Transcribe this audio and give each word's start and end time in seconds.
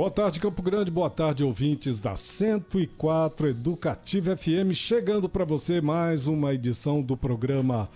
Boa 0.00 0.10
tarde, 0.10 0.40
Campo 0.40 0.62
Grande. 0.62 0.90
Boa 0.90 1.10
tarde, 1.10 1.44
ouvintes 1.44 2.00
da 2.00 2.16
104 2.16 3.48
Educativa 3.48 4.34
FM. 4.34 4.72
Chegando 4.72 5.28
para 5.28 5.44
você 5.44 5.78
mais 5.78 6.26
uma 6.26 6.54
edição 6.54 7.02
do 7.02 7.18
programa 7.18 7.86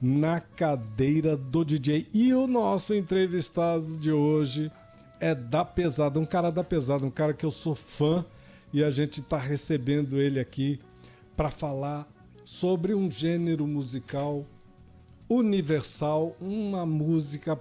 Na 0.00 0.40
Cadeira 0.40 1.36
do 1.36 1.62
DJ. 1.62 2.08
E 2.14 2.32
o 2.32 2.46
nosso 2.46 2.94
entrevistado 2.94 3.98
de 3.98 4.10
hoje 4.10 4.72
é 5.20 5.34
da 5.34 5.62
pesada, 5.62 6.18
um 6.18 6.24
cara 6.24 6.50
da 6.50 6.64
pesada, 6.64 7.04
um 7.04 7.10
cara 7.10 7.34
que 7.34 7.44
eu 7.44 7.50
sou 7.50 7.74
fã 7.74 8.24
e 8.72 8.82
a 8.82 8.90
gente 8.90 9.20
está 9.20 9.36
recebendo 9.36 10.18
ele 10.18 10.40
aqui 10.40 10.80
para 11.36 11.50
falar 11.50 12.10
sobre 12.46 12.94
um 12.94 13.10
gênero 13.10 13.66
musical 13.66 14.46
universal, 15.32 16.36
uma 16.38 16.84
música, 16.84 17.58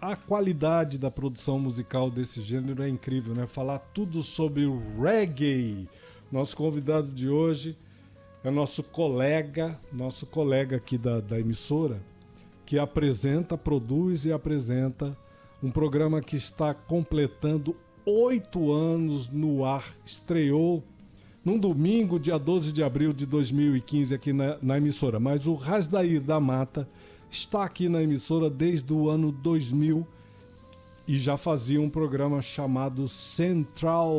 a 0.00 0.16
qualidade 0.16 0.96
da 0.96 1.10
produção 1.10 1.58
musical 1.58 2.10
desse 2.10 2.40
gênero 2.40 2.82
é 2.82 2.88
incrível, 2.88 3.34
né? 3.34 3.46
Falar 3.46 3.78
tudo 3.92 4.22
sobre 4.22 4.64
o 4.64 4.80
reggae. 4.98 5.86
Nosso 6.32 6.56
convidado 6.56 7.08
de 7.08 7.28
hoje 7.28 7.76
é 8.42 8.50
nosso 8.50 8.82
colega, 8.82 9.78
nosso 9.92 10.24
colega 10.24 10.76
aqui 10.76 10.96
da, 10.96 11.20
da 11.20 11.38
emissora, 11.38 12.00
que 12.64 12.78
apresenta, 12.78 13.58
produz 13.58 14.24
e 14.24 14.32
apresenta 14.32 15.14
um 15.62 15.70
programa 15.70 16.22
que 16.22 16.36
está 16.36 16.72
completando 16.72 17.76
oito 18.06 18.72
anos 18.72 19.28
no 19.28 19.62
ar. 19.62 19.84
Estreou 20.06 20.82
num 21.44 21.58
domingo, 21.58 22.18
dia 22.18 22.38
12 22.38 22.72
de 22.72 22.82
abril 22.82 23.12
de 23.12 23.26
2015, 23.26 24.14
aqui 24.14 24.32
na, 24.32 24.56
na 24.62 24.78
emissora. 24.78 25.20
Mas 25.20 25.46
o 25.46 25.52
Rasdair 25.52 26.22
da 26.22 26.40
Mata 26.40 26.88
está 27.30 27.64
aqui 27.64 27.88
na 27.88 28.02
emissora 28.02 28.50
desde 28.50 28.92
o 28.92 29.08
ano 29.08 29.30
2000 29.30 30.06
e 31.06 31.18
já 31.18 31.36
fazia 31.36 31.80
um 31.80 31.88
programa 31.88 32.40
chamado 32.40 33.08
Central 33.08 34.14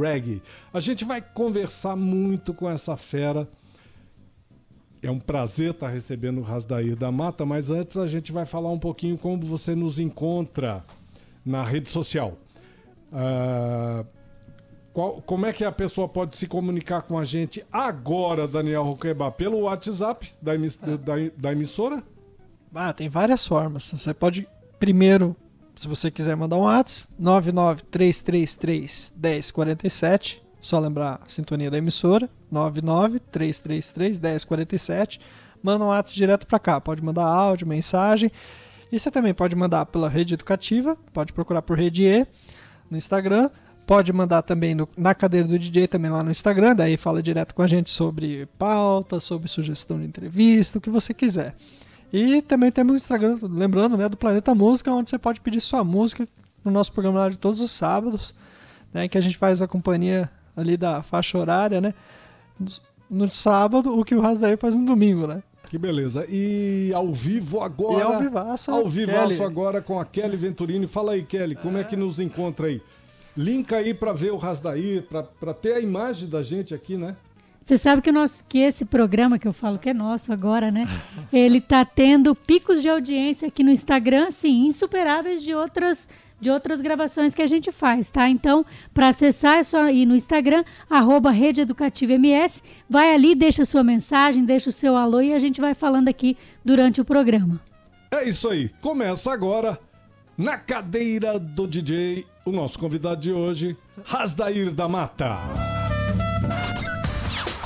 Reggae. 0.00 0.42
A 0.72 0.80
gente 0.80 1.04
vai 1.04 1.20
conversar 1.20 1.96
muito 1.96 2.54
com 2.54 2.68
essa 2.68 2.96
fera. 2.96 3.48
É 5.02 5.10
um 5.10 5.18
prazer 5.18 5.72
estar 5.72 5.88
recebendo 5.88 6.38
o 6.38 6.42
Rasdair 6.42 6.96
da 6.96 7.10
Mata, 7.10 7.44
mas 7.44 7.70
antes 7.70 7.96
a 7.96 8.06
gente 8.06 8.32
vai 8.32 8.46
falar 8.46 8.70
um 8.70 8.78
pouquinho 8.78 9.18
como 9.18 9.42
você 9.42 9.74
nos 9.74 9.98
encontra 9.98 10.84
na 11.44 11.62
rede 11.62 11.90
social. 11.90 12.38
Uh, 13.12 14.06
qual, 14.92 15.22
como 15.22 15.46
é 15.46 15.52
que 15.52 15.64
a 15.64 15.72
pessoa 15.72 16.08
pode 16.08 16.36
se 16.36 16.46
comunicar 16.46 17.02
com 17.02 17.18
a 17.18 17.24
gente 17.24 17.64
agora, 17.70 18.48
Daniel 18.48 18.84
Roqueba? 18.84 19.30
Pelo 19.30 19.60
WhatsApp 19.60 20.32
da, 20.40 20.52
da, 20.56 21.14
da 21.36 21.52
emissora? 21.52 22.02
Ah, 22.74 22.92
tem 22.92 23.08
várias 23.08 23.46
formas. 23.46 23.92
Você 23.92 24.14
pode, 24.14 24.46
primeiro, 24.78 25.36
se 25.74 25.88
você 25.88 26.10
quiser 26.10 26.36
mandar 26.36 26.56
um 26.56 26.60
WhatsApp, 26.60 27.12
99333 27.18 29.14
1047. 29.16 30.42
Só 30.60 30.78
lembrar 30.78 31.20
a 31.24 31.28
sintonia 31.28 31.70
da 31.70 31.78
emissora, 31.78 32.28
99333 32.50 34.20
1047. 34.20 35.20
Manda 35.62 35.84
um 35.84 35.88
WhatsApp 35.88 36.16
direto 36.16 36.46
para 36.46 36.58
cá. 36.58 36.80
Pode 36.80 37.02
mandar 37.02 37.24
áudio, 37.24 37.66
mensagem. 37.66 38.30
E 38.92 38.98
você 38.98 39.10
também 39.10 39.32
pode 39.32 39.54
mandar 39.54 39.86
pela 39.86 40.08
rede 40.08 40.34
educativa, 40.34 40.96
pode 41.12 41.32
procurar 41.32 41.62
por 41.62 41.78
Rede 41.78 42.04
E 42.04 42.26
no 42.90 42.96
Instagram. 42.96 43.50
Pode 43.86 44.12
mandar 44.12 44.42
também 44.42 44.74
no, 44.74 44.88
na 44.96 45.14
cadeira 45.14 45.48
do 45.48 45.58
DJ, 45.58 45.88
também 45.88 46.10
lá 46.10 46.22
no 46.22 46.30
Instagram. 46.30 46.76
Daí 46.76 46.96
fala 46.96 47.22
direto 47.22 47.54
com 47.54 47.62
a 47.62 47.66
gente 47.66 47.90
sobre 47.90 48.46
pauta, 48.58 49.18
sobre 49.18 49.48
sugestão 49.48 49.98
de 49.98 50.06
entrevista, 50.06 50.78
o 50.78 50.80
que 50.80 50.90
você 50.90 51.12
quiser. 51.12 51.54
E 52.12 52.42
também 52.42 52.70
temos 52.72 52.94
o 52.94 52.96
Instagram, 52.96 53.36
lembrando, 53.42 53.96
né, 53.96 54.08
do 54.08 54.16
Planeta 54.16 54.54
Música, 54.54 54.92
onde 54.92 55.08
você 55.08 55.18
pode 55.18 55.40
pedir 55.40 55.60
sua 55.60 55.84
música 55.84 56.26
no 56.64 56.70
nosso 56.70 56.92
programa 56.92 57.20
lá 57.20 57.28
de 57.28 57.38
todos 57.38 57.60
os 57.60 57.70
sábados, 57.70 58.34
né, 58.92 59.08
que 59.08 59.16
a 59.16 59.20
gente 59.20 59.38
faz 59.38 59.62
a 59.62 59.68
companhia 59.68 60.28
ali 60.56 60.76
da 60.76 61.02
faixa 61.02 61.38
horária, 61.38 61.80
né, 61.80 61.94
no 63.08 63.30
sábado, 63.30 63.98
o 63.98 64.04
que 64.04 64.14
o 64.14 64.20
Rasdair 64.20 64.58
faz 64.58 64.74
no 64.74 64.84
domingo, 64.84 65.26
né. 65.26 65.42
Que 65.68 65.78
beleza. 65.78 66.26
E 66.28 66.90
ao 66.92 67.12
vivo 67.12 67.60
agora. 67.60 67.98
E 67.98 68.02
ao 68.02 68.18
vivaço. 68.18 68.70
Ao 68.72 68.88
vivaço 68.88 69.44
agora 69.44 69.80
com 69.80 70.00
a 70.00 70.04
Kelly 70.04 70.36
Venturini. 70.36 70.88
Fala 70.88 71.12
aí, 71.12 71.22
Kelly, 71.22 71.54
como 71.54 71.78
é, 71.78 71.82
é 71.82 71.84
que 71.84 71.94
nos 71.94 72.18
encontra 72.18 72.66
aí? 72.66 72.82
Linka 73.36 73.76
aí 73.76 73.94
para 73.94 74.12
ver 74.12 74.32
o 74.32 74.36
Rasdair, 74.36 75.04
para 75.04 75.54
ter 75.54 75.74
a 75.74 75.80
imagem 75.80 76.28
da 76.28 76.42
gente 76.42 76.74
aqui, 76.74 76.96
né? 76.96 77.14
Você 77.64 77.78
sabe 77.78 78.02
que, 78.02 78.10
nosso, 78.10 78.44
que 78.48 78.58
esse 78.58 78.84
programa 78.84 79.38
que 79.38 79.46
eu 79.46 79.52
falo 79.52 79.78
que 79.78 79.90
é 79.90 79.94
nosso 79.94 80.32
agora, 80.32 80.70
né? 80.70 80.88
Ele 81.32 81.58
está 81.58 81.84
tendo 81.84 82.34
picos 82.34 82.82
de 82.82 82.88
audiência 82.88 83.48
aqui 83.48 83.62
no 83.62 83.70
Instagram, 83.70 84.28
assim, 84.28 84.66
insuperáveis 84.66 85.42
de 85.42 85.54
outras 85.54 86.08
de 86.40 86.50
outras 86.50 86.80
gravações 86.80 87.34
que 87.34 87.42
a 87.42 87.46
gente 87.46 87.70
faz, 87.70 88.10
tá? 88.10 88.28
Então, 88.28 88.64
para 88.94 89.08
acessar 89.08 89.58
é 89.58 89.62
só 89.62 89.88
ir 89.90 90.06
no 90.06 90.16
Instagram, 90.16 90.64
arroba 90.88 91.30
Rede 91.30 91.60
Educativa 91.60 92.14
MS, 92.14 92.62
vai 92.88 93.14
ali, 93.14 93.34
deixa 93.34 93.64
sua 93.64 93.84
mensagem, 93.84 94.44
deixa 94.44 94.70
o 94.70 94.72
seu 94.72 94.96
alô 94.96 95.20
e 95.20 95.34
a 95.34 95.38
gente 95.38 95.60
vai 95.60 95.74
falando 95.74 96.08
aqui 96.08 96.36
durante 96.64 97.00
o 97.00 97.04
programa. 97.04 97.60
É 98.10 98.26
isso 98.26 98.48
aí, 98.48 98.70
começa 98.80 99.30
agora 99.30 99.78
na 100.36 100.56
cadeira 100.56 101.38
do 101.38 101.66
DJ, 101.66 102.24
o 102.46 102.50
nosso 102.50 102.78
convidado 102.78 103.20
de 103.20 103.30
hoje, 103.30 103.76
Rasdair 104.04 104.72
da 104.72 104.88
Mata. 104.88 105.79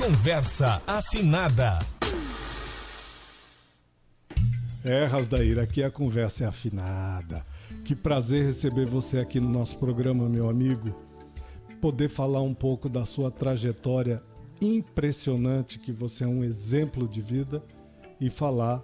Conversa 0.05 0.83
afinada. 0.87 1.79
É, 4.85 5.07
Rasdair, 5.07 5.59
aqui 5.59 5.83
a 5.83 5.91
conversa 5.91 6.45
é 6.45 6.47
afinada. 6.47 7.43
Que 7.87 7.95
prazer 7.95 8.45
receber 8.45 8.85
você 8.85 9.19
aqui 9.19 9.41
no 9.41 9.49
nosso 9.49 9.79
programa, 9.79 10.29
meu 10.29 10.51
amigo. 10.51 10.95
Poder 11.81 12.11
falar 12.11 12.43
um 12.43 12.53
pouco 12.53 12.87
da 12.87 13.07
sua 13.07 13.31
trajetória 13.31 14.23
impressionante, 14.61 15.79
que 15.79 15.91
você 15.91 16.25
é 16.25 16.29
um 16.29 16.45
exemplo 16.45 17.09
de 17.09 17.23
vida, 17.23 17.65
e 18.21 18.29
falar 18.29 18.83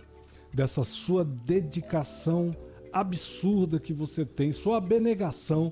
dessa 0.55 0.83
sua 0.85 1.23
dedicação 1.23 2.57
absurda 2.91 3.79
que 3.79 3.93
você 3.93 4.25
tem, 4.25 4.53
sua 4.53 4.79
abnegação 4.79 5.71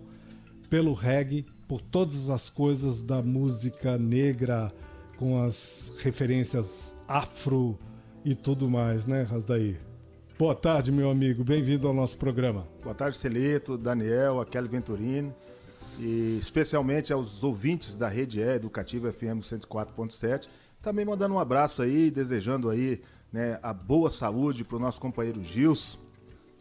pelo 0.68 0.92
reggae, 0.92 1.46
por 1.66 1.80
todas 1.80 2.28
as 2.28 2.50
coisas 2.50 3.00
da 3.00 3.22
música 3.22 3.96
negra 3.96 4.70
com 5.18 5.42
as 5.42 5.92
referências 5.98 6.94
afro 7.06 7.76
e 8.24 8.34
tudo 8.34 8.70
mais, 8.70 9.04
né, 9.04 9.22
Rasdaí? 9.22 9.76
Boa 10.38 10.54
tarde, 10.54 10.92
meu 10.92 11.10
amigo. 11.10 11.42
Bem-vindo 11.42 11.88
ao 11.88 11.92
nosso 11.92 12.16
programa. 12.16 12.66
Boa 12.82 12.94
tarde, 12.94 13.16
Celito, 13.16 13.76
Daniel, 13.76 14.40
a 14.40 14.46
Kelly 14.46 14.68
Venturini 14.68 15.34
e 15.98 16.38
especialmente 16.38 17.12
aos 17.12 17.42
ouvintes 17.42 17.96
da 17.96 18.08
Rede 18.08 18.38
E 18.38 18.42
Educativa 18.42 19.12
FM 19.12 19.40
104.7. 19.40 20.48
Também 20.80 21.04
mandando 21.04 21.34
um 21.34 21.38
abraço 21.40 21.82
aí, 21.82 22.08
desejando 22.08 22.70
aí 22.70 23.02
né, 23.32 23.58
a 23.60 23.74
boa 23.74 24.10
saúde 24.10 24.62
para 24.62 24.76
o 24.76 24.80
nosso 24.80 25.00
companheiro 25.00 25.42
Gilson, 25.42 25.98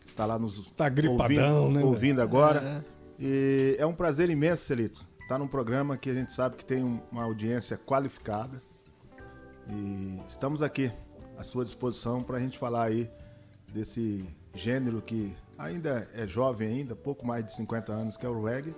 que 0.03 0.11
está 0.11 0.25
lá 0.25 0.39
nos 0.39 0.67
tá 0.71 0.89
gripadão, 0.89 1.63
ouvindo, 1.63 1.79
né, 1.79 1.85
ouvindo 1.85 2.21
agora. 2.21 2.83
É. 3.19 3.23
E 3.23 3.75
é 3.77 3.85
um 3.85 3.93
prazer 3.93 4.31
imenso, 4.31 4.65
Celito, 4.65 5.05
Está 5.27 5.37
num 5.37 5.45
programa 5.45 5.97
que 5.97 6.09
a 6.09 6.13
gente 6.13 6.31
sabe 6.31 6.55
que 6.55 6.63
tem 6.63 6.81
uma 7.11 7.23
audiência 7.23 7.77
qualificada. 7.77 8.63
E 9.67 10.21
estamos 10.25 10.61
aqui 10.61 10.89
à 11.37 11.43
sua 11.43 11.65
disposição 11.65 12.23
para 12.23 12.37
a 12.37 12.39
gente 12.39 12.57
falar 12.57 12.83
aí 12.83 13.11
desse 13.73 14.25
gênero 14.53 15.01
que 15.01 15.35
ainda 15.57 16.09
é 16.13 16.25
jovem 16.25 16.69
ainda, 16.69 16.95
pouco 16.95 17.27
mais 17.27 17.43
de 17.43 17.53
50 17.57 17.91
anos, 17.91 18.15
que 18.15 18.25
é 18.25 18.29
o 18.29 18.41
reggae. 18.41 18.73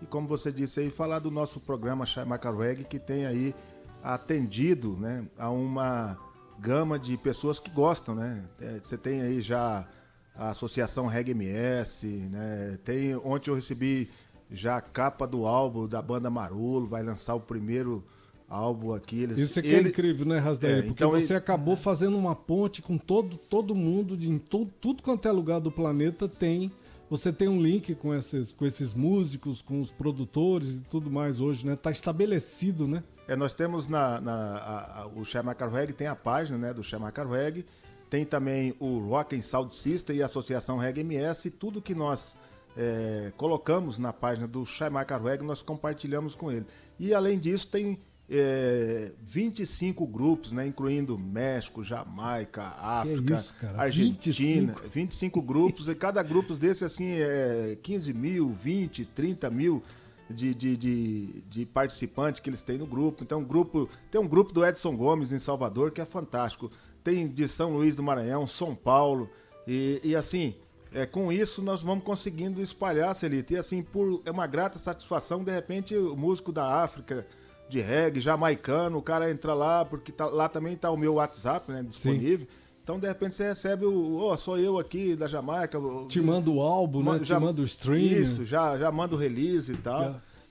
E 0.00 0.06
como 0.06 0.26
você 0.26 0.50
disse 0.50 0.80
aí, 0.80 0.90
falar 0.90 1.18
do 1.18 1.30
nosso 1.30 1.60
programa 1.60 2.06
Chamaca 2.06 2.50
Reggae, 2.50 2.84
que 2.84 2.98
tem 2.98 3.26
aí 3.26 3.54
atendido 4.02 4.96
né, 4.96 5.26
a 5.36 5.50
uma 5.50 6.16
gama 6.58 6.98
de 6.98 7.18
pessoas 7.18 7.60
que 7.60 7.70
gostam, 7.70 8.14
né? 8.14 8.42
É, 8.58 8.80
você 8.82 8.96
tem 8.96 9.20
aí 9.20 9.42
já 9.42 9.86
a 10.34 10.48
Associação 10.48 11.06
Reggae 11.06 11.32
MS, 11.32 12.06
né? 12.30 12.78
Tem, 12.82 13.14
ontem 13.14 13.50
eu 13.50 13.54
recebi 13.54 14.10
já 14.52 14.76
a 14.76 14.80
capa 14.80 15.26
do 15.26 15.46
álbum 15.46 15.86
da 15.88 16.00
banda 16.02 16.30
Marolo, 16.30 16.86
vai 16.86 17.02
lançar 17.02 17.34
o 17.34 17.40
primeiro 17.40 18.02
álbum 18.48 18.92
aqui. 18.94 19.22
Eles, 19.22 19.38
Isso 19.38 19.58
aqui 19.58 19.68
é 19.74 19.78
ele- 19.78 19.88
incrível, 19.88 20.26
né, 20.26 20.38
Rasdaí? 20.38 20.70
É, 20.72 20.76
Porque 20.76 20.90
então 20.90 21.10
você 21.10 21.32
ele- 21.32 21.38
acabou 21.38 21.74
fazendo 21.76 22.16
uma 22.18 22.34
ponte 22.36 22.82
com 22.82 22.98
todo, 22.98 23.36
todo 23.36 23.74
mundo, 23.74 24.16
de, 24.16 24.28
em 24.30 24.38
to- 24.38 24.68
tudo 24.80 25.02
quanto 25.02 25.26
é 25.26 25.32
lugar 25.32 25.60
do 25.60 25.70
planeta 25.70 26.28
tem. 26.28 26.70
Você 27.08 27.30
tem 27.32 27.46
um 27.48 27.60
link 27.60 27.94
com 27.94 28.14
esses, 28.14 28.52
com 28.52 28.64
esses 28.64 28.94
músicos, 28.94 29.60
com 29.60 29.80
os 29.80 29.90
produtores 29.90 30.70
e 30.70 30.84
tudo 30.90 31.10
mais 31.10 31.40
hoje, 31.40 31.66
né? 31.66 31.76
Tá 31.76 31.90
estabelecido, 31.90 32.86
né? 32.88 33.02
É, 33.28 33.36
nós 33.36 33.54
temos 33.54 33.86
na, 33.88 34.20
na- 34.20 34.32
a- 34.56 35.02
a- 35.02 35.06
o 35.14 35.24
Chamacar 35.24 35.70
Reggae, 35.70 35.92
tem 35.92 36.06
a 36.06 36.16
página 36.16 36.58
né, 36.58 36.74
do 36.74 36.82
Chamacar 36.82 37.28
Reggae, 37.28 37.64
tem 38.10 38.24
também 38.24 38.74
o 38.78 38.98
Rock 38.98 39.34
and 39.36 39.42
Sound 39.42 39.74
System 39.74 40.16
e 40.16 40.22
a 40.22 40.26
Associação 40.26 40.76
Reggae 40.78 41.00
MS, 41.02 41.50
tudo 41.52 41.80
que 41.80 41.94
nós 41.94 42.34
é, 42.76 43.32
colocamos 43.36 43.98
na 43.98 44.12
página 44.12 44.46
do 44.46 44.64
Chamacar 44.64 45.22
Reggae, 45.22 45.44
nós 45.44 45.62
compartilhamos 45.62 46.34
com 46.34 46.50
ele. 46.50 46.66
E 46.98 47.12
além 47.12 47.38
disso, 47.38 47.68
tem 47.68 47.98
é, 48.30 49.12
25 49.22 50.06
grupos, 50.06 50.52
né, 50.52 50.66
incluindo 50.66 51.18
México, 51.18 51.82
Jamaica, 51.82 52.62
África, 52.62 53.34
isso? 53.34 53.54
Argentina, 53.76 54.74
25? 54.74 54.88
25 54.88 55.42
grupos, 55.42 55.88
e 55.88 55.94
cada 55.94 56.22
grupo 56.22 56.54
desse 56.54 56.84
assim 56.84 57.12
é 57.12 57.76
15 57.82 58.14
mil, 58.14 58.52
20, 58.52 59.04
30 59.04 59.50
mil 59.50 59.82
de, 60.30 60.54
de, 60.54 60.76
de, 60.76 61.26
de 61.48 61.66
participantes 61.66 62.40
que 62.40 62.48
eles 62.48 62.62
têm 62.62 62.78
no 62.78 62.86
grupo. 62.86 63.22
Então, 63.22 63.40
um 63.40 63.44
grupo, 63.44 63.88
tem 64.10 64.20
um 64.20 64.26
grupo 64.26 64.52
do 64.52 64.64
Edson 64.64 64.96
Gomes 64.96 65.30
em 65.30 65.38
Salvador 65.38 65.90
que 65.90 66.00
é 66.00 66.06
fantástico. 66.06 66.70
Tem 67.04 67.28
de 67.28 67.46
São 67.46 67.72
Luís 67.74 67.94
do 67.94 68.02
Maranhão, 68.02 68.46
São 68.46 68.74
Paulo, 68.74 69.28
e, 69.66 70.00
e 70.02 70.16
assim. 70.16 70.54
É, 70.94 71.06
com 71.06 71.32
isso 71.32 71.62
nós 71.62 71.82
vamos 71.82 72.04
conseguindo 72.04 72.60
espalhar, 72.60 73.14
Celito. 73.14 73.52
E 73.52 73.56
assim, 73.56 73.82
por, 73.82 74.20
é 74.24 74.30
uma 74.30 74.46
grata 74.46 74.78
satisfação, 74.78 75.42
de 75.42 75.50
repente, 75.50 75.96
o 75.96 76.16
músico 76.16 76.52
da 76.52 76.82
África, 76.82 77.26
de 77.68 77.80
reggae, 77.80 78.20
jamaicano, 78.20 78.98
o 78.98 79.02
cara 79.02 79.30
entra 79.30 79.54
lá, 79.54 79.84
porque 79.84 80.12
tá- 80.12 80.26
lá 80.26 80.48
também 80.48 80.76
tá 80.76 80.90
o 80.90 80.96
meu 80.96 81.14
WhatsApp, 81.14 81.70
né, 81.72 81.82
disponível. 81.82 82.46
Então, 82.84 82.98
de 82.98 83.06
repente, 83.06 83.34
você 83.36 83.44
recebe 83.44 83.86
o, 83.86 84.18
ó, 84.18 84.36
sou 84.36 84.58
eu 84.58 84.76
aqui 84.78 85.14
da 85.16 85.26
Jamaica. 85.28 85.78
Te 86.08 86.20
manda 86.20 86.50
o 86.50 86.60
álbum, 86.60 86.98
né? 87.20 87.24
já- 87.24 87.36
Te 87.36 87.40
manda 87.42 87.62
o 87.62 87.64
stream. 87.64 87.98
Isso, 88.20 88.44
já, 88.44 88.76
já 88.76 88.90
manda 88.92 89.14
o 89.14 89.18
release 89.18 89.72
e 89.72 89.76
tal. 89.76 90.02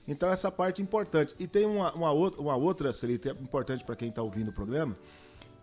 Então 0.08 0.28
essa 0.30 0.50
parte 0.50 0.80
é 0.80 0.84
importante. 0.84 1.32
E 1.38 1.46
tem 1.46 1.64
uma, 1.64 1.92
uma, 1.94 2.10
outra, 2.10 2.40
uma 2.40 2.56
outra, 2.56 2.92
Celita, 2.92 3.28
é 3.28 3.32
importante 3.32 3.84
para 3.84 3.94
quem 3.94 4.08
está 4.08 4.20
ouvindo 4.22 4.48
o 4.48 4.52
programa, 4.52 4.96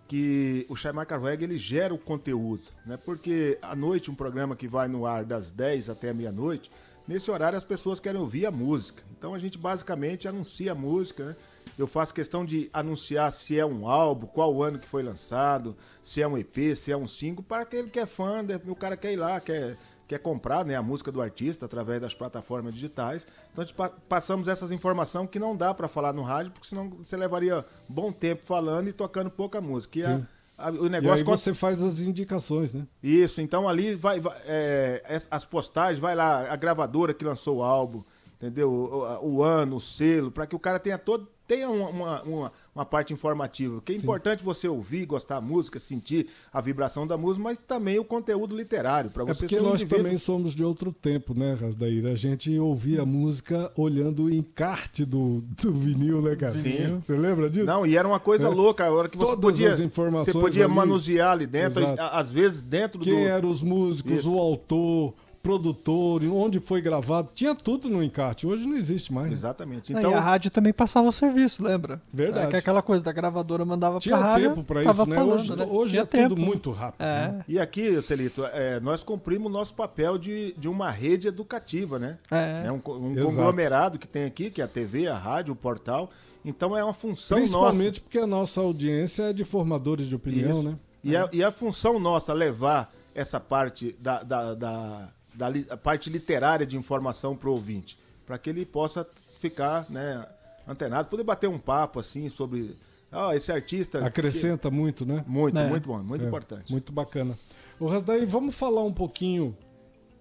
que 0.10 0.66
o 0.68 0.76
Shaimaka 0.76 1.20
Reggae 1.20 1.46
ele 1.46 1.58
gera 1.60 1.94
o 1.94 1.98
conteúdo, 1.98 2.64
né? 2.84 2.98
Porque 2.98 3.60
à 3.62 3.76
noite 3.76 4.10
um 4.10 4.16
programa 4.16 4.56
que 4.56 4.68
vai 4.68 4.88
no 4.88 5.06
ar 5.06 5.24
das 5.24 5.52
10 5.52 5.88
até 5.88 6.12
meia-noite, 6.12 6.72
nesse 7.08 7.30
horário 7.30 7.56
as 7.56 7.64
pessoas 7.64 8.00
querem 8.00 8.20
ouvir 8.20 8.48
a 8.48 8.52
música. 8.52 9.04
Então 9.16 9.36
a 9.36 9.40
gente 9.40 9.56
basicamente 9.56 10.28
anuncia 10.28 10.72
a 10.72 10.76
música, 10.76 11.26
né? 11.26 11.36
Eu 11.78 11.86
faço 11.86 12.14
questão 12.14 12.44
de 12.44 12.72
anunciar 12.74 13.32
se 13.32 13.58
é 13.60 13.64
um 13.64 13.88
álbum, 13.88 14.26
qual 14.26 14.64
ano 14.64 14.80
que 14.80 14.88
foi 14.88 15.04
lançado, 15.04 15.78
se 16.02 16.24
é 16.24 16.28
um 16.28 16.36
EP, 16.36 16.76
se 16.76 16.92
é 16.92 16.98
um 16.98 17.08
single, 17.08 17.44
para 17.44 17.62
aquele 17.62 17.92
que 17.92 18.00
é 18.00 18.08
fã, 18.08 18.44
o 18.68 18.76
cara 18.76 18.98
quer 18.98 19.14
ir 19.14 19.18
lá, 19.18 19.40
quer, 19.40 19.78
quer 20.10 20.18
comprar 20.20 20.66
né, 20.66 20.76
a 20.76 20.82
música 20.82 21.12
do 21.12 21.22
artista 21.22 21.66
através 21.68 22.02
das 22.02 22.16
plataformas 22.16 22.74
digitais. 22.74 23.28
Então 23.54 23.62
a 23.62 23.66
gente 23.66 23.76
pa- 23.76 23.92
passamos 24.10 24.48
essas 24.48 24.72
informações 24.72 25.30
que 25.30 25.38
não 25.38 25.56
dá 25.56 25.72
para 25.74 25.88
falar 25.88 26.12
no 26.12 26.24
rádio, 26.24 26.52
porque 26.52 26.68
senão 26.68 26.90
você 26.90 27.16
levaria 27.16 27.64
bom 27.88 28.12
tempo 28.12 28.42
falando 28.44 28.88
e 28.88 28.94
tocando 28.94 29.30
pouca 29.30 29.62
música. 29.62 30.00
E 30.00 30.04
a- 30.04 30.20
a- 30.58 30.72
o 30.72 30.88
E 30.88 30.90
negócio 30.90 31.20
aí 31.20 31.24
quando- 31.24 31.38
você 31.38 31.54
faz 31.54 31.80
as 31.80 32.00
indicações, 32.00 32.74
né? 32.74 32.88
isso, 33.04 33.40
então 33.40 33.70
ali 33.70 33.94
vai, 33.94 34.20
vai, 34.20 34.36
é, 34.46 35.22
as 35.30 35.46
postagens, 35.46 36.00
vai 36.00 36.16
lá 36.16 36.52
a 36.52 36.56
gravadora 36.56 37.14
que 37.14 37.24
lançou 37.24 37.58
o 37.58 37.64
álbum, 37.64 38.04
entendeu? 38.36 38.70
O, 38.72 39.26
o- 39.26 39.36
o 39.36 39.44
ano, 39.44 39.76
o 39.76 39.80
selo, 39.80 40.32
para 40.32 40.48
que 40.48 40.56
o 40.56 40.60
cara 40.60 40.80
tenha 40.80 40.98
todo 40.98 41.28
tenha 41.50 41.68
uma, 41.68 42.22
uma, 42.22 42.52
uma, 42.76 42.86
parte 42.86 43.12
informativa. 43.12 43.82
Que 43.84 43.94
é 43.94 43.96
importante 43.96 44.44
você 44.44 44.68
ouvir, 44.68 45.08
gostar 45.08 45.40
da 45.40 45.42
música, 45.42 45.80
sentir 45.80 46.28
a 46.54 46.62
vibração 46.62 47.08
da 47.08 47.18
música, 47.18 47.44
mas 47.44 47.58
também 47.58 47.98
o 47.98 48.06
conteúdo 48.06 48.56
literário, 48.56 49.10
para 49.10 49.24
É 49.24 49.26
você 49.26 49.40
porque 49.42 49.56
ser 49.56 49.62
um 49.62 49.66
nós 49.66 49.82
indivíduo. 49.82 49.98
também 50.04 50.18
somos 50.18 50.54
de 50.54 50.64
outro 50.64 50.94
tempo, 50.94 51.34
né, 51.34 51.58
Rasdaíra? 51.60 52.12
A 52.12 52.16
gente 52.16 52.56
ouvia 52.60 53.02
a 53.02 53.06
música 53.06 53.72
olhando 53.76 54.26
o 54.26 54.30
encarte 54.30 55.04
do, 55.04 55.42
do 55.62 55.72
vinil, 55.72 56.22
né, 56.22 56.36
cara? 56.36 56.52
Sim. 56.54 57.00
Você 57.02 57.18
lembra 57.18 57.50
disso? 57.50 57.66
Não, 57.66 57.84
e 57.84 57.98
era 57.98 58.08
uma 58.08 58.20
coisa 58.20 58.46
É. 58.46 58.50
louca, 58.50 58.86
a 58.86 58.92
hora 58.92 59.10
que 59.10 59.18
você 59.18 59.26
Todas 59.26 59.42
podia, 59.42 59.76
você 59.76 60.32
podia 60.34 60.66
ali. 60.66 60.74
manusear 60.76 61.32
ali 61.32 61.48
dentro, 61.48 61.84
às 62.00 62.32
vezes 62.32 62.62
dentro 62.62 63.02
Quem 63.02 63.14
do 63.14 63.20
eram 63.28 63.50
os 63.50 63.64
músicos, 63.64 64.20
Isso. 64.20 64.32
o 64.36 64.38
autor, 64.38 65.16
produtor, 65.42 66.22
onde 66.26 66.60
foi 66.60 66.82
gravado, 66.82 67.30
tinha 67.34 67.56
tudo 67.56 67.90
no 67.90 68.04
encarte. 68.04 68.46
Hoje 68.46 68.66
não 68.68 68.76
existe 68.76 69.12
mais. 69.14 69.28
né? 69.28 69.34
Exatamente. 69.34 69.92
Então, 69.94 70.12
e 70.12 70.14
a 70.14 70.20
rádio 70.20 70.52
também 70.52 70.72
passava 70.74 71.08
o 71.08 71.12
serviço, 71.12 71.64
lembra? 71.64 72.02
Verdade. 72.14 72.48
É 72.48 72.50
que 72.50 72.56
aquela 72.58 72.82
coisa 72.82 73.04
da 73.04 73.12
gravadora 73.12 73.64
mandava 73.66 74.00
Tinha 74.00 74.18
pra 74.18 74.28
rádio, 74.28 74.50
tempo 74.50 74.64
pra 74.64 74.84
tava 74.84 75.02
isso, 75.04 75.10
né? 75.10 75.16
falando, 75.16 75.40
hoje 75.40 75.56
né? 75.56 75.66
hoje 75.70 75.92
Tinha 75.92 76.02
é 76.04 76.06
tempo. 76.06 76.30
tudo 76.30 76.42
muito 76.42 76.72
rápido. 76.72 77.02
né? 77.06 77.40
É, 77.48 77.52
E 77.52 77.60
aqui, 77.60 78.02
Celito, 78.02 78.46
é, 78.46 78.80
nós 78.80 79.04
cumprimos 79.04 79.48
o 79.48 79.54
nosso 79.54 79.74
papel 79.74 80.18
de, 80.18 80.54
de 80.58 80.68
uma 80.68 80.92
rede 80.92 81.28
educativa, 81.28 81.98
né? 81.98 82.18
É. 82.30 82.72
um, 82.72 82.80
co- 82.80 82.98
um 82.98 83.12
Exato. 83.14 83.28
conglomerado 83.28 83.98
que 84.00 84.08
tem 84.08 84.26
aqui, 84.26 84.50
que 84.52 84.62
é 84.62 84.66
a 84.66 84.68
TV, 84.68 85.08
a 85.08 85.18
rádio, 85.18 85.54
o 85.54 85.56
portal. 85.56 86.10
Então 86.46 86.76
é 86.78 86.84
uma 86.84 86.94
função 86.94 87.38
Principalmente 87.38 87.88
nossa. 87.88 88.02
porque 88.02 88.18
a 88.18 88.28
nossa 88.28 88.62
audiência 88.62 89.24
é 89.24 89.34
de 89.34 89.44
formadores 89.44 90.08
de 90.08 90.16
opinião, 90.16 90.60
Isso. 90.60 90.70
né? 90.70 90.76
E, 91.04 91.16
a, 91.16 91.30
e 91.32 91.44
a 91.44 91.52
função 91.52 91.98
nossa 92.00 92.34
levar 92.34 92.92
essa 93.16 93.40
parte 93.40 93.96
da, 94.00 94.22
da, 94.24 94.54
da, 94.54 95.10
da 95.40 95.48
li- 95.48 95.66
a 95.70 95.78
parte 95.78 96.10
literária 96.10 96.66
de 96.66 96.76
informação 96.76 97.34
para 97.36 97.50
o 97.50 97.54
ouvinte, 97.54 97.98
para 98.28 98.38
que 98.38 98.50
ele 98.50 98.66
possa 98.66 99.08
ficar 99.40 99.90
né, 99.90 100.26
antenado, 100.68 101.08
poder 101.08 101.24
bater 101.24 101.48
um 101.48 101.58
papo 101.58 101.98
assim 102.02 102.28
sobre 102.28 102.76
ah, 103.10 103.34
esse 103.34 103.50
artista. 103.52 104.06
Acrescenta 104.06 104.70
muito, 104.70 105.06
né? 105.06 105.24
que- 105.24 105.32
Muito, 105.32 105.58
É. 105.58 105.68
muito 105.70 105.88
bom, 105.88 106.04
muito 106.04 106.26
É, 106.26 106.28
importante. 106.28 106.70
Muito 106.72 106.92
bacana. 106.92 107.40
O 107.80 107.88
Rasdaí, 107.88 108.26
vamos 108.26 108.54
falar 108.54 108.84
um 108.84 108.92
pouquinho 108.94 109.56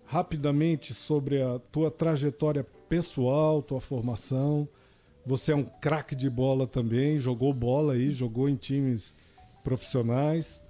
rapidamente 0.07 0.95
sobre 0.95 1.43
a 1.43 1.59
tua 1.73 1.91
trajetória 1.91 2.65
pessoal, 2.89 3.61
tua 3.61 3.81
formação. 3.81 4.69
Você 5.27 5.51
é 5.53 5.57
um 5.57 5.65
craque 5.65 6.15
de 6.15 6.31
bola 6.31 6.67
também, 6.67 7.19
jogou 7.19 7.53
bola 7.53 7.95
aí, 7.95 8.09
jogou 8.11 8.49
em 8.49 8.55
times 8.55 9.17
profissionais. 9.65 10.63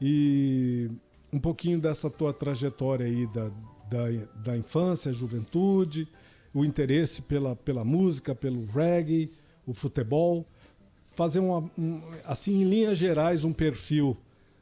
E 0.00 0.90
um 1.32 1.38
pouquinho 1.38 1.78
dessa 1.78 2.10
tua 2.10 2.32
trajetória 2.32 3.06
aí 3.06 3.26
da, 3.28 3.50
da, 3.92 4.26
da 4.52 4.56
infância, 4.56 5.12
juventude, 5.12 6.08
o 6.54 6.64
interesse 6.64 7.22
pela, 7.22 7.54
pela 7.54 7.84
música, 7.84 8.34
pelo 8.34 8.64
reggae, 8.66 9.30
o 9.66 9.74
futebol. 9.74 10.46
Fazer 11.06 11.40
uma, 11.40 11.70
um, 11.78 12.00
assim, 12.24 12.62
em 12.62 12.64
linhas 12.64 12.96
gerais, 12.96 13.44
um 13.44 13.52
perfil 13.52 14.16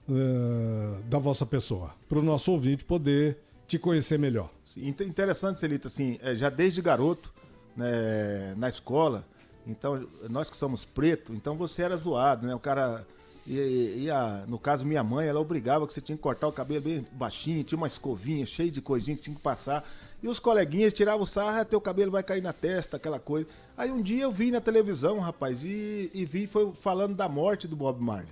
eh, 0.08 1.00
da 1.08 1.18
vossa 1.18 1.46
pessoa, 1.46 1.94
para 2.08 2.18
o 2.18 2.22
nosso 2.22 2.50
ouvinte 2.50 2.84
poder 2.84 3.38
te 3.68 3.78
conhecer 3.78 4.18
melhor. 4.18 4.50
Sim, 4.64 4.88
inte- 4.88 5.04
Interessante, 5.04 5.60
Celita, 5.60 5.86
assim, 5.86 6.18
é, 6.20 6.34
já 6.34 6.50
desde 6.50 6.82
garoto, 6.82 7.32
né, 7.76 8.52
na 8.56 8.68
escola, 8.68 9.24
então, 9.64 10.04
nós 10.28 10.50
que 10.50 10.56
somos 10.56 10.84
preto, 10.84 11.32
então 11.32 11.56
você 11.56 11.82
era 11.82 11.96
zoado, 11.96 12.44
né? 12.44 12.52
O 12.54 12.58
cara 12.58 13.06
ia, 13.46 13.62
ia- 13.64 14.44
no 14.46 14.58
caso, 14.58 14.84
minha 14.84 15.02
mãe, 15.02 15.26
ela 15.26 15.40
obrigava 15.40 15.86
que 15.86 15.92
você 15.92 16.00
tinha 16.00 16.16
que 16.16 16.22
cortar 16.22 16.46
o 16.48 16.52
cabelo 16.52 16.80
bem 16.82 17.06
baixinho, 17.12 17.64
tinha 17.64 17.76
uma 17.78 17.86
escovinha 17.86 18.44
cheia 18.46 18.70
de 18.70 18.80
coisinha 18.80 19.16
que 19.16 19.22
tinha 19.22 19.36
que 19.36 19.42
passar. 19.42 19.88
E 20.22 20.28
os 20.28 20.38
coleguinhas 20.38 20.92
tiravam 20.92 21.22
o 21.22 21.26
sarro, 21.26 21.58
"Ah, 21.60 21.64
teu 21.64 21.80
cabelo 21.80 22.10
vai 22.12 22.22
cair 22.22 22.42
na 22.42 22.52
testa, 22.52 22.96
aquela 22.98 23.18
coisa. 23.18 23.48
Aí 23.76 23.90
um 23.90 24.02
dia 24.02 24.22
eu 24.24 24.30
vi 24.32 24.50
na 24.50 24.60
televisão, 24.60 25.18
rapaz, 25.18 25.64
e, 25.64 26.10
e 26.12 26.24
vi 26.26 26.46
foi 26.46 26.72
falando 26.74 27.14
da 27.14 27.28
morte 27.28 27.66
do 27.66 27.74
Bob 27.74 28.02
Marley 28.02 28.28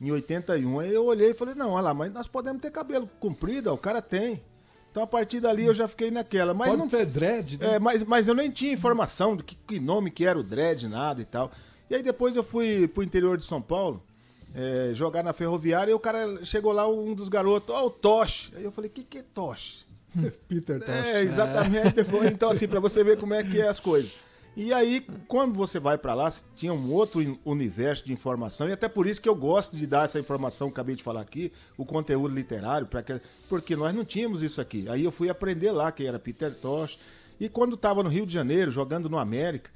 em 0.00 0.10
81. 0.12 0.78
Aí 0.78 0.94
eu 0.94 1.04
olhei 1.04 1.30
e 1.30 1.34
falei, 1.34 1.54
não, 1.54 1.70
olha 1.72 1.82
lá, 1.82 1.94
mas 1.94 2.12
nós 2.12 2.28
podemos 2.28 2.62
ter 2.62 2.70
cabelo 2.70 3.08
comprido, 3.18 3.68
ó, 3.70 3.74
o 3.74 3.78
cara 3.78 4.00
tem. 4.00 4.40
Então 4.90 5.02
a 5.02 5.06
partir 5.06 5.40
dali 5.40 5.64
eu 5.66 5.74
já 5.74 5.86
fiquei 5.88 6.10
naquela. 6.10 6.54
Mas 6.54 6.68
Pode 6.70 6.80
não 6.80 6.88
ter 6.88 7.04
dread, 7.06 7.58
né? 7.58 7.74
é, 7.74 7.78
mas, 7.78 8.02
mas 8.04 8.26
eu 8.28 8.34
nem 8.34 8.50
tinha 8.50 8.72
informação 8.72 9.36
do 9.36 9.42
que, 9.44 9.56
que 9.66 9.78
nome 9.80 10.10
que 10.10 10.24
era 10.24 10.38
o 10.38 10.42
dread, 10.42 10.88
nada 10.88 11.20
e 11.20 11.24
tal. 11.24 11.50
E 11.88 11.94
aí 11.96 12.02
depois 12.02 12.34
eu 12.36 12.42
fui 12.44 12.86
pro 12.88 13.02
interior 13.02 13.36
de 13.36 13.44
São 13.44 13.60
Paulo, 13.60 14.02
é, 14.54 14.90
jogar 14.94 15.22
na 15.22 15.32
ferroviária, 15.32 15.90
e 15.90 15.94
o 15.94 15.98
cara 15.98 16.44
chegou 16.44 16.72
lá, 16.72 16.88
um 16.88 17.14
dos 17.14 17.28
garotos, 17.28 17.74
ó, 17.74 17.86
o 17.86 17.90
Tosh. 17.90 18.52
Aí 18.56 18.64
eu 18.64 18.72
falei, 18.72 18.90
que 18.90 19.02
que 19.02 19.18
é 19.18 19.22
Tosh? 19.22 19.86
Peter 20.48 20.80
Tosh. 20.80 20.88
É, 20.88 21.22
exatamente. 21.22 21.94
Depois, 21.94 22.30
então, 22.30 22.50
assim, 22.50 22.66
pra 22.66 22.80
você 22.80 23.04
ver 23.04 23.18
como 23.18 23.34
é 23.34 23.42
que 23.42 23.60
é 23.60 23.68
as 23.68 23.80
coisas. 23.80 24.12
E 24.56 24.72
aí, 24.72 25.06
quando 25.28 25.54
você 25.54 25.78
vai 25.78 25.96
pra 25.96 26.12
lá, 26.12 26.30
tinha 26.56 26.74
um 26.74 26.92
outro 26.92 27.38
universo 27.44 28.04
de 28.04 28.12
informação, 28.12 28.68
e 28.68 28.72
até 28.72 28.88
por 28.88 29.06
isso 29.06 29.20
que 29.20 29.28
eu 29.28 29.34
gosto 29.34 29.76
de 29.76 29.86
dar 29.86 30.04
essa 30.04 30.18
informação 30.18 30.68
que 30.68 30.72
acabei 30.72 30.96
de 30.96 31.04
falar 31.04 31.20
aqui, 31.20 31.52
o 31.78 31.84
conteúdo 31.84 32.34
literário, 32.34 32.86
pra 32.86 33.02
que, 33.02 33.20
porque 33.48 33.76
nós 33.76 33.94
não 33.94 34.04
tínhamos 34.04 34.42
isso 34.42 34.60
aqui. 34.60 34.88
Aí 34.88 35.04
eu 35.04 35.12
fui 35.12 35.30
aprender 35.30 35.70
lá, 35.70 35.92
que 35.92 36.04
era 36.04 36.18
Peter 36.18 36.52
Tosh. 36.52 36.98
E 37.38 37.48
quando 37.48 37.74
estava 37.74 38.02
no 38.02 38.08
Rio 38.08 38.26
de 38.26 38.34
Janeiro, 38.34 38.70
jogando 38.70 39.08
no 39.08 39.18
América, 39.18 39.70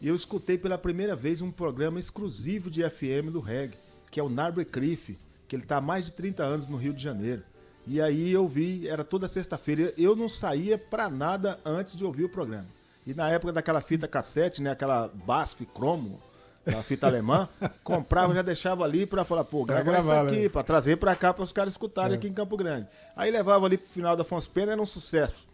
eu 0.00 0.14
escutei 0.14 0.56
pela 0.58 0.78
primeira 0.78 1.16
vez 1.16 1.40
um 1.40 1.50
programa 1.50 1.98
exclusivo 1.98 2.70
de 2.70 2.88
FM 2.88 3.32
do 3.32 3.40
reggae, 3.40 3.76
que 4.10 4.18
é 4.20 4.22
o 4.22 4.28
Narbre 4.28 4.64
Criff, 4.64 5.18
que 5.46 5.56
ele 5.56 5.62
está 5.62 5.76
há 5.78 5.80
mais 5.80 6.04
de 6.04 6.12
30 6.12 6.42
anos 6.42 6.68
no 6.68 6.76
Rio 6.76 6.92
de 6.92 7.02
Janeiro. 7.02 7.42
E 7.86 8.00
aí 8.00 8.30
eu 8.30 8.46
vi, 8.46 8.86
era 8.86 9.02
toda 9.02 9.26
sexta-feira, 9.28 9.92
eu 9.96 10.14
não 10.14 10.28
saía 10.28 10.76
pra 10.76 11.08
nada 11.08 11.58
antes 11.64 11.96
de 11.96 12.04
ouvir 12.04 12.24
o 12.24 12.28
programa. 12.28 12.66
E 13.06 13.14
na 13.14 13.30
época 13.30 13.52
daquela 13.52 13.80
fita 13.80 14.06
cassete, 14.06 14.60
né, 14.60 14.72
aquela 14.72 15.08
BASF 15.26 15.64
cromo, 15.74 16.20
a 16.66 16.82
fita 16.82 17.06
alemã, 17.06 17.48
comprava, 17.82 18.34
já 18.34 18.42
deixava 18.42 18.84
ali 18.84 19.06
pra 19.06 19.24
falar, 19.24 19.44
pô, 19.44 19.64
gravar 19.64 20.00
isso 20.00 20.12
aqui, 20.12 20.42
né? 20.42 20.48
pra 20.50 20.62
trazer 20.62 20.96
pra 20.98 21.16
cá 21.16 21.32
para 21.32 21.42
os 21.44 21.52
caras 21.52 21.72
escutarem 21.72 22.12
É. 22.12 22.16
aqui 22.18 22.28
em 22.28 22.32
Campo 22.34 22.58
Grande. 22.58 22.86
Aí 23.16 23.30
levava 23.30 23.64
ali 23.64 23.78
pro 23.78 23.88
final 23.88 24.14
da 24.14 24.20
Afonso 24.20 24.50
Pena, 24.50 24.72
era 24.72 24.82
um 24.82 24.86
sucesso. 24.86 25.46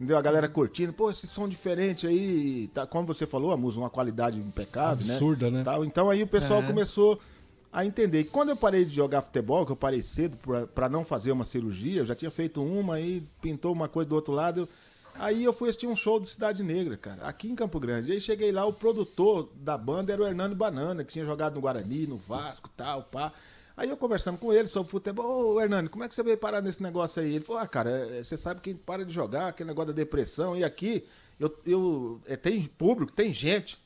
Entendeu? 0.00 0.16
A 0.16 0.22
galera 0.22 0.48
curtindo, 0.48 0.94
pô, 0.94 1.10
esse 1.10 1.26
som 1.26 1.46
diferente 1.46 2.06
aí, 2.06 2.68
tá, 2.72 2.86
como 2.86 3.06
você 3.06 3.26
falou, 3.26 3.52
a 3.52 3.56
música, 3.58 3.82
uma 3.84 3.90
qualidade 3.90 4.38
impecável, 4.38 5.06
Absurda, 5.06 5.50
né? 5.50 5.62
Tal. 5.62 5.84
Então 5.84 6.08
aí 6.08 6.22
o 6.22 6.26
pessoal 6.26 6.62
É. 6.62 6.66
começou 6.66 7.20
a 7.72 7.86
entender. 7.86 8.20
E 8.20 8.24
quando 8.24 8.50
eu 8.50 8.56
parei 8.56 8.84
de 8.84 8.94
jogar 8.94 9.22
futebol, 9.22 9.64
que 9.64 9.72
eu 9.72 9.76
parei 9.76 10.02
cedo 10.02 10.36
pra 10.74 10.88
não 10.88 11.04
fazer 11.04 11.32
uma 11.32 11.44
cirurgia, 11.44 12.02
eu 12.02 12.06
já 12.06 12.14
tinha 12.14 12.30
feito 12.30 12.62
uma, 12.62 12.96
aí 12.96 13.26
pintou 13.40 13.72
uma 13.72 13.88
coisa 13.88 14.10
do 14.10 14.14
outro 14.14 14.32
lado. 14.32 14.68
Aí 15.14 15.44
eu 15.44 15.52
fui 15.52 15.68
assistir 15.68 15.86
um 15.86 15.96
show 15.96 16.20
de 16.20 16.28
Cidade 16.28 16.62
Negra, 16.62 16.96
cara, 16.96 17.22
aqui 17.26 17.50
em 17.50 17.54
Campo 17.54 17.80
Grande. 17.80 18.12
Aí 18.12 18.20
cheguei 18.20 18.52
lá, 18.52 18.64
o 18.66 18.72
produtor 18.72 19.50
da 19.56 19.76
banda 19.76 20.12
era 20.12 20.22
o 20.22 20.26
Hernando 20.26 20.54
Banana, 20.54 21.02
que 21.02 21.12
tinha 21.12 21.24
jogado 21.24 21.54
no 21.54 21.60
Guarani, 21.60 22.06
no 22.06 22.16
Vasco, 22.16 22.68
tal, 22.76 23.04
pá. 23.04 23.32
Aí 23.74 23.88
eu 23.88 23.96
conversando 23.96 24.38
com 24.38 24.52
ele 24.52 24.68
sobre 24.68 24.90
futebol, 24.90 25.54
ô 25.54 25.60
Hernando, 25.60 25.88
como 25.88 26.04
é 26.04 26.08
que 26.08 26.14
você 26.14 26.22
veio 26.22 26.36
parar 26.36 26.60
nesse 26.60 26.82
negócio 26.82 27.22
aí? 27.22 27.36
Ele 27.36 27.44
falou, 27.44 27.62
ah, 27.62 27.66
cara, 27.66 27.90
é, 27.90 28.22
você 28.22 28.36
sabe 28.36 28.60
quem 28.60 28.76
para 28.76 29.04
de 29.04 29.12
jogar, 29.12 29.48
aquele 29.48 29.68
negócio 29.68 29.92
da 29.92 29.96
depressão, 29.96 30.56
e 30.56 30.62
aqui 30.62 31.06
eu, 31.40 31.58
eu, 31.66 32.20
é, 32.26 32.36
tem 32.36 32.64
público, 32.64 33.12
tem 33.12 33.32
gente. 33.32 33.81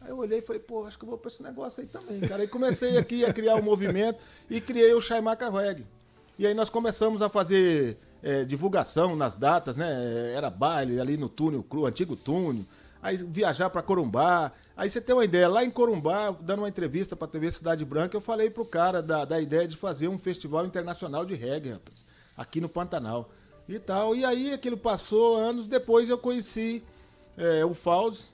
Aí 0.00 0.10
eu 0.10 0.18
olhei 0.18 0.38
e 0.38 0.42
falei, 0.42 0.60
pô, 0.60 0.84
acho 0.84 0.98
que 0.98 1.04
eu 1.04 1.08
vou 1.08 1.18
pra 1.18 1.28
esse 1.28 1.42
negócio 1.42 1.82
aí 1.82 1.88
também, 1.88 2.20
cara. 2.20 2.42
Aí 2.42 2.48
comecei 2.48 2.96
aqui 2.96 3.24
a 3.24 3.32
criar 3.32 3.56
um 3.56 3.62
movimento 3.62 4.18
e 4.48 4.60
criei 4.60 4.94
o 4.94 5.00
Chaimaca 5.00 5.50
Reggae. 5.50 5.84
E 6.38 6.46
aí 6.46 6.54
nós 6.54 6.70
começamos 6.70 7.20
a 7.20 7.28
fazer 7.28 7.96
é, 8.22 8.44
divulgação 8.44 9.16
nas 9.16 9.34
datas, 9.34 9.76
né? 9.76 10.32
Era 10.34 10.48
baile 10.48 11.00
ali 11.00 11.16
no 11.16 11.28
túnel 11.28 11.62
cru, 11.62 11.84
antigo 11.84 12.14
túnel. 12.14 12.64
Aí 13.02 13.16
viajar 13.16 13.70
pra 13.70 13.82
Corumbá. 13.82 14.52
Aí 14.76 14.88
você 14.88 15.00
tem 15.00 15.14
uma 15.14 15.24
ideia, 15.24 15.48
lá 15.48 15.64
em 15.64 15.70
Corumbá, 15.70 16.30
dando 16.40 16.60
uma 16.60 16.68
entrevista 16.68 17.16
pra 17.16 17.26
TV 17.26 17.50
Cidade 17.50 17.84
Branca, 17.84 18.16
eu 18.16 18.20
falei 18.20 18.50
pro 18.50 18.64
cara 18.64 19.02
da, 19.02 19.24
da 19.24 19.40
ideia 19.40 19.66
de 19.66 19.76
fazer 19.76 20.08
um 20.08 20.18
festival 20.18 20.64
internacional 20.64 21.24
de 21.24 21.34
reggae, 21.34 21.70
rapaz, 21.70 22.04
aqui 22.36 22.60
no 22.60 22.68
Pantanal. 22.68 23.30
E 23.68 23.78
tal. 23.78 24.16
E 24.16 24.24
aí 24.24 24.52
aquilo 24.52 24.76
passou, 24.78 25.36
anos 25.36 25.66
depois 25.66 26.08
eu 26.08 26.16
conheci 26.16 26.82
é, 27.36 27.64
o 27.64 27.74
Fauzi, 27.74 28.24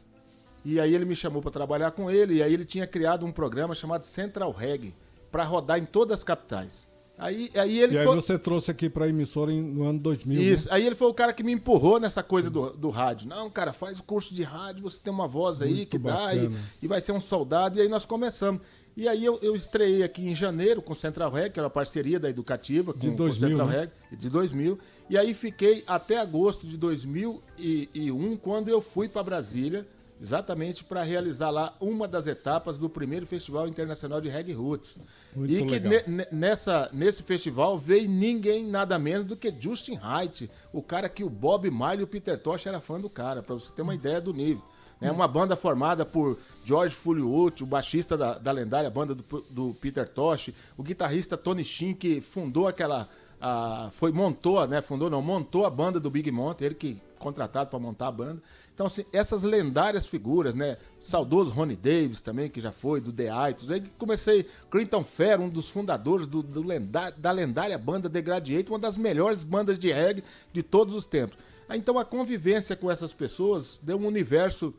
e 0.64 0.80
aí 0.80 0.94
ele 0.94 1.04
me 1.04 1.14
chamou 1.16 1.40
para 1.42 1.50
trabalhar 1.50 1.90
com 1.90 2.10
ele, 2.10 2.34
e 2.34 2.42
aí 2.42 2.52
ele 2.52 2.64
tinha 2.64 2.86
criado 2.86 3.24
um 3.26 3.32
programa 3.32 3.74
chamado 3.74 4.04
Central 4.04 4.50
Reggae, 4.52 4.94
para 5.30 5.42
rodar 5.44 5.78
em 5.78 5.84
todas 5.84 6.20
as 6.20 6.24
capitais. 6.24 6.86
Aí, 7.16 7.48
aí 7.54 7.80
ele 7.80 7.94
E 7.94 7.98
aí 7.98 8.04
foi- 8.06 8.14
você 8.16 8.36
trouxe 8.36 8.72
aqui 8.72 8.90
pra 8.90 9.08
emissora 9.08 9.52
em- 9.52 9.62
no 9.62 9.84
ano 9.84 10.00
2000. 10.00 10.40
Isso, 10.42 10.68
né? 10.68 10.74
aí 10.74 10.84
ele 10.86 10.96
foi 10.96 11.06
o 11.08 11.14
cara 11.14 11.32
que 11.32 11.44
me 11.44 11.52
empurrou 11.52 12.00
nessa 12.00 12.24
coisa 12.24 12.50
do, 12.50 12.70
do 12.70 12.90
rádio. 12.90 13.28
Não, 13.28 13.48
cara, 13.48 13.72
faz 13.72 14.00
o 14.00 14.02
curso 14.02 14.34
de 14.34 14.42
rádio, 14.42 14.82
você 14.82 14.98
tem 15.00 15.12
uma 15.12 15.28
voz 15.28 15.62
aí 15.62 15.74
Muito 15.74 15.90
que 15.90 15.98
dá 15.98 16.34
e, 16.34 16.40
bacana. 16.48 16.60
e 16.82 16.88
vai 16.88 17.00
ser 17.00 17.12
um 17.12 17.20
soldado. 17.20 17.78
E 17.78 17.82
aí 17.82 17.88
nós 17.88 18.04
começamos. 18.04 18.60
E 18.96 19.06
aí 19.08 19.24
eu, 19.24 19.38
eu 19.42 19.54
estreiei 19.54 20.02
aqui 20.02 20.22
em 20.26 20.34
janeiro 20.34 20.82
com 20.82 20.92
Central 20.94 21.30
Reg, 21.30 21.50
que 21.52 21.58
era 21.60 21.66
uma 21.66 21.70
parceria 21.70 22.18
da 22.18 22.28
Educativa 22.28 22.92
com, 22.92 22.98
De 22.98 23.06
com 23.08 23.14
o 23.14 23.16
2000, 23.16 23.48
Central 23.48 23.68
né? 23.68 23.78
Reg, 23.80 23.90
de 24.18 24.28
2000. 24.28 24.78
E 25.08 25.16
aí 25.18 25.34
fiquei 25.34 25.84
até 25.86 26.18
agosto 26.18 26.66
de 26.66 26.76
2001, 26.76 28.36
quando 28.36 28.68
eu 28.68 28.80
fui 28.80 29.08
para 29.08 29.22
Brasília, 29.22 29.86
exatamente 30.24 30.82
para 30.82 31.02
realizar 31.02 31.50
lá 31.50 31.74
uma 31.78 32.08
das 32.08 32.26
etapas 32.26 32.78
do 32.78 32.88
primeiro 32.88 33.26
Festival 33.26 33.68
Internacional 33.68 34.20
de 34.22 34.28
Reggae 34.30 34.52
Roots. 34.54 34.98
Muito 35.36 35.52
e 35.52 35.66
que 35.66 35.78
ne- 35.80 36.26
nessa, 36.32 36.88
nesse 36.92 37.22
festival 37.22 37.78
veio 37.78 38.08
ninguém 38.08 38.66
nada 38.66 38.98
menos 38.98 39.26
do 39.26 39.36
que 39.36 39.54
Justin 39.60 39.98
Haidt, 40.02 40.50
o 40.72 40.82
cara 40.82 41.08
que 41.10 41.22
o 41.22 41.28
Bob 41.28 41.70
Marley 41.70 42.00
e 42.00 42.04
o 42.04 42.06
Peter 42.06 42.38
Tosh 42.38 42.66
era 42.66 42.80
fã 42.80 42.98
do 42.98 43.10
cara, 43.10 43.42
para 43.42 43.54
você 43.54 43.70
ter 43.70 43.82
uma 43.82 43.94
ideia 43.94 44.20
do 44.20 44.32
nível. 44.32 44.62
É 45.00 45.10
uma 45.10 45.28
banda 45.28 45.54
formada 45.54 46.06
por 46.06 46.38
George 46.64 46.94
Fuliout, 46.94 47.62
o 47.62 47.66
baixista 47.66 48.16
da, 48.16 48.38
da 48.38 48.50
lendária 48.50 48.88
banda 48.88 49.14
do, 49.14 49.24
do 49.50 49.74
Peter 49.78 50.08
Tosh, 50.08 50.50
o 50.78 50.82
guitarrista 50.82 51.36
Tony 51.36 51.62
Shin, 51.62 51.92
que 51.92 52.22
fundou 52.22 52.66
aquela. 52.66 53.06
a- 53.38 53.90
foi, 53.92 54.10
montou, 54.12 54.66
né? 54.66 54.80
Fundou, 54.80 55.10
não, 55.10 55.20
montou 55.20 55.66
a 55.66 55.70
banda 55.70 56.00
do 56.00 56.08
Big 56.10 56.30
Monte, 56.30 56.64
ele 56.64 56.74
que 56.76 57.02
contratado 57.24 57.70
para 57.70 57.78
montar 57.78 58.08
a 58.08 58.12
banda. 58.12 58.42
Então, 58.74 58.86
assim, 58.86 59.04
essas 59.12 59.42
lendárias 59.42 60.06
figuras, 60.06 60.54
né? 60.54 60.76
Saudoso 61.00 61.50
Ronnie 61.50 61.74
Davis 61.74 62.20
também, 62.20 62.50
que 62.50 62.60
já 62.60 62.70
foi, 62.70 63.00
do 63.00 63.10
The 63.12 63.28
Itos. 63.50 63.70
Aí 63.70 63.80
comecei, 63.98 64.46
Clinton 64.70 65.02
Fair, 65.02 65.40
um 65.40 65.48
dos 65.48 65.70
fundadores 65.70 66.26
do, 66.26 66.42
do 66.42 66.62
lenda- 66.62 67.10
da 67.16 67.30
lendária 67.32 67.78
banda 67.78 68.10
The 68.10 68.20
Gladiator, 68.20 68.72
uma 68.74 68.78
das 68.78 68.98
melhores 68.98 69.42
bandas 69.42 69.78
de 69.78 69.90
reggae 69.90 70.22
de 70.52 70.62
todos 70.62 70.94
os 70.94 71.06
tempos. 71.06 71.38
Então, 71.70 71.98
a 71.98 72.04
convivência 72.04 72.76
com 72.76 72.90
essas 72.90 73.14
pessoas 73.14 73.80
deu 73.82 73.96
um 73.96 74.06
universo, 74.06 74.74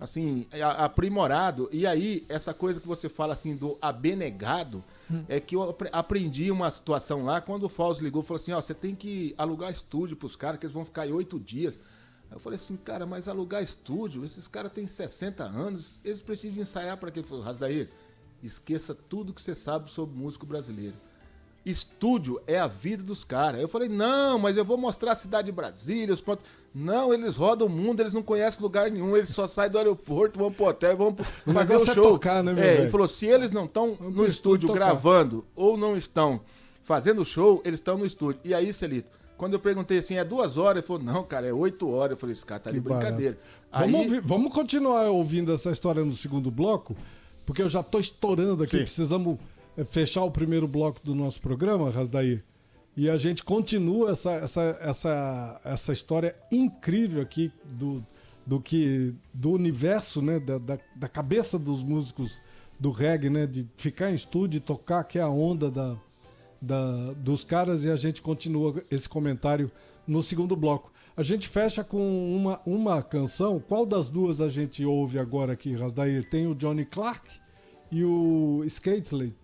assim, 0.00 0.46
a- 0.52 0.84
aprimorado. 0.84 1.68
E 1.72 1.86
aí, 1.86 2.24
essa 2.28 2.54
coisa 2.54 2.80
que 2.80 2.86
você 2.86 3.08
fala, 3.08 3.32
assim, 3.32 3.56
do 3.56 3.76
abnegado, 3.80 4.84
é 5.28 5.40
que 5.40 5.56
eu 5.56 5.62
apre- 5.70 5.88
aprendi 5.92 6.50
uma 6.50 6.70
situação 6.70 7.24
lá, 7.24 7.40
quando 7.40 7.64
o 7.64 7.68
Fausto 7.68 8.04
ligou, 8.04 8.22
falou 8.22 8.40
assim, 8.40 8.52
ó, 8.52 8.60
você 8.60 8.74
tem 8.74 8.94
que 8.94 9.34
alugar 9.38 9.70
estúdio 9.70 10.16
pros 10.16 10.36
caras, 10.36 10.58
que 10.60 10.66
eles 10.66 10.72
vão 10.74 10.84
ficar 10.84 11.02
aí 11.02 11.12
oito 11.12 11.38
dias. 11.40 11.78
Aí 12.30 12.36
eu 12.36 12.40
falei 12.40 12.56
assim, 12.56 12.76
cara, 12.76 13.06
mas 13.06 13.26
alugar 13.26 13.62
estúdio, 13.62 14.24
esses 14.24 14.46
caras 14.46 14.70
têm 14.72 14.86
60 14.86 15.42
anos, 15.44 16.00
eles 16.04 16.20
precisam 16.20 16.60
ensaiar 16.62 16.96
para 16.98 17.10
quê? 17.10 17.20
Ele 17.20 17.26
falou, 17.26 17.42
Rasdair, 17.42 17.88
esqueça 18.42 18.94
tudo 18.94 19.32
que 19.32 19.40
você 19.42 19.54
sabe 19.54 19.90
sobre 19.90 20.14
músico 20.16 20.44
brasileiro. 20.46 20.94
Estúdio 21.64 22.40
é 22.46 22.58
a 22.58 22.66
vida 22.66 23.02
dos 23.02 23.24
caras. 23.24 23.60
Eu 23.60 23.68
falei, 23.68 23.88
não, 23.88 24.38
mas 24.38 24.56
eu 24.56 24.64
vou 24.64 24.78
mostrar 24.78 25.12
a 25.12 25.14
cidade 25.14 25.46
de 25.46 25.52
Brasília, 25.52 26.14
os 26.14 26.20
pontos. 26.20 26.44
Não, 26.74 27.12
eles 27.12 27.36
rodam 27.36 27.66
o 27.66 27.70
mundo, 27.70 28.00
eles 28.00 28.14
não 28.14 28.22
conhecem 28.22 28.62
lugar 28.62 28.90
nenhum, 28.90 29.16
eles 29.16 29.30
só 29.30 29.46
saem 29.46 29.70
do 29.70 29.76
aeroporto, 29.78 30.38
vão 30.38 30.52
pro 30.52 30.66
hotel, 30.66 30.96
vão 30.96 31.08
O 31.46 31.52
fazer 31.52 31.74
o 31.74 31.78
negócio 31.78 31.90
é 31.90 31.94
show. 31.94 32.12
tocar, 32.12 32.42
né, 32.42 32.52
meu 32.52 32.62
é, 32.64 32.78
ele 32.78 32.88
falou, 32.88 33.08
se 33.08 33.26
eles 33.26 33.50
não 33.50 33.64
estão 33.64 33.94
Vamos 33.94 34.14
no 34.14 34.26
estúdio 34.26 34.68
tocar. 34.68 34.78
gravando 34.86 35.44
ou 35.56 35.76
não 35.76 35.96
estão 35.96 36.40
fazendo 36.82 37.24
show, 37.24 37.60
eles 37.64 37.80
estão 37.80 37.98
no 37.98 38.06
estúdio. 38.06 38.40
E 38.44 38.54
aí, 38.54 38.72
Celito, 38.72 39.10
quando 39.36 39.54
eu 39.54 39.58
perguntei 39.60 39.98
assim, 39.98 40.16
é 40.16 40.24
duas 40.24 40.56
horas? 40.56 40.80
Ele 40.82 40.86
falou, 40.86 41.02
não, 41.02 41.22
cara, 41.24 41.46
é 41.46 41.52
oito 41.52 41.88
horas. 41.90 42.12
Eu 42.12 42.16
falei, 42.16 42.32
esse 42.32 42.46
cara 42.46 42.60
tá 42.60 42.70
de 42.70 42.80
brincadeira. 42.80 43.36
Vamos, 43.70 43.94
Aí, 44.00 44.04
ouvir- 44.06 44.20
vamos 44.22 44.52
continuar 44.52 45.02
ouvindo 45.10 45.52
essa 45.52 45.70
história 45.70 46.02
no 46.04 46.14
segundo 46.14 46.50
bloco, 46.50 46.96
porque 47.44 47.60
eu 47.62 47.68
já 47.68 47.82
tô 47.82 47.98
estourando 47.98 48.62
aqui. 48.62 48.78
Sim. 48.78 48.82
Precisamos 48.84 49.38
fechar 49.84 50.24
o 50.24 50.30
primeiro 50.30 50.66
bloco 50.66 51.00
do 51.04 51.14
nosso 51.14 51.40
programa, 51.40 51.90
Rasdair. 51.90 52.44
E 52.96 53.08
a 53.08 53.16
gente 53.16 53.44
continua 53.44 54.10
essa, 54.10 54.32
essa, 54.32 54.78
essa, 54.80 55.60
essa 55.64 55.92
história 55.92 56.34
incrível 56.50 57.22
aqui 57.22 57.52
do, 57.64 58.04
do 58.44 58.60
que 58.60 59.14
do 59.32 59.52
universo, 59.52 60.20
né, 60.20 60.40
da, 60.40 60.58
da, 60.58 60.78
da 60.96 61.08
cabeça 61.08 61.58
dos 61.58 61.82
músicos 61.82 62.42
do 62.78 62.90
reggae, 62.90 63.30
né, 63.30 63.46
de 63.46 63.66
ficar 63.76 64.10
em 64.10 64.14
estúdio 64.14 64.58
e 64.58 64.60
tocar, 64.60 65.04
que 65.04 65.18
é 65.18 65.22
a 65.22 65.28
onda 65.28 65.70
da, 65.70 65.96
da, 66.60 67.12
dos 67.12 67.44
caras, 67.44 67.84
e 67.84 67.90
a 67.90 67.96
gente 67.96 68.20
continua 68.20 68.82
esse 68.90 69.08
comentário 69.08 69.70
no 70.06 70.22
segundo 70.22 70.56
bloco. 70.56 70.92
A 71.16 71.22
gente 71.22 71.48
fecha 71.48 71.82
com 71.82 72.36
uma, 72.36 72.60
uma 72.64 73.02
canção. 73.02 73.58
Qual 73.58 73.84
das 73.84 74.08
duas 74.08 74.40
a 74.40 74.48
gente 74.48 74.84
ouve 74.84 75.18
agora 75.18 75.52
aqui, 75.52 75.74
Rasdair? 75.74 76.28
Tem 76.28 76.46
o 76.46 76.54
Johnny 76.54 76.84
Clark 76.84 77.28
e 77.90 78.04
o 78.04 78.62
Skateley. 78.64 79.34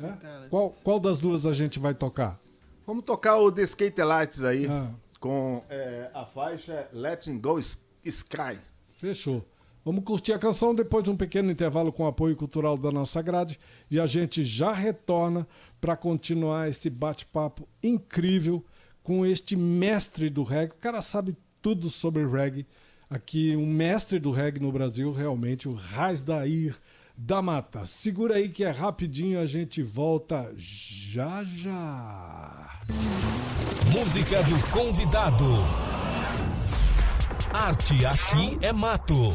É? 0.00 0.48
Qual, 0.48 0.70
qual 0.84 1.00
das 1.00 1.18
duas 1.18 1.46
a 1.46 1.52
gente 1.52 1.78
vai 1.78 1.94
tocar? 1.94 2.38
vamos 2.86 3.04
tocar 3.04 3.36
o 3.38 3.50
The 3.50 3.62
Skate 3.62 4.00
Lights 4.02 4.44
aí, 4.44 4.66
Ah. 4.66 4.90
com 5.18 5.64
é, 5.68 6.08
a 6.14 6.24
faixa 6.24 6.88
Letting 6.92 7.40
Go 7.40 7.58
Sky. 7.58 8.58
Fechou. 8.96 9.44
Vamos 9.84 10.04
curtir 10.04 10.32
a 10.32 10.38
canção 10.38 10.74
depois 10.74 11.02
de 11.04 11.10
um 11.10 11.16
pequeno 11.16 11.50
intervalo 11.50 11.92
com 11.92 12.04
o 12.04 12.06
apoio 12.06 12.36
cultural 12.36 12.76
da 12.76 12.90
nossa 12.90 13.20
grade 13.22 13.58
e 13.90 13.98
a 14.00 14.06
gente 14.06 14.42
já 14.44 14.72
retorna 14.72 15.46
para 15.80 15.96
continuar 15.96 16.68
esse 16.68 16.88
bate-papo 16.90 17.68
incrível 17.82 18.64
com 19.02 19.24
este 19.26 19.54
mestre 19.56 20.28
do 20.28 20.42
reggae. 20.42 20.72
O 20.72 20.80
cara 20.80 21.00
sabe 21.02 21.36
tudo 21.62 21.88
sobre 21.90 22.24
reggae. 22.26 22.66
Aqui, 23.08 23.54
um 23.56 23.66
mestre 23.66 24.18
do 24.18 24.32
reggae 24.32 24.60
no 24.60 24.72
Brasil, 24.72 25.12
realmente, 25.12 25.68
o 25.68 25.74
Rasdair 25.74 26.76
da 27.16 27.40
Mata. 27.40 27.86
Segura 27.86 28.36
aí 28.36 28.48
que 28.48 28.64
é 28.64 28.70
rapidinho, 28.70 29.40
a 29.40 29.46
gente 29.46 29.82
volta 29.82 30.52
já 30.56 31.42
já. 31.44 32.78
Música 33.92 34.42
do 34.42 34.70
convidado. 34.70 35.46
Arte 37.52 38.04
aqui 38.04 38.58
é 38.60 38.72
mato. 38.72 39.34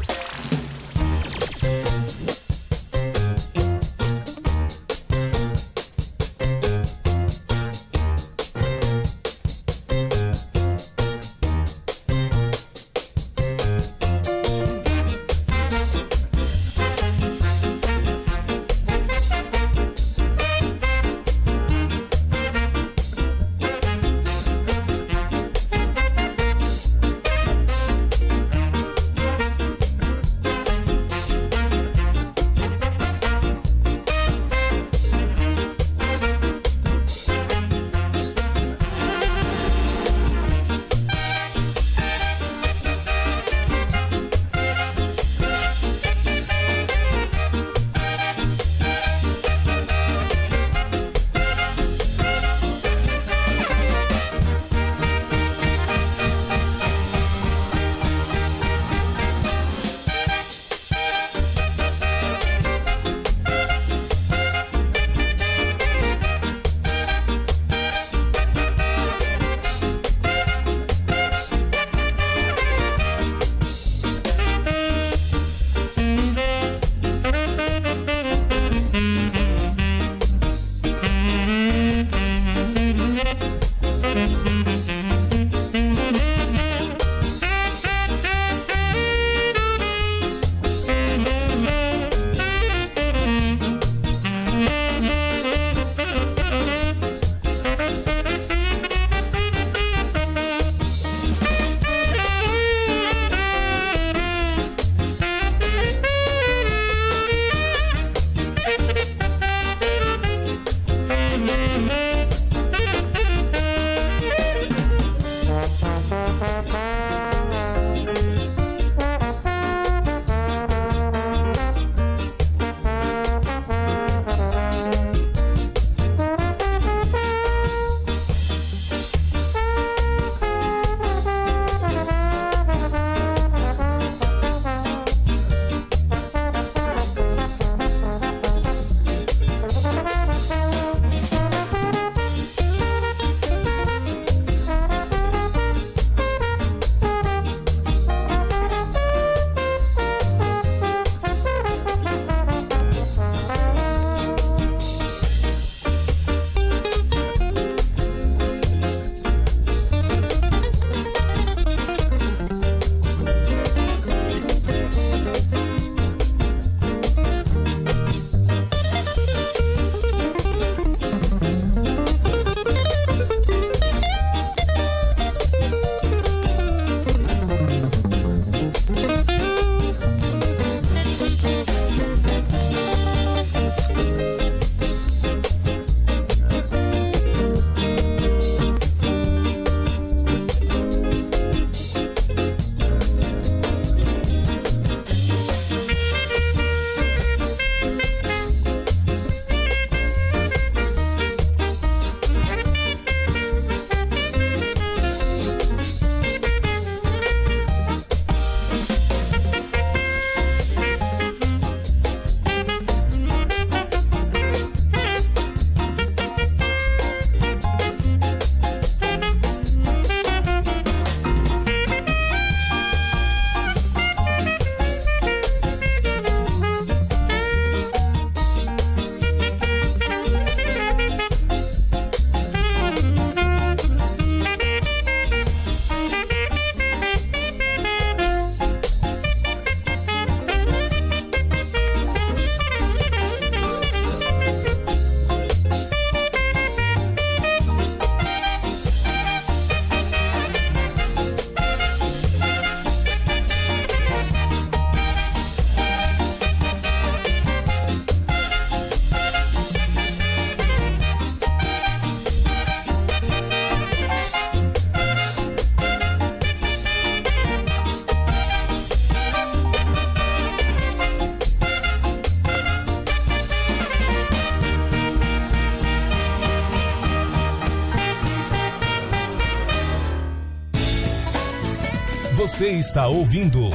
Você 282.42 282.70
está 282.70 283.06
ouvindo 283.06 283.70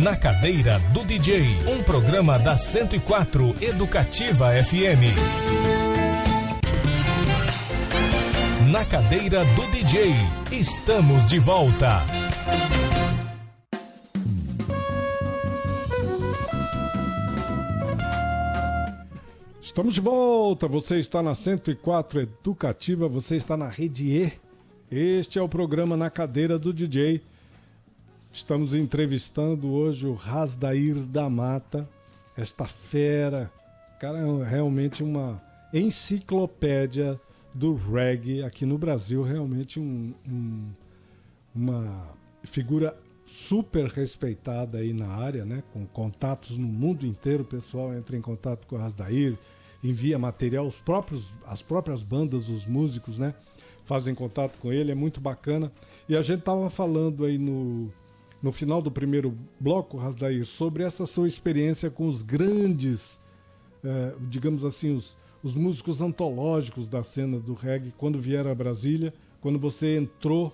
Na 0.00 0.14
Cadeira 0.14 0.78
do 0.94 1.04
DJ, 1.04 1.58
um 1.66 1.82
programa 1.82 2.38
da 2.38 2.56
104 2.56 3.56
Educativa 3.60 4.52
FM. 4.62 5.10
Na 8.70 8.84
Cadeira 8.84 9.44
do 9.44 9.66
DJ, 9.72 10.12
estamos 10.52 11.26
de 11.26 11.40
volta. 11.40 12.00
Estamos 19.60 19.94
de 19.94 20.00
volta. 20.00 20.68
Você 20.68 21.00
está 21.00 21.20
na 21.24 21.34
104 21.34 22.20
Educativa, 22.20 23.08
você 23.08 23.34
está 23.34 23.56
na 23.56 23.68
Rede 23.68 24.04
E. 24.04 24.32
Este 24.88 25.40
é 25.40 25.42
o 25.42 25.48
programa 25.48 25.96
Na 25.96 26.08
Cadeira 26.08 26.56
do 26.56 26.72
DJ. 26.72 27.31
Estamos 28.32 28.74
entrevistando 28.74 29.70
hoje 29.70 30.06
o 30.06 30.14
Rasdair 30.14 30.94
da 31.00 31.28
Mata, 31.28 31.86
esta 32.34 32.64
fera, 32.64 33.52
cara, 34.00 34.20
é 34.20 34.48
realmente 34.48 35.02
uma 35.02 35.40
enciclopédia 35.70 37.20
do 37.52 37.74
reggae 37.74 38.42
aqui 38.42 38.64
no 38.64 38.78
Brasil, 38.78 39.22
realmente 39.22 39.78
um, 39.78 40.14
um, 40.26 40.70
uma 41.54 42.08
figura 42.42 42.96
super 43.26 43.84
respeitada 43.88 44.78
aí 44.78 44.94
na 44.94 45.08
área, 45.08 45.44
né? 45.44 45.62
Com 45.70 45.86
contatos 45.86 46.56
no 46.56 46.66
mundo 46.66 47.04
inteiro, 47.04 47.42
o 47.42 47.46
pessoal 47.46 47.92
entra 47.92 48.16
em 48.16 48.22
contato 48.22 48.66
com 48.66 48.76
o 48.76 48.78
Rasdair, 48.78 49.36
envia 49.84 50.18
material, 50.18 50.66
os 50.66 50.76
próprios, 50.76 51.30
as 51.46 51.60
próprias 51.60 52.02
bandas, 52.02 52.48
os 52.48 52.66
músicos, 52.66 53.18
né? 53.18 53.34
Fazem 53.84 54.14
contato 54.14 54.56
com 54.58 54.72
ele, 54.72 54.90
é 54.90 54.94
muito 54.94 55.20
bacana. 55.20 55.70
E 56.08 56.16
a 56.16 56.22
gente 56.22 56.40
tava 56.40 56.70
falando 56.70 57.26
aí 57.26 57.36
no, 57.36 57.92
no 58.42 58.50
final 58.50 58.82
do 58.82 58.90
primeiro 58.90 59.36
bloco, 59.60 59.96
Rasdair, 59.96 60.44
sobre 60.44 60.82
essa 60.82 61.06
sua 61.06 61.28
experiência 61.28 61.90
com 61.90 62.08
os 62.08 62.22
grandes, 62.22 63.20
eh, 63.84 64.14
digamos 64.28 64.64
assim, 64.64 64.96
os, 64.96 65.16
os 65.42 65.54
músicos 65.54 66.02
antológicos 66.02 66.88
da 66.88 67.04
cena 67.04 67.38
do 67.38 67.54
reggae 67.54 67.92
quando 67.96 68.20
vieram 68.20 68.50
a 68.50 68.54
Brasília, 68.54 69.14
quando 69.40 69.58
você 69.58 69.96
entrou 69.96 70.52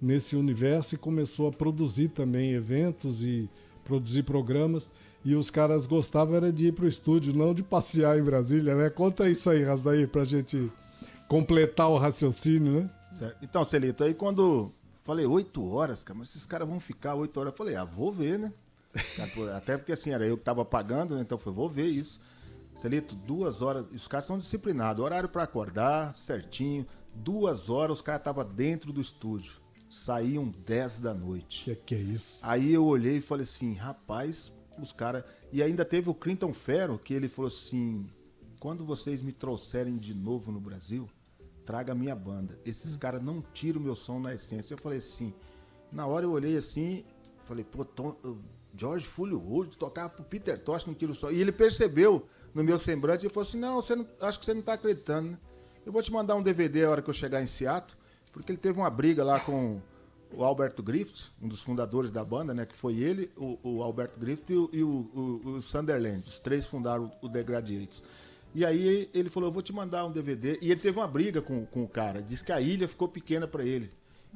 nesse 0.00 0.36
universo 0.36 0.94
e 0.94 0.98
começou 0.98 1.48
a 1.48 1.52
produzir 1.52 2.08
também 2.08 2.52
eventos 2.52 3.24
e 3.24 3.48
produzir 3.84 4.24
programas. 4.24 4.88
E 5.24 5.36
os 5.36 5.50
caras 5.50 5.86
gostavam 5.86 6.34
era 6.34 6.52
de 6.52 6.66
ir 6.66 6.72
para 6.72 6.84
o 6.84 6.88
estúdio, 6.88 7.32
não 7.32 7.54
de 7.54 7.62
passear 7.62 8.18
em 8.18 8.24
Brasília, 8.24 8.74
né? 8.74 8.90
Conta 8.90 9.30
isso 9.30 9.48
aí, 9.48 9.62
Rasdaí, 9.62 10.06
para 10.06 10.22
a 10.22 10.24
gente 10.24 10.70
completar 11.28 11.88
o 11.88 11.96
raciocínio, 11.96 12.72
né? 12.80 12.90
Certo. 13.12 13.36
Então, 13.40 13.64
Celito, 13.64 14.02
aí 14.02 14.14
quando 14.14 14.72
falei 15.02 15.26
oito 15.26 15.66
horas, 15.66 16.02
cara, 16.02 16.18
mas 16.18 16.30
esses 16.30 16.46
caras 16.46 16.68
vão 16.68 16.80
ficar 16.80 17.14
oito 17.14 17.38
horas, 17.38 17.52
eu 17.52 17.56
falei, 17.56 17.76
ah, 17.76 17.84
vou 17.84 18.12
ver, 18.12 18.38
né? 18.38 18.52
Até 19.56 19.76
porque 19.76 19.92
assim, 19.92 20.10
era 20.10 20.26
eu 20.26 20.36
que 20.36 20.44
tava 20.44 20.64
pagando, 20.64 21.14
né? 21.14 21.22
Então 21.22 21.38
foi, 21.38 21.52
vou 21.52 21.68
ver 21.68 21.86
isso. 21.86 22.20
Celito, 22.76 23.14
duas 23.14 23.60
horas, 23.60 23.86
os 23.92 24.08
caras 24.08 24.24
são 24.24 24.38
disciplinados, 24.38 25.04
horário 25.04 25.28
para 25.28 25.42
acordar, 25.42 26.14
certinho, 26.14 26.86
duas 27.14 27.68
horas 27.68 27.98
os 27.98 28.02
caras 28.02 28.20
estavam 28.20 28.44
dentro 28.44 28.92
do 28.92 29.00
estúdio, 29.00 29.52
saíam 29.90 30.52
dez 30.64 30.98
da 30.98 31.12
noite. 31.12 31.64
Que 31.64 31.76
que 31.76 31.94
é 31.94 31.98
isso? 31.98 32.40
Aí 32.46 32.72
eu 32.72 32.84
olhei 32.84 33.18
e 33.18 33.20
falei 33.20 33.44
assim, 33.44 33.74
rapaz, 33.74 34.52
os 34.78 34.92
caras. 34.92 35.24
E 35.52 35.62
ainda 35.62 35.84
teve 35.84 36.08
o 36.08 36.14
Clinton 36.14 36.54
Ferro, 36.54 36.98
que 36.98 37.12
ele 37.12 37.28
falou 37.28 37.48
assim: 37.48 38.06
quando 38.58 38.84
vocês 38.84 39.22
me 39.22 39.32
trouxerem 39.32 39.96
de 39.96 40.14
novo 40.14 40.50
no 40.50 40.60
Brasil, 40.60 41.08
traga 41.64 41.92
a 41.92 41.94
minha 41.94 42.14
banda. 42.14 42.58
Esses 42.64 42.96
caras 42.96 43.22
não 43.22 43.42
tiram 43.52 43.80
o 43.80 43.84
meu 43.84 43.96
som 43.96 44.18
na 44.18 44.34
essência. 44.34 44.74
Eu 44.74 44.78
falei 44.78 44.98
assim, 44.98 45.32
na 45.90 46.06
hora 46.06 46.26
eu 46.26 46.30
olhei 46.30 46.56
assim, 46.56 47.04
falei, 47.44 47.64
pô, 47.64 47.84
Tom, 47.84 48.16
George 48.76 49.06
Fullywood 49.06 49.76
tocava 49.76 50.10
pro 50.10 50.24
Peter 50.24 50.58
Tosh, 50.58 50.86
não 50.86 50.94
tira 50.94 51.12
o 51.12 51.14
som. 51.14 51.30
E 51.30 51.40
ele 51.40 51.52
percebeu 51.52 52.26
no 52.54 52.64
meu 52.64 52.78
semblante 52.78 53.26
e 53.26 53.28
falou 53.28 53.46
assim: 53.46 53.58
não, 53.58 53.76
você 53.76 53.94
não, 53.94 54.06
acho 54.20 54.38
que 54.38 54.44
você 54.44 54.54
não 54.54 54.62
tá 54.62 54.74
acreditando, 54.74 55.30
né? 55.30 55.38
Eu 55.84 55.92
vou 55.92 56.02
te 56.02 56.12
mandar 56.12 56.36
um 56.36 56.42
DVD 56.42 56.84
a 56.84 56.90
hora 56.90 57.02
que 57.02 57.10
eu 57.10 57.14
chegar 57.14 57.42
em 57.42 57.46
Seattle, 57.46 57.96
porque 58.32 58.52
ele 58.52 58.58
teve 58.58 58.78
uma 58.78 58.88
briga 58.88 59.24
lá 59.24 59.40
com 59.40 59.80
o 60.32 60.44
Alberto 60.44 60.82
Griffiths, 60.82 61.30
um 61.40 61.48
dos 61.48 61.62
fundadores 61.62 62.10
da 62.10 62.24
banda, 62.24 62.54
né? 62.54 62.64
Que 62.64 62.76
foi 62.76 62.96
ele, 62.96 63.30
o, 63.36 63.58
o 63.62 63.82
Alberto 63.82 64.18
Griffiths 64.18 64.50
e, 64.50 64.56
o, 64.56 64.70
e 64.72 64.82
o, 64.82 64.88
o, 64.88 65.50
o, 65.56 65.62
Sunderland. 65.62 66.24
Os 66.26 66.38
três 66.38 66.66
fundaram 66.66 67.12
o 67.20 67.28
The 67.28 67.42
Gladiators. 67.42 68.02
E 68.54 68.64
aí 68.64 69.08
ele 69.14 69.28
falou, 69.28 69.48
eu 69.48 69.52
vou 69.52 69.62
te 69.62 69.72
mandar 69.72 70.04
um 70.04 70.10
DVD. 70.10 70.58
E 70.60 70.70
ele 70.70 70.80
teve 70.80 70.98
uma 70.98 71.08
briga 71.08 71.40
com, 71.40 71.64
com 71.66 71.84
o 71.84 71.88
cara. 71.88 72.22
Diz 72.22 72.42
que 72.42 72.52
a 72.52 72.60
ilha 72.60 72.86
ficou 72.86 73.08
pequena 73.08 73.46
para 73.46 73.64
ele. 73.64 73.90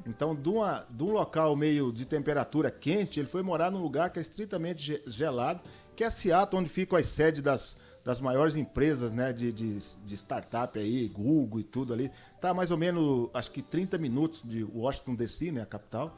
Então, 0.05 0.35
de, 0.35 0.49
uma, 0.49 0.85
de 0.89 1.03
um 1.03 1.11
local 1.11 1.55
meio 1.55 1.91
de 1.91 2.05
temperatura 2.05 2.69
quente, 2.69 3.19
ele 3.19 3.27
foi 3.27 3.41
morar 3.41 3.71
num 3.71 3.81
lugar 3.81 4.09
que 4.11 4.19
é 4.19 4.21
estritamente 4.21 5.01
gelado, 5.07 5.61
que 5.95 6.03
é 6.03 6.09
Seattle, 6.09 6.61
onde 6.61 6.69
ficam 6.69 6.97
as 6.97 7.07
sedes 7.07 7.41
das, 7.41 7.75
das 8.03 8.21
maiores 8.21 8.55
empresas 8.55 9.11
né, 9.11 9.33
de, 9.33 9.51
de, 9.51 9.77
de, 9.77 10.13
startup 10.15 10.77
aí, 10.77 11.07
Google 11.07 11.59
e 11.59 11.63
tudo 11.63 11.93
ali. 11.93 12.11
Tá 12.39 12.53
mais 12.53 12.71
ou 12.71 12.77
menos, 12.77 13.29
acho 13.33 13.51
que 13.51 13.61
30 13.61 13.97
minutos 13.97 14.41
de 14.43 14.63
Washington 14.63 15.15
DC, 15.15 15.51
né, 15.51 15.61
a 15.61 15.65
capital. 15.65 16.15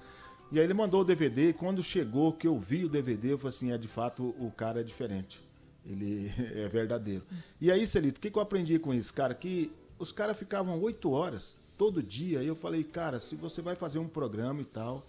E 0.51 0.59
aí 0.59 0.65
ele 0.65 0.73
mandou 0.73 1.01
o 1.01 1.05
DVD 1.05 1.49
e 1.49 1.53
quando 1.53 1.81
chegou 1.81 2.33
que 2.33 2.47
eu 2.47 2.57
vi 2.57 2.83
o 2.83 2.89
DVD, 2.89 3.33
eu 3.33 3.37
falei 3.37 3.55
assim, 3.55 3.71
é 3.71 3.77
de 3.77 3.87
fato 3.87 4.35
o 4.39 4.51
cara 4.51 4.81
é 4.81 4.83
diferente. 4.83 5.48
Ele 5.89 6.31
é 6.55 6.67
verdadeiro. 6.67 7.23
E 7.59 7.71
aí, 7.71 7.85
Celito, 7.85 8.19
o 8.19 8.21
que, 8.21 8.29
que 8.29 8.37
eu 8.37 8.41
aprendi 8.41 8.77
com 8.79 8.93
isso, 8.93 9.13
cara? 9.13 9.33
Que 9.33 9.71
os 9.97 10.11
caras 10.11 10.37
ficavam 10.37 10.79
oito 10.81 11.11
horas 11.11 11.57
todo 11.77 12.03
dia. 12.03 12.43
E 12.43 12.47
eu 12.47 12.55
falei, 12.55 12.83
cara, 12.83 13.19
se 13.19 13.35
você 13.35 13.61
vai 13.61 13.75
fazer 13.75 13.99
um 13.99 14.07
programa 14.07 14.61
e 14.61 14.65
tal, 14.65 15.03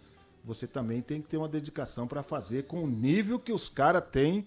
você 0.45 0.67
também 0.67 1.03
tem 1.03 1.21
que 1.21 1.29
ter 1.29 1.37
uma 1.37 1.49
dedicação 1.49 2.07
para 2.07 2.23
fazer 2.23 2.65
com 2.65 2.85
o 2.85 2.87
nível 2.87 3.39
que 3.39 3.53
os 3.53 3.69
caras 3.69 4.05
têm 4.11 4.47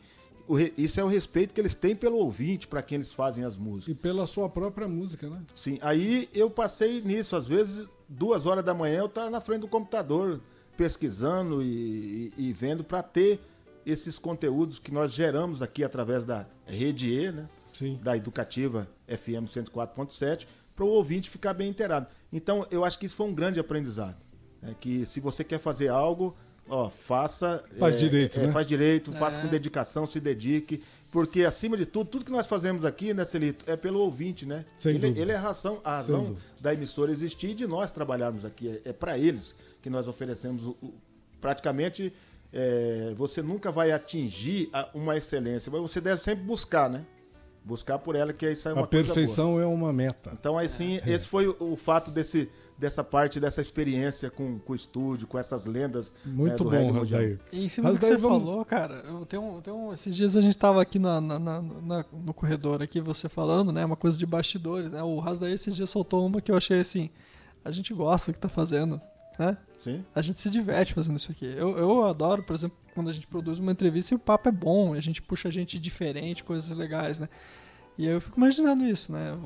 isso 0.78 1.00
é 1.00 1.04
o 1.04 1.08
respeito 1.08 1.54
que 1.54 1.62
eles 1.62 1.74
têm 1.74 1.96
pelo 1.96 2.18
ouvinte, 2.18 2.68
para 2.68 2.82
quem 2.82 2.98
eles 2.98 3.14
fazem 3.14 3.44
as 3.44 3.58
músicas. 3.58 3.96
E 3.96 3.96
pela 3.96 4.26
sua 4.26 4.50
própria 4.50 4.88
música, 4.88 5.30
né? 5.30 5.42
Sim, 5.56 5.80
aí 5.82 6.28
eu 6.34 6.50
passei 6.50 7.02
nisso. 7.02 7.36
Às 7.36 7.48
vezes, 7.48 7.90
duas 8.10 8.46
horas 8.46 8.64
da 8.64 8.74
manhã, 8.74 9.00
eu 9.00 9.06
estava 9.06 9.30
na 9.30 9.40
frente 9.40 9.62
do 9.62 9.68
computador, 9.68 10.42
pesquisando 10.76 11.64
e, 11.64 12.34
e, 12.38 12.50
e 12.50 12.54
vendo 12.54 12.84
para 12.84 13.02
ter 13.02 13.40
esses 13.86 14.18
conteúdos 14.20 14.80
que 14.80 14.92
nós 14.92 15.14
geramos 15.14 15.62
aqui 15.62 15.84
através 15.84 16.26
da 16.26 16.46
Rede 16.66 17.12
E, 17.12 17.32
né? 17.32 17.50
Sim. 17.74 18.00
Da 18.04 18.16
Educativa 18.16 18.88
FM 19.08 19.48
104.7, 19.48 20.46
para 20.76 20.86
o 20.86 20.90
ouvinte 20.90 21.30
ficar 21.30 21.54
bem 21.54 21.70
inteirado. 21.70 22.08
Então, 22.32 22.66
eu 22.72 22.86
acho 22.86 22.98
que 22.98 23.06
isso 23.06 23.16
foi 23.16 23.28
um 23.28 23.34
grande 23.34 23.60
aprendizado. 23.60 24.18
É 24.62 24.74
que 24.80 25.06
se 25.06 25.20
você 25.20 25.44
quer 25.44 25.60
fazer 25.60 25.90
algo, 25.90 26.36
ó, 26.70 26.90
faça. 26.90 27.64
Faz 27.78 27.96
é, 27.96 27.98
direito, 27.98 28.40
é, 28.40 28.48
né? 28.48 28.54
Faz 28.54 28.66
direito, 28.66 29.12
é. 29.12 29.16
faça 29.16 29.42
com 29.42 29.48
dedicação, 29.48 30.08
se 30.08 30.20
dedique. 30.20 30.84
Porque, 31.12 31.44
acima 31.44 31.78
de 31.78 31.86
tudo, 31.86 32.10
tudo 32.10 32.26
que 32.26 32.32
nós 32.32 32.48
fazemos 32.48 32.84
aqui, 32.84 33.14
né, 33.14 33.24
Celito, 33.24 33.70
é 33.70 33.76
pelo 33.76 34.00
ouvinte, 34.00 34.46
né? 34.46 34.66
Sem 34.80 34.96
ele, 34.96 35.20
ele 35.20 35.32
é 35.32 35.36
a 35.36 35.40
razão, 35.40 35.80
a 35.84 35.98
razão 35.98 36.36
da 36.60 36.74
emissora 36.74 37.12
existir 37.12 37.52
e 37.52 37.54
de 37.54 37.68
nós 37.68 37.92
trabalharmos 37.92 38.46
aqui. 38.46 38.70
É, 38.70 38.90
é 38.90 38.94
para 38.94 39.18
eles 39.18 39.54
que 39.82 39.90
nós 39.90 40.08
oferecemos 40.08 40.66
o, 40.66 40.72
o, 40.82 40.94
praticamente. 41.40 42.12
É, 42.54 43.14
você 43.18 43.42
nunca 43.42 43.72
vai 43.72 43.92
atingir 43.92 44.70
a, 44.72 44.88
uma 44.94 45.18
excelência, 45.18 45.72
mas 45.72 45.82
você 45.82 46.00
deve 46.00 46.22
sempre 46.22 46.44
buscar, 46.44 46.90
né? 46.90 47.06
Buscar 47.66 47.98
por 47.98 48.16
ela, 48.16 48.32
que 48.32 48.50
isso 48.52 48.68
é 48.70 48.74
uma 48.74 48.84
A 48.84 48.88
perfeição 48.88 49.60
é 49.60 49.66
uma 49.66 49.92
meta. 49.92 50.32
Então, 50.40 50.58
assim, 50.58 51.00
esse 51.06 51.28
foi 51.28 51.48
o, 51.48 51.56
o 51.60 51.76
fato 51.78 52.12
desse, 52.12 52.50
dessa 52.78 53.04
parte, 53.04 53.40
dessa 53.40 53.62
experiência 53.62 54.30
com, 54.30 54.60
com 54.60 54.74
o 54.74 54.76
estúdio, 54.76 55.28
com 55.28 55.40
essas 55.40 55.66
lendas 55.66 56.14
Muito 56.26 56.70
né, 56.70 56.80
do 56.80 56.86
bom, 56.86 57.00
Rasdair. 57.00 57.40
E 57.52 57.66
em 57.66 57.70
cima 57.70 57.92
do 57.92 57.98
que 57.98 58.06
você 58.06 58.18
vamos... 58.18 58.44
falou, 58.44 58.66
cara, 58.66 59.04
eu 59.08 59.26
tenho, 59.26 59.62
tenho, 59.64 59.94
esses 59.94 60.16
dias 60.16 60.36
a 60.36 60.42
gente 60.42 60.58
tava 60.58 60.82
aqui 60.82 61.00
na, 61.00 61.22
na, 61.22 61.40
na, 61.40 61.62
na, 61.62 62.06
no 62.12 62.34
corredor 62.34 62.82
aqui, 62.82 63.00
você 63.00 63.30
falando, 63.30 63.72
né, 63.72 63.86
uma 63.86 63.96
coisa 63.96 64.18
de 64.18 64.26
bastidores, 64.26 64.92
né, 64.92 65.02
o 65.02 65.20
Rasdair 65.20 65.54
esses 65.54 65.76
dias 65.76 65.90
soltou 65.90 66.26
uma 66.26 66.42
que 66.42 66.52
eu 66.52 66.58
achei 66.58 66.80
assim, 66.80 67.10
a 67.64 67.72
gente 67.72 67.94
gosta 67.94 68.32
do 68.32 68.36
que 68.36 68.42
tá 68.42 68.50
fazendo, 68.50 69.00
né? 69.38 69.58
Sim. 69.78 70.04
A 70.16 70.22
gente 70.22 70.40
se 70.40 70.50
diverte 70.50 70.94
fazendo 70.94 71.18
isso 71.18 71.32
aqui. 71.32 71.46
Eu, 71.46 71.78
eu 71.78 72.06
adoro, 72.06 72.44
por 72.44 72.56
exemplo, 72.56 72.78
quando 72.94 73.10
a 73.10 73.14
gente 73.14 73.28
produz 73.28 73.60
uma 73.60 73.72
entrevista 73.72 74.14
e 74.14 74.18
o 74.18 74.20
papo 74.20 74.50
é 74.50 74.52
bom, 74.52 74.94
a 74.94 75.00
gente 75.00 75.22
puxa 75.22 75.50
gente 75.52 75.78
diferente, 75.80 76.44
coisas 76.44 76.76
legais, 76.78 77.20
né? 77.20 77.28
E 77.98 78.08
eu 78.08 78.20
fico 78.20 78.40
imaginando 78.40 78.86
isso, 78.86 79.12
né? 79.12 79.38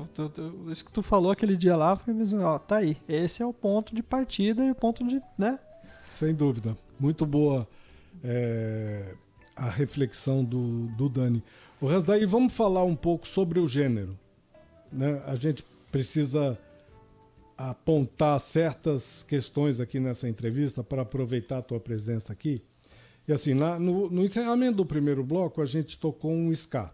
Isso 0.70 0.84
que 0.84 0.92
tu 0.92 1.02
falou 1.02 1.30
aquele 1.30 1.56
dia 1.56 1.76
lá, 1.76 1.96
foi 1.96 2.14
mesmo, 2.14 2.40
ó, 2.40 2.58
tá 2.58 2.76
aí. 2.76 2.96
Esse 3.06 3.42
é 3.42 3.46
o 3.46 3.52
ponto 3.52 3.94
de 3.94 4.02
partida 4.02 4.64
e 4.64 4.70
o 4.70 4.74
ponto 4.74 5.06
de, 5.06 5.20
né? 5.36 5.58
Sem 6.12 6.34
dúvida. 6.34 6.76
Muito 6.98 7.26
boa 7.26 7.68
é, 8.24 9.14
a 9.54 9.68
reflexão 9.68 10.42
do, 10.42 10.86
do 10.88 11.08
Dani. 11.08 11.42
O 11.80 11.86
resto 11.86 12.06
daí, 12.06 12.24
vamos 12.24 12.52
falar 12.52 12.84
um 12.84 12.96
pouco 12.96 13.26
sobre 13.28 13.60
o 13.60 13.68
gênero. 13.68 14.18
Né? 14.90 15.22
A 15.26 15.36
gente 15.36 15.64
precisa 15.92 16.58
apontar 17.58 18.38
certas 18.38 19.24
questões 19.24 19.80
aqui 19.80 19.98
nessa 19.98 20.28
entrevista 20.28 20.82
para 20.84 21.02
aproveitar 21.02 21.58
a 21.58 21.62
tua 21.62 21.80
presença 21.80 22.32
aqui. 22.32 22.62
E 23.26 23.32
assim, 23.32 23.52
lá 23.52 23.78
no, 23.78 24.08
no 24.08 24.24
encerramento 24.24 24.76
do 24.76 24.86
primeiro 24.86 25.24
bloco, 25.24 25.60
a 25.60 25.66
gente 25.66 25.98
tocou 25.98 26.32
um 26.32 26.52
ska. 26.52 26.92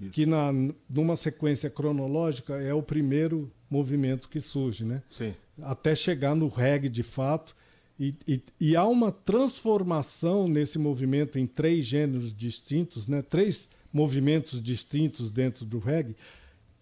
Isso. 0.00 0.10
que 0.10 0.26
na, 0.26 0.52
numa 0.90 1.16
sequência 1.16 1.70
cronológica 1.70 2.54
é 2.54 2.74
o 2.74 2.82
primeiro 2.82 3.50
movimento 3.70 4.28
que 4.28 4.40
surge, 4.40 4.84
né? 4.84 5.02
Sim. 5.08 5.34
Até 5.62 5.94
chegar 5.94 6.34
no 6.34 6.48
reggae 6.48 6.88
de 6.88 7.02
fato. 7.02 7.56
E, 7.98 8.14
e, 8.28 8.42
e, 8.60 8.76
há 8.76 8.84
uma 8.84 9.10
transformação 9.10 10.46
nesse 10.46 10.78
movimento 10.78 11.38
em 11.38 11.46
três 11.46 11.86
gêneros 11.86 12.34
distintos, 12.34 13.08
né? 13.08 13.22
três 13.22 13.68
movimentos 13.90 14.62
distintos 14.62 15.30
dentro 15.30 15.64
do 15.64 15.78
reggae, 15.78 16.14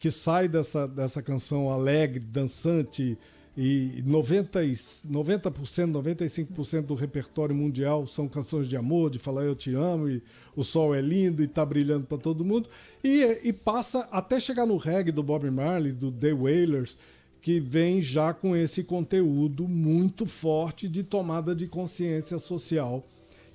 que 0.04 0.10
sai 0.10 0.48
dessa, 0.48 0.86
dessa 0.86 1.22
canção 1.22 1.70
alegre, 1.70 2.20
dançante, 2.20 3.16
e 3.56 4.02
90, 4.04 4.60
90% 4.60 5.92
95% 5.92 6.82
do 6.82 6.94
repertório 6.94 7.54
mundial 7.54 8.06
são 8.06 8.28
canções 8.28 8.68
de 8.68 8.76
amor, 8.76 9.08
de 9.08 9.18
falar 9.18 9.44
eu 9.44 9.56
te 9.56 9.74
amo, 9.74 10.10
e 10.10 10.22
o 10.54 10.62
sol 10.62 10.94
é 10.94 11.00
lindo 11.00 11.40
e 11.40 11.46
está 11.46 11.64
brilhando 11.64 12.04
para 12.04 12.18
todo 12.18 12.44
mundo. 12.44 12.68
E, 13.02 13.40
e 13.44 13.50
passa 13.50 14.06
até 14.12 14.38
chegar 14.38 14.66
no 14.66 14.76
reggae 14.76 15.10
do 15.10 15.22
Bob 15.22 15.50
Marley, 15.50 15.92
do 15.92 16.12
The 16.12 16.34
Wailers, 16.34 16.98
que 17.40 17.58
vem 17.58 18.02
já 18.02 18.34
com 18.34 18.54
esse 18.54 18.84
conteúdo 18.84 19.66
muito 19.66 20.26
forte 20.26 20.86
de 20.86 21.02
tomada 21.02 21.54
de 21.54 21.66
consciência 21.66 22.38
social. 22.38 23.02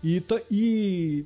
E, 0.04 0.24
e 0.50 1.26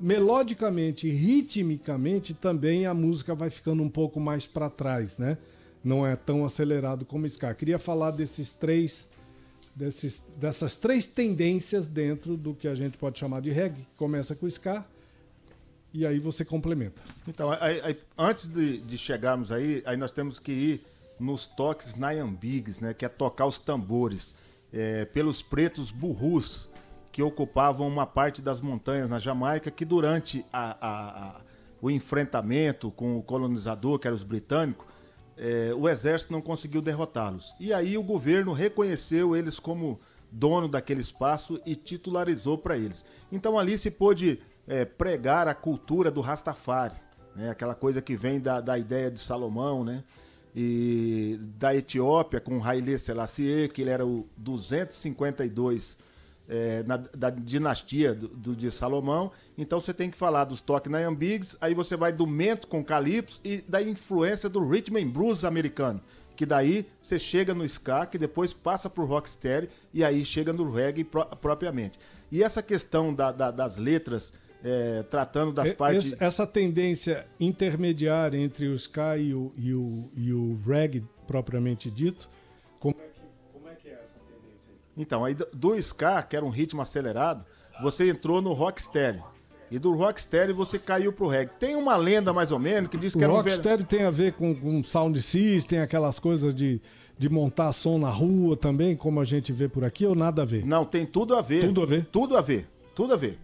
melodicamente, 0.00 1.08
ritmicamente, 1.08 2.34
também 2.34 2.86
a 2.86 2.94
música 2.94 3.34
vai 3.34 3.50
ficando 3.50 3.82
um 3.82 3.88
pouco 3.88 4.20
mais 4.20 4.46
para 4.46 4.70
trás, 4.70 5.16
né? 5.18 5.38
Não 5.82 6.06
é 6.06 6.16
tão 6.16 6.44
acelerado 6.44 7.04
como 7.04 7.26
ska. 7.26 7.54
Queria 7.54 7.78
falar 7.78 8.10
desses 8.10 8.52
três, 8.52 9.08
desses, 9.74 10.22
dessas 10.36 10.76
três 10.76 11.06
tendências 11.06 11.86
dentro 11.86 12.36
do 12.36 12.54
que 12.54 12.68
a 12.68 12.74
gente 12.74 12.98
pode 12.98 13.18
chamar 13.18 13.40
de 13.40 13.50
reggae. 13.50 13.86
Começa 13.96 14.34
com 14.34 14.46
ska 14.46 14.84
e 15.92 16.06
aí 16.06 16.18
você 16.18 16.44
complementa. 16.44 17.00
Então, 17.26 17.50
aí, 17.60 17.80
aí, 17.82 17.98
antes 18.16 18.46
de, 18.46 18.78
de 18.78 18.98
chegarmos 18.98 19.50
aí, 19.50 19.82
aí 19.86 19.96
nós 19.96 20.12
temos 20.12 20.38
que 20.38 20.52
ir 20.52 20.80
nos 21.18 21.46
toques 21.46 21.94
Nayambigs, 21.96 22.80
né, 22.80 22.94
que 22.94 23.04
é 23.04 23.08
tocar 23.08 23.46
os 23.46 23.58
tambores, 23.58 24.34
é, 24.72 25.04
pelos 25.06 25.42
pretos 25.42 25.90
burrus, 25.90 26.68
que 27.12 27.22
ocupavam 27.22 27.86
uma 27.86 28.06
parte 28.06 28.40
das 28.42 28.60
montanhas 28.60 29.08
na 29.08 29.18
Jamaica, 29.18 29.70
que 29.70 29.84
durante 29.84 30.44
a, 30.52 30.76
a, 30.80 31.28
a, 31.28 31.40
o 31.80 31.90
enfrentamento 31.90 32.90
com 32.90 33.16
o 33.16 33.22
colonizador, 33.22 33.98
que 33.98 34.06
era 34.06 34.14
os 34.14 34.22
britânicos, 34.22 34.86
é, 35.36 35.72
o 35.74 35.88
exército 35.88 36.32
não 36.32 36.40
conseguiu 36.40 36.82
derrotá-los. 36.82 37.54
E 37.60 37.72
aí 37.72 37.96
o 37.96 38.02
governo 38.02 38.52
reconheceu 38.52 39.36
eles 39.36 39.58
como 39.58 39.98
dono 40.30 40.68
daquele 40.68 41.00
espaço 41.00 41.60
e 41.64 41.74
titularizou 41.74 42.58
para 42.58 42.76
eles. 42.76 43.04
Então 43.30 43.58
ali 43.58 43.78
se 43.78 43.90
pôde 43.90 44.40
é, 44.66 44.84
pregar 44.84 45.48
a 45.48 45.54
cultura 45.54 46.10
do 46.10 46.20
Rastafari, 46.20 46.96
né? 47.34 47.50
aquela 47.50 47.74
coisa 47.74 48.02
que 48.02 48.16
vem 48.16 48.40
da, 48.40 48.60
da 48.60 48.78
ideia 48.78 49.10
de 49.10 49.20
Salomão, 49.20 49.84
né? 49.84 50.04
e 50.54 51.38
da 51.56 51.74
Etiópia 51.74 52.40
com 52.40 52.62
Haile 52.62 52.98
Selassie, 52.98 53.68
que 53.72 53.82
ele 53.82 53.90
era 53.90 54.04
o 54.04 54.26
252 54.36 55.96
é, 56.48 56.82
na, 56.84 56.96
da 56.96 57.30
dinastia 57.30 58.14
do, 58.14 58.28
do, 58.28 58.56
de 58.56 58.70
Salomão. 58.70 59.30
Então 59.56 59.78
você 59.78 59.92
tem 59.92 60.10
que 60.10 60.16
falar 60.16 60.44
dos 60.44 60.60
toques 60.60 60.90
na 60.90 60.98
Ambigs, 60.98 61.56
aí 61.60 61.74
você 61.74 61.96
vai 61.96 62.12
do 62.12 62.26
mento 62.26 62.66
com 62.66 62.82
Calypso 62.82 63.40
e 63.44 63.58
da 63.58 63.82
influência 63.82 64.48
do 64.48 64.66
rhythm 64.66 64.96
and 64.96 65.08
blues 65.08 65.44
americano. 65.44 66.00
Que 66.34 66.46
daí 66.46 66.86
você 67.02 67.18
chega 67.18 67.52
no 67.52 67.64
ska, 67.64 68.06
que 68.06 68.16
depois 68.16 68.52
passa 68.52 68.88
pro 68.88 69.04
rocksteady 69.04 69.68
e 69.92 70.04
aí 70.04 70.24
chega 70.24 70.52
no 70.52 70.70
reggae 70.70 71.04
pro, 71.04 71.26
propriamente. 71.26 71.98
E 72.30 72.42
essa 72.42 72.62
questão 72.62 73.12
da, 73.12 73.32
da, 73.32 73.50
das 73.50 73.76
letras 73.76 74.32
é, 74.62 75.02
tratando 75.04 75.52
das 75.52 75.72
partes. 75.72 76.14
Essa 76.20 76.46
tendência 76.46 77.26
intermediária 77.38 78.38
entre 78.38 78.68
o 78.68 78.74
ska 78.74 79.16
e 79.16 79.34
o, 79.34 79.52
e 79.56 79.72
o, 79.72 80.10
e 80.14 80.32
o 80.32 80.60
reggae 80.66 81.04
propriamente 81.26 81.90
dito, 81.90 82.28
como 82.80 82.96
Então, 84.98 85.24
aí 85.24 85.34
do 85.34 85.74
ska, 85.76 86.22
que 86.22 86.36
era 86.36 86.44
um 86.44 86.50
ritmo 86.50 86.82
acelerado, 86.82 87.44
você 87.80 88.10
entrou 88.10 88.42
no 88.42 88.52
rocksteady. 88.52 89.22
E 89.70 89.78
do 89.78 89.94
rocksteady 89.94 90.52
você 90.52 90.78
caiu 90.78 91.12
pro 91.12 91.28
reggae. 91.28 91.52
Tem 91.58 91.76
uma 91.76 91.96
lenda 91.96 92.32
mais 92.32 92.52
ou 92.52 92.58
menos 92.58 92.90
que 92.90 92.96
diz 92.96 93.14
que 93.14 93.20
o 93.20 93.24
era 93.24 93.32
um 93.32 93.36
rocksteady 93.36 93.84
tem 93.84 94.04
a 94.04 94.10
ver 94.10 94.32
com, 94.32 94.54
com 94.54 94.82
sound 94.82 95.20
system, 95.22 95.80
aquelas 95.80 96.18
coisas 96.18 96.54
de 96.54 96.80
de 97.18 97.28
montar 97.28 97.72
som 97.72 97.98
na 97.98 98.10
rua 98.10 98.56
também, 98.56 98.96
como 98.96 99.20
a 99.20 99.24
gente 99.24 99.52
vê 99.52 99.68
por 99.68 99.84
aqui, 99.84 100.06
ou 100.06 100.14
nada 100.14 100.42
a 100.42 100.44
ver? 100.44 100.64
Não, 100.64 100.84
tem 100.84 101.04
tudo 101.04 101.34
a 101.34 101.42
ver. 101.42 101.66
Tudo 101.66 101.82
a 101.82 101.86
ver? 101.86 102.06
Tudo 102.06 102.36
a 102.36 102.40
ver. 102.40 102.68
Tudo 102.94 103.14
a 103.14 103.16
ver. 103.16 103.38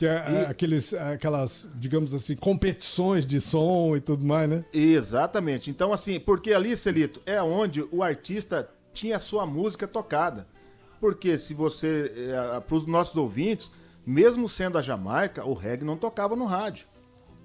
É, 0.00 0.44
e... 0.44 0.46
aqueles, 0.46 0.94
aquelas, 0.94 1.68
digamos 1.74 2.14
assim, 2.14 2.36
competições 2.36 3.26
de 3.26 3.40
som 3.40 3.96
e 3.96 4.00
tudo 4.00 4.24
mais, 4.24 4.48
né? 4.48 4.64
Exatamente. 4.72 5.70
Então, 5.70 5.92
assim, 5.92 6.18
porque 6.18 6.52
ali, 6.52 6.74
Celito, 6.76 7.20
é 7.26 7.42
onde 7.42 7.84
o 7.92 8.02
artista 8.02 8.70
tinha 8.94 9.16
a 9.16 9.20
sua 9.20 9.44
música 9.44 9.86
tocada. 9.86 10.46
Porque 11.00 11.38
se 11.38 11.54
você, 11.54 12.12
é, 12.16 12.60
para 12.60 12.76
os 12.76 12.86
nossos 12.86 13.16
ouvintes, 13.16 13.70
mesmo 14.06 14.48
sendo 14.48 14.78
a 14.78 14.82
Jamaica, 14.82 15.44
o 15.44 15.54
reggae 15.54 15.84
não 15.84 15.96
tocava 15.96 16.34
no 16.34 16.44
rádio 16.44 16.86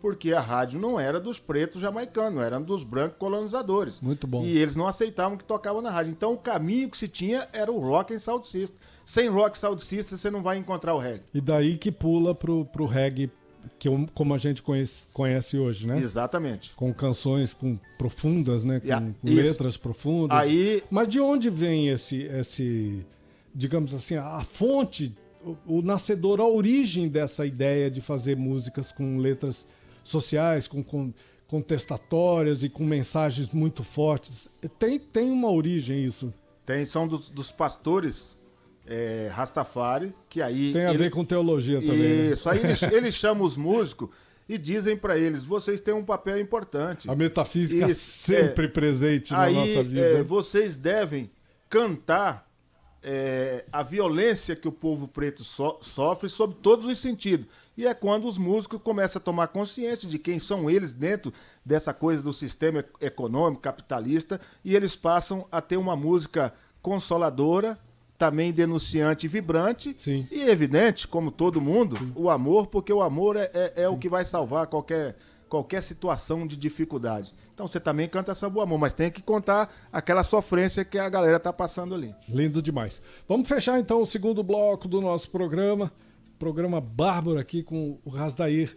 porque 0.03 0.33
a 0.33 0.41
rádio 0.41 0.77
não 0.81 0.99
era 0.99 1.17
dos 1.17 1.39
pretos 1.39 1.79
jamaicanos, 1.79 2.43
era 2.43 2.59
dos 2.59 2.83
brancos 2.83 3.17
colonizadores. 3.17 4.01
Muito 4.01 4.27
bom. 4.27 4.43
E 4.43 4.57
eles 4.57 4.75
não 4.75 4.85
aceitavam 4.85 5.37
que 5.37 5.45
tocava 5.45 5.81
na 5.81 5.89
rádio. 5.89 6.11
Então 6.11 6.33
o 6.33 6.37
caminho 6.37 6.89
que 6.89 6.97
se 6.97 7.07
tinha 7.07 7.47
era 7.53 7.71
o 7.71 7.79
rock 7.79 8.13
and 8.13 8.19
sound 8.19 8.45
system. 8.45 8.77
Sem 9.05 9.29
rock 9.29 9.57
sound 9.57 9.81
system 9.81 10.17
você 10.17 10.29
não 10.29 10.43
vai 10.43 10.57
encontrar 10.57 10.93
o 10.93 10.97
reggae. 10.97 11.23
E 11.33 11.39
daí 11.39 11.77
que 11.77 11.89
pula 11.89 12.35
pro, 12.35 12.65
pro 12.65 12.85
reggae 12.85 13.31
que 13.79 13.87
como 14.13 14.33
a 14.33 14.37
gente 14.37 14.61
conhece, 14.61 15.07
conhece 15.13 15.57
hoje, 15.57 15.87
né? 15.87 15.97
Exatamente. 15.97 16.73
Com 16.75 16.93
canções 16.93 17.53
com 17.53 17.79
profundas, 17.97 18.65
né? 18.65 18.81
Com, 18.81 19.13
com 19.13 19.33
letras 19.33 19.77
profundas. 19.77 20.37
Aí... 20.37 20.83
Mas 20.91 21.07
de 21.07 21.21
onde 21.21 21.49
vem 21.49 21.87
esse, 21.87 22.23
esse 22.23 23.05
digamos 23.53 23.93
assim, 23.93 24.15
a 24.15 24.41
fonte, 24.41 25.15
o, 25.43 25.77
o 25.77 25.81
nascedor, 25.81 26.39
a 26.39 26.47
origem 26.47 27.07
dessa 27.07 27.45
ideia 27.45 27.89
de 27.89 28.01
fazer 28.01 28.35
músicas 28.35 28.91
com 28.91 29.17
letras 29.17 29.67
sociais, 30.03 30.67
com, 30.67 30.83
com 30.83 31.13
contestatórias 31.47 32.63
e 32.63 32.69
com 32.69 32.83
mensagens 32.83 33.49
muito 33.51 33.83
fortes. 33.83 34.49
Tem, 34.79 34.99
tem 34.99 35.31
uma 35.31 35.51
origem 35.51 36.03
isso? 36.03 36.33
Tem, 36.65 36.85
são 36.85 37.07
dos, 37.07 37.29
dos 37.29 37.51
pastores 37.51 38.37
é, 38.87 39.29
Rastafari, 39.31 40.15
que 40.29 40.41
aí... 40.41 40.73
Tem 40.73 40.85
a 40.85 40.89
ele, 40.89 40.97
ver 40.97 41.11
com 41.11 41.23
teologia 41.23 41.79
também. 41.79 41.97
Né? 41.97 42.31
Isso, 42.31 42.49
né? 42.49 42.55
aí 42.55 42.63
eles, 42.63 42.81
eles 42.91 43.15
chamam 43.15 43.45
os 43.45 43.55
músicos 43.55 44.09
e 44.47 44.57
dizem 44.57 44.97
para 44.97 45.17
eles, 45.17 45.45
vocês 45.45 45.79
têm 45.79 45.93
um 45.93 46.03
papel 46.03 46.39
importante. 46.39 47.09
A 47.09 47.15
metafísica 47.15 47.85
e, 47.85 47.95
sempre 47.95 48.65
é, 48.65 48.69
presente 48.69 49.31
na 49.31 49.43
aí, 49.43 49.53
nossa 49.53 49.83
vida. 49.83 50.01
É, 50.01 50.23
vocês 50.23 50.75
devem 50.75 51.29
cantar 51.69 52.51
é, 53.03 53.65
a 53.71 53.83
violência 53.83 54.55
que 54.55 54.67
o 54.67 54.71
povo 54.71 55.07
preto 55.07 55.43
so, 55.43 55.77
sofre 55.81 56.29
sob 56.29 56.55
todos 56.55 56.85
os 56.85 56.97
sentidos. 56.97 57.45
E 57.75 57.85
é 57.85 57.93
quando 57.93 58.27
os 58.27 58.37
músicos 58.37 58.79
começam 58.81 59.19
a 59.19 59.23
tomar 59.23 59.47
consciência 59.47 60.07
de 60.07 60.17
quem 60.17 60.39
são 60.39 60.69
eles 60.69 60.93
dentro 60.93 61.33
dessa 61.65 61.93
coisa 61.93 62.21
do 62.21 62.31
sistema 62.31 62.85
econômico 63.01 63.61
capitalista 63.61 64.39
e 64.63 64.75
eles 64.75 64.95
passam 64.95 65.45
a 65.51 65.59
ter 65.59 65.77
uma 65.77 65.95
música 65.95 66.53
consoladora, 66.81 67.77
também 68.17 68.53
denunciante 68.53 69.25
e 69.25 69.29
vibrante. 69.29 69.93
Sim. 69.97 70.27
E 70.31 70.43
evidente, 70.49 71.07
como 71.07 71.31
todo 71.31 71.59
mundo, 71.59 71.97
Sim. 71.97 72.11
o 72.15 72.29
amor, 72.29 72.67
porque 72.67 72.93
o 72.93 73.01
amor 73.01 73.35
é, 73.35 73.49
é, 73.53 73.83
é 73.83 73.89
o 73.89 73.97
que 73.97 74.07
vai 74.07 74.23
salvar 74.23 74.67
qualquer, 74.67 75.17
qualquer 75.49 75.81
situação 75.81 76.47
de 76.47 76.55
dificuldade. 76.55 77.33
Então 77.53 77.67
você 77.67 77.79
também 77.79 78.09
canta 78.09 78.33
Sambu 78.33 78.61
Amor, 78.61 78.79
mas 78.79 78.93
tem 78.93 79.11
que 79.11 79.21
contar 79.21 79.71
aquela 79.91 80.23
sofrência 80.23 80.83
que 80.83 80.97
a 80.97 81.07
galera 81.07 81.39
tá 81.39 81.53
passando 81.53 81.93
ali. 81.93 82.13
Lindo 82.27 82.61
demais. 82.61 83.01
Vamos 83.27 83.47
fechar 83.47 83.79
então 83.79 84.01
o 84.01 84.05
segundo 84.05 84.41
bloco 84.41 84.87
do 84.87 84.99
nosso 84.99 85.29
programa. 85.29 85.91
Programa 86.39 86.81
bárbaro 86.81 87.37
aqui 87.37 87.61
com 87.61 87.99
o 88.03 88.09
Rasdair 88.09 88.75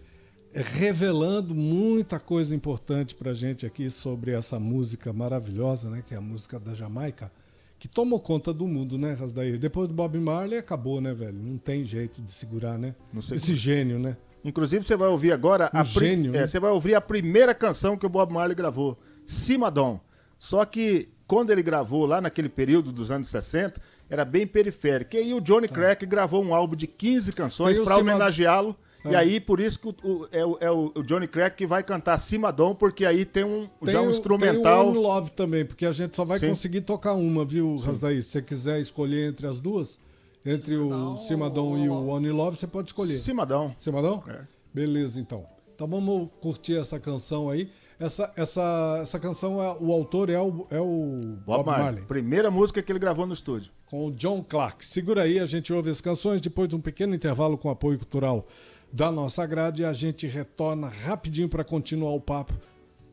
eh, 0.53 0.63
revelando 0.63 1.55
muita 1.55 2.21
coisa 2.21 2.55
importante 2.55 3.15
pra 3.15 3.33
gente 3.33 3.65
aqui 3.65 3.89
sobre 3.89 4.33
essa 4.33 4.61
música 4.61 5.11
maravilhosa, 5.11 5.89
né? 5.89 6.05
Que 6.07 6.15
é 6.15 6.19
a 6.19 6.21
música 6.21 6.61
da 6.61 6.75
Jamaica, 6.75 7.33
que 7.79 7.89
tomou 7.89 8.21
conta 8.21 8.53
do 8.53 8.67
mundo, 8.69 8.99
né, 8.99 9.15
Rasdair? 9.15 9.59
Depois 9.59 9.89
do 9.89 9.95
Bob 9.95 10.19
Marley 10.19 10.59
acabou, 10.59 11.01
né, 11.01 11.15
velho? 11.15 11.43
Não 11.43 11.57
tem 11.57 11.85
jeito 11.85 12.21
de 12.21 12.33
segurar, 12.33 12.79
né? 12.79 12.95
Esse 13.33 13.55
gênio, 13.57 13.99
né? 13.99 14.19
Inclusive, 14.47 14.85
você 14.85 14.97
vai 14.97 15.09
ouvir 15.09 15.33
agora. 15.33 15.69
Um 15.75 15.79
a 15.79 15.83
gênio, 15.85 16.35
é, 16.37 16.47
Você 16.47 16.61
vai 16.61 16.71
ouvir 16.71 16.95
a 16.95 17.01
primeira 17.01 17.53
canção 17.53 17.97
que 17.97 18.07
o 18.07 18.09
Bob 18.09 18.33
Marley 18.33 18.55
gravou, 18.55 18.97
Cimadon. 19.27 20.01
Só 20.39 20.65
que 20.65 21.09
quando 21.27 21.51
ele 21.51 21.65
gravou 21.65 22.07
lá 22.07 22.21
naquele 22.21 22.49
período 22.49 22.93
dos 22.93 23.11
anos 23.11 23.27
60, 23.27 23.81
era 24.09 24.25
bem 24.25 24.47
periférico. 24.47 25.17
E 25.17 25.19
aí 25.19 25.35
o 25.35 25.41
Johnny 25.41 25.67
tá. 25.67 25.75
Crack 25.75 26.07
gravou 26.07 26.45
um 26.45 26.55
álbum 26.55 26.77
de 26.77 26.87
15 26.87 27.33
canções 27.33 27.77
para 27.81 27.97
homenageá-lo. 27.97 28.77
E 29.05 29.15
é. 29.15 29.17
aí, 29.17 29.41
por 29.41 29.61
isso 29.61 29.79
que 29.81 29.89
o, 29.89 29.95
o, 30.05 30.29
é, 30.31 30.45
o, 30.45 30.59
é, 30.61 30.71
o, 30.71 31.03
Johnny 31.05 31.27
Crack 31.27 31.57
que 31.57 31.67
vai 31.67 31.83
cantar 31.83 32.17
Cimadon, 32.19 32.75
porque 32.75 33.05
aí 33.05 33.25
tem 33.25 33.45
um 33.45 33.69
tem 33.85 33.93
já 33.95 34.01
um 34.01 34.11
instrumental. 34.11 34.63
Tem 34.63 34.93
o 34.93 34.97
One 34.97 34.99
Love 34.99 35.31
também, 35.33 35.65
porque 35.65 35.87
a 35.87 35.93
gente 35.93 36.15
só 36.15 36.25
vai 36.25 36.39
Sim. 36.39 36.49
conseguir 36.51 36.83
tocar 36.83 37.15
uma, 37.15 37.45
viu, 37.45 37.77
Rasdaí? 37.77 38.23
Se 38.23 38.31
você 38.31 38.43
quiser 38.43 38.81
escolher 38.81 39.29
entre 39.29 39.47
as 39.47 39.61
duas, 39.61 40.01
entre 40.47 40.77
o 40.77 41.17
Cimadão 41.17 41.77
e 41.77 41.89
o 41.89 42.07
One 42.07 42.31
Love, 42.31 42.57
você 42.57 42.67
pode 42.67 42.89
escolher. 42.89 43.15
Cimadão. 43.19 43.75
Cimadão? 43.79 44.23
É. 44.29 44.41
Beleza, 44.73 45.21
então. 45.21 45.45
Então 45.75 45.87
vamos 45.87 46.29
curtir 46.41 46.79
essa 46.79 46.99
canção 46.99 47.51
aí. 47.51 47.71
Essa, 47.99 48.31
essa, 48.37 48.99
essa 49.01 49.19
canção, 49.19 49.63
é- 49.63 49.77
o 49.81 49.91
autor 49.91 50.29
é 50.29 50.39
o, 50.41 50.67
é 50.71 50.79
o 50.81 51.37
Bob, 51.47 51.65
Marley. 51.67 52.05
Primeira 52.05 52.51
música 52.51 52.83
que 52.83 52.93
ele 52.93 52.99
gravou 52.99 53.27
no 53.27 53.33
estúdio. 53.33 53.71
com 53.87 54.07
o 54.07 54.13
John 54.13 54.43
Clark. 54.47 54.85
Segura 54.85 55.23
aí, 55.23 55.39
a 55.39 55.47
gente 55.47 55.73
ouve 55.73 55.89
as 55.91 56.01
canções, 56.01 56.41
depois 56.41 56.69
de 56.69 56.77
um 56.77 56.81
pequeno 56.81 57.15
intervalo 57.15 57.57
com 57.57 57.71
apoio 57.71 57.99
cultural 57.99 58.47
da 58.93 59.11
nossa 59.11 59.45
grade, 59.47 59.85
a 59.85 59.93
gente 59.93 60.27
retorna 60.27 60.89
rapidinho 60.89 61.49
para 61.49 61.65
continuar 61.65 62.13
o 62.15 62.21
papo 62.21 62.55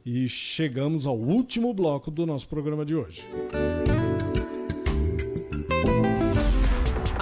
e 0.06 0.28
chegamos 0.28 1.08
ao 1.08 1.18
último 1.18 1.74
bloco 1.74 2.12
do 2.12 2.26
nosso 2.26 2.48
programa 2.48 2.86
de 2.86 2.94
hoje. 2.96 3.26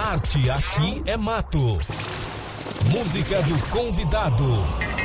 Arte 0.02 0.50
aqui 0.50 1.00
é 1.06 1.16
mato. 1.16 1.78
Música 2.90 3.40
do 3.42 3.70
convidado. 3.70 5.01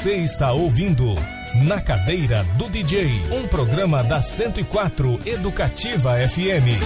Você 0.00 0.14
está 0.14 0.50
ouvindo 0.54 1.14
Na 1.66 1.78
Cadeira 1.78 2.42
do 2.56 2.70
DJ, 2.70 3.20
um 3.34 3.46
programa 3.46 4.02
da 4.02 4.22
104 4.22 5.20
Educativa 5.26 6.14
FM. 6.16 6.80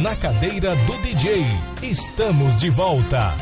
Na 0.00 0.14
Cadeira 0.14 0.76
do 0.86 0.96
DJ, 1.02 1.42
estamos 1.82 2.56
de 2.56 2.70
volta. 2.70 3.34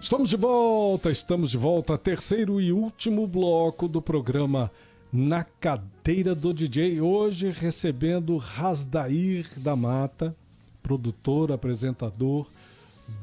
Estamos 0.00 0.28
de 0.28 0.36
volta, 0.36 1.12
estamos 1.12 1.52
de 1.52 1.58
volta. 1.58 1.96
Terceiro 1.96 2.60
e 2.60 2.72
último 2.72 3.24
bloco 3.28 3.86
do 3.86 4.02
programa 4.02 4.68
Na 5.12 5.44
Cadeira 5.44 6.34
do 6.34 6.52
DJ. 6.52 7.00
Hoje 7.00 7.52
recebendo 7.52 8.36
Rasdair 8.36 9.46
da 9.58 9.76
Mata, 9.76 10.34
produtor, 10.86 11.50
apresentador 11.50 12.46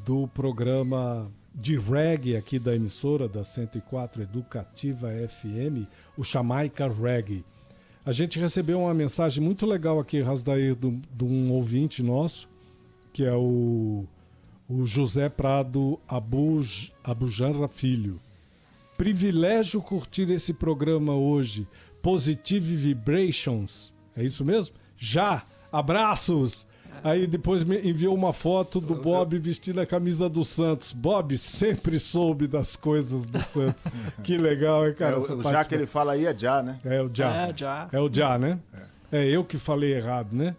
do 0.04 0.28
programa 0.28 1.30
de 1.54 1.78
reggae 1.78 2.36
aqui 2.36 2.58
da 2.58 2.76
emissora 2.76 3.26
da 3.26 3.42
104 3.42 4.22
Educativa 4.22 5.08
FM, 5.08 5.88
o 6.14 6.22
Jamaica 6.22 6.86
Reggae. 6.86 7.42
A 8.04 8.12
gente 8.12 8.38
recebeu 8.38 8.80
uma 8.80 8.92
mensagem 8.92 9.42
muito 9.42 9.64
legal 9.64 9.98
aqui, 9.98 10.20
Rasdair, 10.20 10.76
de 10.76 11.24
um 11.24 11.52
ouvinte 11.52 12.02
nosso, 12.02 12.50
que 13.14 13.24
é 13.24 13.32
o 13.32 14.04
o 14.68 14.84
José 14.86 15.30
Prado 15.30 15.98
Abuj, 16.06 16.92
Abujanra 17.02 17.68
Filho. 17.68 18.20
Privilégio 18.98 19.80
curtir 19.80 20.30
esse 20.30 20.52
programa 20.52 21.14
hoje. 21.14 21.66
Positive 22.02 22.76
Vibrations. 22.76 23.94
É 24.14 24.22
isso 24.22 24.44
mesmo? 24.44 24.74
Já! 24.96 25.44
Abraços! 25.72 26.66
Aí 27.02 27.26
depois 27.26 27.64
me 27.64 27.78
enviou 27.88 28.14
uma 28.14 28.32
foto 28.32 28.80
do 28.80 28.94
Bob 28.94 29.38
vestindo 29.38 29.80
a 29.80 29.86
camisa 29.86 30.28
do 30.28 30.44
Santos. 30.44 30.92
Bob 30.92 31.36
sempre 31.36 31.98
soube 31.98 32.46
das 32.46 32.76
coisas 32.76 33.26
do 33.26 33.40
Santos. 33.40 33.84
que 34.22 34.36
legal, 34.36 34.86
hein, 34.86 34.94
cara? 34.94 35.14
É, 35.14 35.18
o, 35.18 35.42
já 35.42 35.64
que 35.64 35.74
ele 35.74 35.86
fala 35.86 36.12
aí 36.12 36.26
é 36.26 36.36
já, 36.36 36.62
né? 36.62 36.78
é 36.84 37.02
o 37.02 37.10
Já. 37.12 37.34
É, 37.48 37.52
já. 37.56 37.88
É 37.92 38.00
o 38.00 38.12
Já, 38.12 38.38
né? 38.38 38.58
É. 39.12 39.26
eu 39.26 39.44
que 39.44 39.58
falei 39.58 39.94
errado, 39.94 40.34
né? 40.34 40.54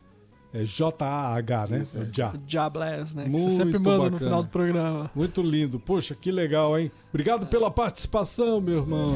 É 0.54 0.64
J-A-H, 0.64 1.68
né? 1.68 1.80
Isso, 1.80 1.98
é. 1.98 2.08
Já. 2.14 2.34
Jabless, 2.48 3.16
né? 3.16 3.24
Que 3.24 3.30
Muito 3.30 3.52
você 3.52 3.58
sempre 3.58 3.78
manda 3.78 3.98
no 3.98 4.12
bacana. 4.12 4.20
final 4.20 4.44
do 4.44 4.50
programa. 4.50 5.12
Muito 5.14 5.42
lindo. 5.42 5.80
Poxa, 5.80 6.16
que 6.16 6.32
legal, 6.32 6.80
hein? 6.80 6.90
Obrigado 7.10 7.46
pela 7.48 7.70
participação, 7.70 8.62
meu 8.62 8.78
irmão. 8.78 9.14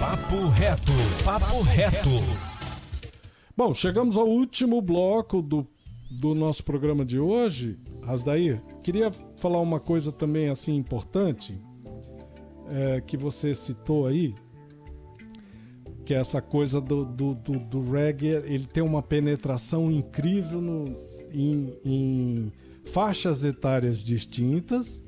Papo 0.00 0.48
reto, 0.48 0.92
papo 1.24 1.60
reto. 1.62 2.57
Bom, 3.58 3.74
chegamos 3.74 4.16
ao 4.16 4.28
último 4.28 4.80
bloco 4.80 5.42
do, 5.42 5.66
do 6.12 6.32
nosso 6.32 6.62
programa 6.62 7.04
de 7.04 7.18
hoje. 7.18 7.76
Rasdair, 8.04 8.62
queria 8.84 9.10
falar 9.38 9.60
uma 9.60 9.80
coisa 9.80 10.12
também 10.12 10.48
assim 10.48 10.76
importante 10.76 11.60
é, 12.68 13.00
que 13.00 13.16
você 13.16 13.56
citou 13.56 14.06
aí, 14.06 14.32
que 16.04 16.14
é 16.14 16.18
essa 16.18 16.40
coisa 16.40 16.80
do, 16.80 17.04
do, 17.04 17.34
do, 17.34 17.58
do 17.58 17.90
reggae, 17.90 18.28
ele 18.28 18.64
tem 18.64 18.80
uma 18.80 19.02
penetração 19.02 19.90
incrível 19.90 20.60
no, 20.60 20.96
em, 21.32 21.74
em 21.84 22.52
faixas 22.84 23.42
etárias 23.42 23.98
distintas 23.98 25.02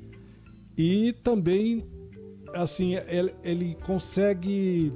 e 0.77 1.13
também 1.23 1.85
assim 2.53 2.95
ele, 3.07 3.33
ele 3.45 3.77
consegue 3.85 4.91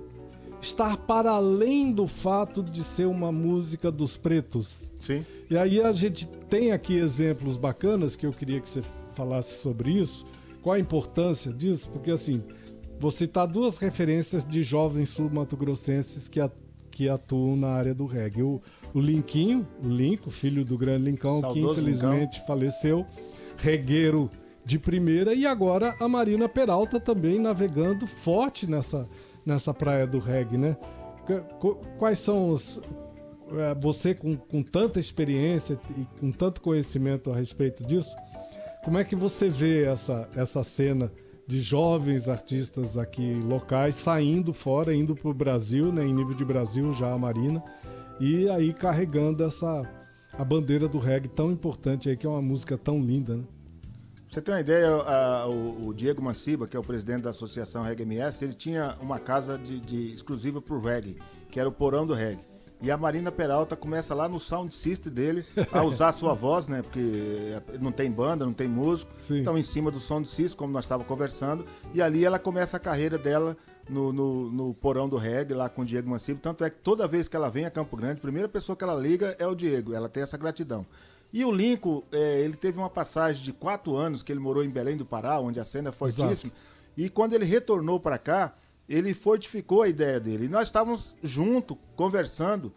estar 0.66 0.98
para 0.98 1.32
além 1.32 1.92
do 1.92 2.08
fato 2.08 2.64
de 2.64 2.84
ser 2.84 3.06
uma 3.06 3.32
música 3.32 3.92
dos 3.92 4.18
pretos. 4.18 4.92
Sim. 4.98 5.26
E 5.50 5.58
aí 5.58 5.80
a 5.82 5.92
gente 5.92 6.26
tem 6.50 6.72
aqui 6.72 6.98
exemplos 6.98 7.56
bacanas 7.56 8.16
que 8.16 8.26
eu 8.26 8.32
queria 8.32 8.60
que 8.60 8.68
você 8.68 8.82
falasse 9.14 9.62
sobre 9.62 9.92
isso. 9.92 10.26
Qual 10.62 10.74
a 10.74 10.80
importância 10.80 11.54
disso? 11.54 11.90
Porque 11.92 12.10
assim, 12.10 12.42
vou 13.00 13.12
citar 13.12 13.48
duas 13.48 13.78
referências 13.78 14.44
de 14.44 14.64
jovens 14.64 15.10
sul-mato-grossenses 15.10 16.28
que, 16.28 16.40
que 16.90 17.08
atuam 17.08 17.56
na 17.56 17.70
área 17.70 17.94
do 17.94 18.08
reggae. 18.08 18.42
O, 18.42 18.60
o 18.94 19.00
Linquinho, 19.00 19.68
o 19.84 19.88
Linco, 19.88 20.32
filho 20.32 20.66
do 20.66 20.78
grande 20.78 21.04
Lincão, 21.04 21.36
que 21.36 21.42
Saudoso 21.42 21.82
infelizmente 21.82 22.42
faleceu, 22.48 23.06
regueiro 23.58 24.32
de 24.66 24.80
primeira, 24.80 25.36
e 25.36 25.46
agora 25.46 25.96
a 26.00 26.08
Marina 26.08 26.50
Peralta 26.50 27.00
também 27.00 27.40
navegando 27.40 28.08
forte 28.08 28.68
nessa, 28.68 29.08
nessa 29.46 29.74
praia 29.74 30.08
do 30.08 30.20
reggae, 30.20 30.58
né? 30.58 30.78
Qu- 31.26 31.42
qu- 31.60 31.78
Quais 32.00 32.20
são 32.20 32.50
os, 32.52 32.82
é, 33.52 33.76
você 33.76 34.14
com, 34.14 34.36
com 34.36 34.62
tanta 34.64 35.00
experiência 35.00 35.78
e 35.98 36.06
com 36.20 36.32
tanto 36.32 36.62
conhecimento 36.62 37.32
a 37.32 37.36
respeito 37.36 37.84
disso, 37.86 38.10
como 38.84 38.98
é 38.98 39.04
que 39.04 39.16
você 39.16 39.50
vê 39.50 39.84
essa, 39.86 40.28
essa 40.36 40.62
cena 40.64 41.12
de 41.48 41.62
jovens 41.62 42.28
artistas 42.28 42.98
aqui 42.98 43.34
locais 43.44 43.96
saindo 43.96 44.52
fora, 44.52 44.94
indo 44.96 45.16
para 45.16 45.30
o 45.30 45.34
Brasil, 45.34 45.92
né, 45.92 46.04
em 46.04 46.14
nível 46.14 46.34
de 46.36 46.44
Brasil 46.46 46.92
já 46.92 47.12
a 47.14 47.18
Marina, 47.18 47.64
e 48.20 48.50
aí 48.50 48.74
carregando 48.74 49.44
essa 49.44 49.84
a 50.38 50.44
bandeira 50.44 50.88
do 50.88 50.98
reggae 50.98 51.28
tão 51.30 51.52
importante 51.52 52.10
aí, 52.10 52.18
que 52.18 52.26
é 52.26 52.30
uma 52.30 52.42
música 52.42 52.78
tão 52.78 53.00
linda, 53.00 53.38
né? 53.38 53.44
Você 54.28 54.42
tem 54.42 54.54
uma 54.54 54.60
ideia, 54.60 54.88
a- 54.90 55.48
o, 55.48 55.88
o 55.88 55.94
Diego 55.94 56.22
Manciba, 56.22 56.68
que 56.68 56.76
é 56.76 56.80
o 56.80 56.84
presidente 56.84 57.22
da 57.24 57.30
associação 57.30 57.84
Reggae 57.84 58.04
MS, 58.04 58.44
ele 58.44 58.54
tinha 58.54 58.96
uma 59.00 59.20
casa 59.20 59.58
de, 59.58 59.80
de- 59.80 60.12
exclusiva 60.14 60.62
para 60.62 60.76
o 60.76 60.80
reggae, 60.82 61.18
que 61.50 61.60
era 61.60 61.70
o 61.70 61.72
Porão 61.72 62.06
do 62.06 62.14
Reggae. 62.14 62.42
E 62.82 62.92
a 62.92 62.98
Marina 62.98 63.32
Peralta 63.32 63.76
começa 63.76 64.14
lá 64.14 64.28
no 64.28 64.38
sound 64.40 64.74
system 64.76 65.12
dele 65.14 65.46
a 65.72 65.82
usar 65.84 66.10
a 66.10 66.12
sua 66.12 66.34
voz, 66.36 66.68
né? 66.68 66.82
Porque 66.82 67.56
não 67.80 67.92
tem 67.92 68.12
banda, 68.12 68.46
não 68.46 68.52
tem 68.54 68.68
músico. 68.68 69.12
Sim. 69.26 69.40
Então, 69.40 69.58
em 69.58 69.64
cima 69.64 69.90
do 69.90 70.00
sound 70.00 70.28
system, 70.28 70.58
como 70.58 70.74
nós 70.74 70.84
estávamos 70.84 71.08
conversando. 71.08 71.66
E 71.94 72.02
ali 72.02 72.26
ela 72.26 72.38
começa 72.38 72.76
a 72.76 72.80
carreira 72.80 73.18
dela 73.18 73.56
no, 73.90 74.12
no, 74.12 74.52
no 74.52 74.74
Porão 74.74 75.08
do 75.08 75.16
Reggae, 75.16 75.54
lá 75.54 75.70
com 75.70 75.84
o 75.84 75.86
Diego 75.86 76.10
Manciba. 76.10 76.38
Tanto 76.44 76.66
é 76.66 76.70
que 76.70 76.78
toda 76.82 77.08
vez 77.08 77.30
que 77.30 77.36
ela 77.38 77.50
vem 77.50 77.66
a 77.66 77.72
Campo 77.72 77.96
Grande, 77.96 78.20
a 78.20 78.22
primeira 78.22 78.50
pessoa 78.50 78.76
que 78.76 78.84
ela 78.84 78.94
liga 78.96 79.36
é 79.40 79.48
o 79.48 79.56
Diego. 79.56 79.94
Ela 79.94 80.10
tem 80.10 80.22
essa 80.22 80.38
gratidão. 80.38 80.86
E 81.38 81.44
o 81.44 81.52
Lincoln, 81.52 82.02
é, 82.14 82.40
ele 82.40 82.56
teve 82.56 82.78
uma 82.80 82.90
passagem 82.90 83.44
de 83.44 83.52
quatro 83.52 83.94
anos 83.98 84.24
que 84.24 84.32
ele 84.32 84.40
morou 84.40 84.64
em 84.64 84.70
Belém 84.70 84.96
do 84.96 85.06
Pará, 85.06 85.38
onde 85.38 85.60
a 85.60 85.66
cena 85.66 85.90
é 85.90 85.92
fortíssima. 85.92 86.50
E 86.96 87.10
quando 87.10 87.34
ele 87.34 87.44
retornou 87.44 88.00
para 88.00 88.18
cá, 88.18 88.54
ele 88.88 89.14
fortificou 89.14 89.82
a 89.82 89.90
ideia 89.90 90.18
dele. 90.18 90.46
E 90.46 90.48
nós 90.48 90.70
estávamos 90.70 91.14
junto, 91.22 91.76
conversando, 91.94 92.72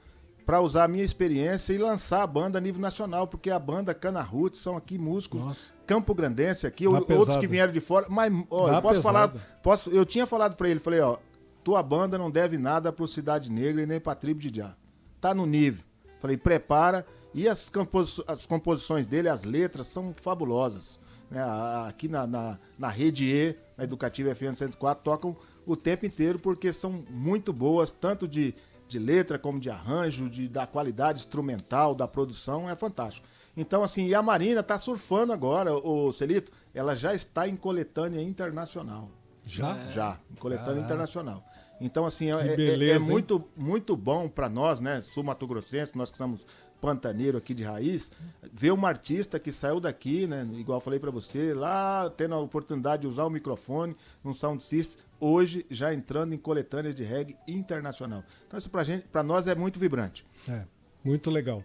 para 0.45 0.61
usar 0.61 0.85
a 0.85 0.89
minha 0.89 1.05
experiência 1.05 1.73
e 1.73 1.79
lançar 1.79 2.23
a 2.25 2.27
banda 2.27 2.59
a 2.59 2.61
nível 2.61 2.81
nacional, 2.81 3.29
porque 3.29 3.49
a 3.49 3.61
banda 3.61 3.95
Cana 3.95 4.23
Roots 4.23 4.59
são 4.59 4.77
aqui 4.77 4.99
músicos 4.99 5.41
Nossa. 5.41 5.71
campo 5.87 6.13
grandense 6.13 6.67
aqui, 6.67 6.83
Dá 6.83 6.91
o- 6.91 6.95
outros 6.95 7.17
pesado. 7.19 7.39
que 7.39 7.47
vieram 7.47 7.73
de 7.73 7.81
fora. 7.81 8.07
Mas, 8.11 8.33
ó, 8.51 8.73
eu 8.73 8.83
posso 8.83 9.01
falar. 9.01 9.29
pesado. 9.29 9.51
Posso, 9.63 9.91
eu 9.91 10.05
tinha 10.05 10.27
falado 10.27 10.57
para 10.57 10.69
ele, 10.69 10.81
falei, 10.81 10.99
ó, 10.99 11.17
tua 11.63 11.81
banda 11.81 12.19
não 12.19 12.29
deve 12.29 12.59
nada 12.59 12.93
pro 12.93 13.07
Cidade 13.07 13.53
Negra 13.53 13.83
e 13.83 13.87
nem 13.87 14.01
pra 14.01 14.17
Tribo 14.17 14.41
de 14.41 14.51
Já. 14.59 14.75
Tá 15.21 15.33
no 15.33 15.47
nível. 15.47 15.85
Falei, 16.19 16.37
prepara. 16.37 17.07
E 17.39 17.49
as, 17.49 17.71
compos- 17.71 18.21
as 18.27 18.47
composições 18.47 19.07
dele, 19.07 19.29
as 19.29 19.45
letras, 19.45 19.87
são 19.87 20.13
fabulosas. 20.21 20.99
né? 21.31 21.41
Aqui 21.87 22.09
na, 22.09 22.27
na, 22.27 22.59
na 22.79 22.89
Rede 22.89 23.27
E, 23.31 23.55
na 23.77 23.85
Educativa 23.85 24.35
FM 24.35 24.55
104, 24.57 25.05
tocam 25.05 25.37
o 25.65 25.77
tempo 25.77 26.05
inteiro 26.07 26.39
porque 26.39 26.73
são 26.73 27.05
muito 27.11 27.53
boas, 27.53 27.91
tanto 27.93 28.27
de, 28.27 28.55
de 28.89 28.99
letra 28.99 29.39
como 29.39 29.61
de 29.61 29.71
arranjo, 29.71 30.29
de, 30.29 30.49
da 30.49 30.67
qualidade 30.67 31.21
instrumental, 31.21 31.95
da 31.95 32.09
produção, 32.09 32.69
é 32.69 32.75
fantástico. 32.75 33.27
Então, 33.57 33.83
assim, 33.83 34.07
e 34.07 34.15
a 34.15 34.23
Marina 34.23 34.63
tá 34.63 34.79
surfando 34.79 35.33
agora, 35.33 35.75
o 35.75 36.13
Celito, 36.13 36.51
ela 36.75 36.95
já 36.95 37.15
está 37.15 37.47
em 37.49 37.57
coletânea 37.57 38.23
internacional. 38.23 39.11
Já? 39.45 39.89
Já, 39.89 40.19
em 40.31 40.35
coletânea 40.37 40.81
internacional. 40.83 41.45
Então, 41.81 42.05
assim, 42.07 42.33
é, 42.33 42.43
Que 42.43 42.49
é- 42.51 42.57
beleza, 42.57 43.05
é 43.05 43.07
hein? 43.07 43.13
muito, 43.13 43.45
muito 43.57 43.97
bom 43.97 44.29
para 44.29 44.49
nós, 44.49 44.81
né, 44.81 45.01
sul-mato-grossense, 45.01 45.97
nós 45.97 46.11
que 46.11 46.19
somos 46.19 46.45
pantaneiro 46.81 47.39
aqui 47.39 47.55
de 47.55 47.63
raiz, 47.63 48.11
ver 48.53 48.73
uma 48.73 48.89
artista 48.89 49.39
que 49.39 49.53
saiu 49.53 49.81
daqui, 49.81 50.27
né, 50.27 50.49
igual 50.55 50.81
falei 50.81 50.99
para 50.99 51.11
você, 51.11 51.53
lá 51.53 52.11
tendo 52.11 52.35
a 52.35 52.39
oportunidade 52.39 53.03
de 53.03 53.09
usar 53.09 53.25
o 53.25 53.31
microfone, 53.31 53.97
um 54.25 54.33
sound 54.33 54.63
system, 54.63 55.05
hoje 55.21 55.67
já 55.71 55.93
entrando 55.93 56.35
em 56.35 56.39
coletâneas 56.39 56.95
de 56.95 57.03
reggae 57.03 57.37
internacional. 57.47 58.23
Então, 58.47 58.59
isso 58.59 58.71
pra 58.71 58.85
gente, 58.85 59.07
para 59.09 59.23
nós 59.23 59.47
é 59.47 59.55
muito 59.55 59.79
vibrante. 59.79 60.25
É, 60.49 60.65
muito 61.05 61.31
legal. 61.31 61.65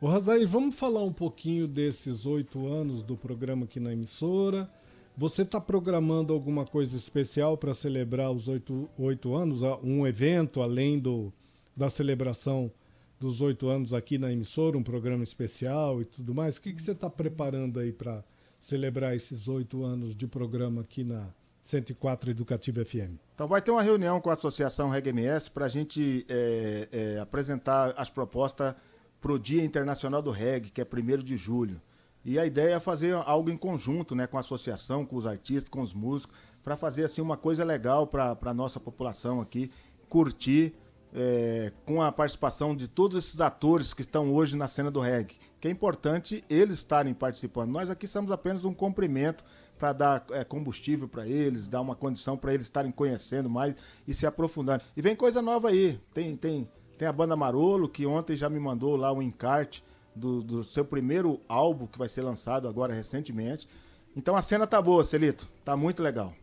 O 0.00 0.08
Rasdaí, 0.08 0.44
vamos 0.44 0.78
falar 0.78 1.02
um 1.02 1.12
pouquinho 1.12 1.66
desses 1.66 2.26
oito 2.26 2.66
anos 2.66 3.02
do 3.02 3.16
programa 3.16 3.64
aqui 3.64 3.80
na 3.80 3.92
emissora. 3.92 4.70
Você 5.16 5.40
está 5.40 5.58
programando 5.58 6.34
alguma 6.34 6.66
coisa 6.66 6.94
especial 6.94 7.56
para 7.56 7.72
celebrar 7.72 8.30
os 8.30 8.48
oito, 8.48 9.34
anos? 9.34 9.62
Um 9.82 10.06
evento 10.06 10.60
além 10.60 10.98
do, 10.98 11.32
da 11.74 11.88
celebração 11.88 12.70
dos 13.18 13.40
oito 13.40 13.68
anos 13.68 13.94
aqui 13.94 14.18
na 14.18 14.32
emissora, 14.32 14.76
um 14.76 14.82
programa 14.82 15.24
especial 15.24 16.00
e 16.00 16.04
tudo 16.04 16.34
mais? 16.34 16.56
O 16.56 16.62
que, 16.62 16.72
que 16.72 16.82
você 16.82 16.92
está 16.92 17.08
preparando 17.08 17.80
aí 17.80 17.92
para 17.92 18.22
celebrar 18.60 19.14
esses 19.14 19.48
oito 19.48 19.84
anos 19.84 20.14
de 20.14 20.26
programa 20.26 20.82
aqui 20.82 21.02
na 21.02 21.28
104 21.64 22.30
Educativa 22.30 22.84
FM? 22.84 23.18
Então 23.34 23.48
vai 23.48 23.60
ter 23.62 23.70
uma 23.70 23.82
reunião 23.82 24.20
com 24.20 24.30
a 24.30 24.34
Associação 24.34 24.88
Reggae 24.88 25.10
MS 25.10 25.50
para 25.50 25.66
a 25.66 25.68
gente 25.68 26.26
é, 26.28 26.88
é, 26.92 27.20
apresentar 27.20 27.94
as 27.96 28.10
propostas 28.10 28.74
para 29.20 29.32
o 29.32 29.38
Dia 29.38 29.64
Internacional 29.64 30.22
do 30.22 30.30
Reggae, 30.30 30.70
que 30.70 30.80
é 30.80 30.84
1 30.84 31.22
de 31.22 31.36
julho. 31.36 31.80
E 32.24 32.38
a 32.38 32.44
ideia 32.44 32.74
é 32.74 32.80
fazer 32.80 33.14
algo 33.14 33.50
em 33.50 33.56
conjunto 33.56 34.14
né, 34.14 34.26
com 34.26 34.36
a 34.36 34.40
associação, 34.40 35.06
com 35.06 35.16
os 35.16 35.26
artistas, 35.26 35.68
com 35.68 35.80
os 35.80 35.94
músicos, 35.94 36.36
para 36.62 36.76
fazer 36.76 37.04
assim 37.04 37.20
uma 37.20 37.36
coisa 37.36 37.64
legal 37.64 38.06
para 38.06 38.36
a 38.40 38.54
nossa 38.54 38.80
população 38.80 39.40
aqui, 39.40 39.70
curtir 40.08 40.74
é, 41.14 41.72
com 41.84 42.02
a 42.02 42.12
participação 42.12 42.74
de 42.74 42.88
todos 42.88 43.24
esses 43.24 43.40
atores 43.40 43.94
que 43.94 44.02
estão 44.02 44.32
hoje 44.32 44.56
na 44.56 44.68
cena 44.68 44.90
do 44.90 45.00
reggae. 45.00 45.36
Que 45.60 45.68
é 45.68 45.70
importante 45.70 46.44
eles 46.48 46.78
estarem 46.78 47.14
participando. 47.14 47.70
Nós 47.70 47.90
aqui 47.90 48.06
somos 48.06 48.30
apenas 48.30 48.64
um 48.64 48.74
cumprimento 48.74 49.44
para 49.78 49.92
dar 49.92 50.26
é, 50.30 50.44
combustível 50.44 51.08
para 51.08 51.26
eles, 51.26 51.68
dar 51.68 51.80
uma 51.80 51.94
condição 51.94 52.36
para 52.36 52.52
eles 52.52 52.66
estarem 52.66 52.90
conhecendo 52.90 53.48
mais 53.48 53.74
e 54.06 54.14
se 54.14 54.26
aprofundando. 54.26 54.84
E 54.96 55.02
vem 55.02 55.16
coisa 55.16 55.40
nova 55.40 55.68
aí. 55.68 56.00
Tem, 56.12 56.36
tem, 56.36 56.68
tem 56.98 57.08
a 57.08 57.12
banda 57.12 57.36
Marolo, 57.36 57.88
que 57.88 58.06
ontem 58.06 58.36
já 58.36 58.48
me 58.48 58.58
mandou 58.58 58.96
lá 58.96 59.12
o 59.12 59.22
encarte 59.22 59.82
do, 60.14 60.42
do 60.42 60.64
seu 60.64 60.84
primeiro 60.84 61.40
álbum, 61.48 61.86
que 61.86 61.98
vai 61.98 62.08
ser 62.08 62.22
lançado 62.22 62.68
agora 62.68 62.94
recentemente. 62.94 63.68
Então 64.16 64.34
a 64.34 64.42
cena 64.42 64.66
tá 64.66 64.80
boa, 64.80 65.04
Celito. 65.04 65.48
Tá 65.64 65.76
muito 65.76 66.02
legal. 66.02 66.34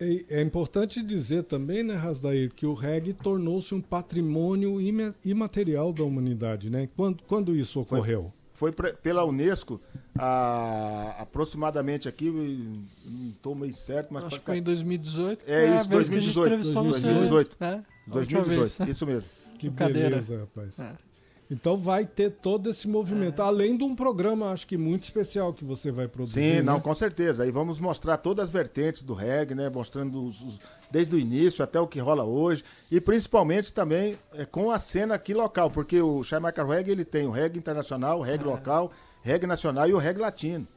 É, 0.00 0.38
é 0.38 0.42
importante 0.42 1.02
dizer 1.02 1.44
também, 1.44 1.82
né, 1.82 1.94
Rasdair, 1.94 2.50
que 2.54 2.64
o 2.66 2.72
reggae 2.74 3.12
tornou-se 3.12 3.74
um 3.74 3.80
patrimônio 3.80 4.78
imaterial 5.24 5.92
da 5.92 6.02
humanidade, 6.04 6.70
né? 6.70 6.88
Quando, 6.96 7.22
quando 7.24 7.54
isso 7.54 7.80
ocorreu? 7.80 8.32
Foi 8.54 8.72
pre- 8.72 8.92
pela 8.94 9.24
Unesco, 9.24 9.80
a- 10.18 11.16
aproximadamente 11.18 12.08
aqui, 12.08 12.30
não 12.30 13.30
estou 13.30 13.54
meio 13.54 13.72
certo, 13.74 14.12
mas 14.12 14.24
Acho 14.24 14.38
que 14.40 14.44
foi 14.46 14.58
em 14.58 14.62
2018. 14.62 15.44
É 15.46 15.68
a 15.68 15.76
isso, 15.80 15.88
vez 15.88 16.08
que 16.08 16.16
a 16.16 16.20
gente 16.20 16.34
2018, 16.34 16.46
entrevistou 16.46 16.84
você. 16.84 17.00
2018. 17.02 17.56
É, 17.60 17.66
a 17.66 17.74
última 18.18 18.40
2018, 18.42 18.48
vez, 18.58 18.78
né? 18.78 18.90
isso 18.90 19.06
mesmo. 19.06 19.28
Que 19.58 19.70
beleza, 19.70 20.38
rapaz. 20.40 20.78
É. 20.78 21.09
Então 21.50 21.74
vai 21.76 22.06
ter 22.06 22.30
todo 22.30 22.70
esse 22.70 22.86
movimento. 22.86 23.40
Além 23.42 23.76
de 23.76 23.82
um 23.82 23.96
programa, 23.96 24.52
acho 24.52 24.66
que 24.68 24.76
muito 24.76 25.02
especial 25.04 25.52
que 25.52 25.64
você 25.64 25.90
vai 25.90 26.06
produzir. 26.06 26.34
Sim, 26.40 26.52
né? 26.56 26.62
não, 26.62 26.78
com 26.78 26.94
certeza. 26.94 27.42
Aí 27.42 27.50
vamos 27.50 27.80
mostrar 27.80 28.18
todas 28.18 28.44
as 28.44 28.52
vertentes 28.52 29.02
do 29.02 29.14
reggae, 29.14 29.54
né? 29.56 29.68
Mostrando 29.68 30.22
os- 30.24 30.40
os- 30.40 30.60
desde 30.92 31.16
o 31.16 31.18
início 31.18 31.64
até 31.64 31.80
o 31.80 31.88
que 31.88 31.98
rola 31.98 32.22
hoje. 32.24 32.62
E 32.88 33.00
principalmente 33.00 33.72
também 33.72 34.16
é, 34.34 34.44
com 34.44 34.70
a 34.70 34.78
cena 34.78 35.14
aqui 35.16 35.34
local, 35.34 35.70
porque 35.70 36.00
o 36.00 36.22
Jamaica 36.22 36.64
Reggae 36.64 36.92
ele 36.92 37.04
tem 37.04 37.26
o 37.26 37.30
reggae 37.32 37.58
internacional, 37.58 38.20
o 38.20 38.22
reggae 38.22 38.44
local, 38.44 38.92
reggae 39.20 39.46
nacional 39.48 39.88
e 39.88 39.92
o 39.92 39.98
reggae 39.98 40.20
latino. 40.20 40.68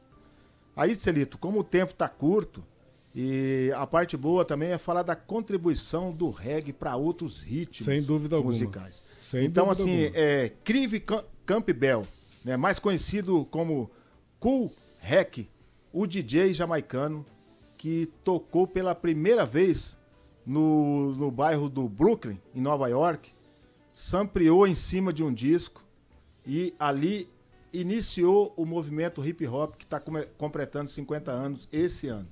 Aí, 0.75 0.95
Celito, 0.95 1.37
como 1.37 1.59
o 1.59 1.63
tempo 1.63 1.93
tá 1.93 2.09
curto, 2.09 2.63
e 3.13 3.71
a 3.75 3.85
parte 3.85 4.17
boa 4.17 4.43
também 4.43 4.71
é 4.71 4.77
falar 4.79 5.03
da 5.03 5.15
contribuição 5.15 6.11
do 6.11 6.31
reggae 6.31 6.73
para 6.73 6.95
outros 6.95 7.43
ritmos 7.43 7.85
Sem 7.85 8.01
dúvida 8.01 8.35
alguma. 8.35 8.51
musicais. 8.51 9.02
Sem 9.33 9.45
então, 9.45 9.69
assim, 9.71 10.05
alguma. 10.05 10.17
é, 10.21 10.49
Crive 10.63 10.99
Cam- 10.99 11.23
Campbell, 11.43 12.07
né, 12.45 12.55
mais 12.55 12.77
conhecido 12.77 13.45
como 13.45 13.89
Cool 14.39 14.71
Hack, 14.99 15.49
o 15.91 16.05
DJ 16.05 16.53
jamaicano 16.53 17.25
que 17.77 18.11
tocou 18.23 18.67
pela 18.67 18.93
primeira 18.93 19.43
vez 19.45 19.97
no, 20.45 21.15
no 21.15 21.31
bairro 21.31 21.67
do 21.67 21.89
Brooklyn, 21.89 22.39
em 22.53 22.61
Nova 22.61 22.87
York, 22.87 23.31
sampleou 23.91 24.67
em 24.67 24.75
cima 24.75 25.11
de 25.11 25.23
um 25.23 25.33
disco 25.33 25.83
e 26.45 26.73
ali 26.79 27.27
iniciou 27.73 28.53
o 28.55 28.65
movimento 28.65 29.25
hip 29.25 29.47
hop 29.47 29.75
que 29.75 29.83
está 29.83 29.99
completando 30.37 30.89
50 30.89 31.31
anos 31.31 31.67
esse 31.73 32.07
ano. 32.07 32.27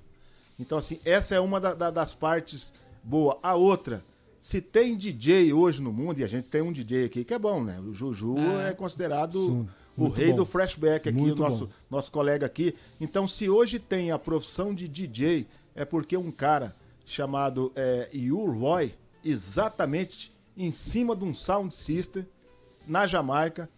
Então, 0.60 0.78
assim, 0.78 0.99
essa 1.04 1.34
é 1.34 1.39
uma 1.39 1.60
da- 1.60 1.74
da- 1.74 1.89
das 1.89 2.14
partes 2.14 2.72
boa. 3.04 3.39
A 3.41 3.56
outra, 3.56 4.06
se 4.42 4.60
tem 4.60 4.98
DJ 4.98 5.54
hoje 5.54 5.82
no 5.82 5.94
mundo, 5.94 6.20
e 6.20 6.24
a 6.24 6.28
gente 6.28 6.50
tem 6.50 6.62
um 6.62 6.72
DJ 6.72 7.06
aqui 7.06 7.24
que 7.24 7.34
é 7.34 7.38
bom, 7.38 7.64
né? 7.64 7.80
O 7.80 7.94
Juju 7.94 8.36
é, 8.68 8.74
considerado 8.74 9.39
Sim, 9.39 9.68
o 9.96 10.08
rei 10.08 10.30
bom. 10.30 10.38
do 10.38 10.46
flashback 10.46 11.08
aqui, 11.08 11.18
Muito 11.18 11.38
o 11.38 11.44
nosso, 11.44 11.68
bom. 11.68 11.74
nosso 11.92 12.12
colega 12.12 12.46
aqui. 12.46 12.74
Então, 13.00 13.28
se 13.28 13.48
hoje 13.48 13.78
tem 13.78 14.10
a 14.10 14.18
profissão 14.18 14.74
de 14.74 14.88
DJ, 14.88 15.46
é 15.76 15.86
porque 15.86 16.18
um 16.18 16.32
cara 16.32 16.76
chamado 17.06 17.72
é, 17.76 18.10
Roy, 18.32 18.94
exatamente 19.24 20.32
em 20.58 20.72
cima 20.72 21.16
de 21.16 21.24
um 21.24 21.36
sound 21.36 21.72
system, 21.72 22.26
na 22.88 23.06
Jamaica, 23.06 23.70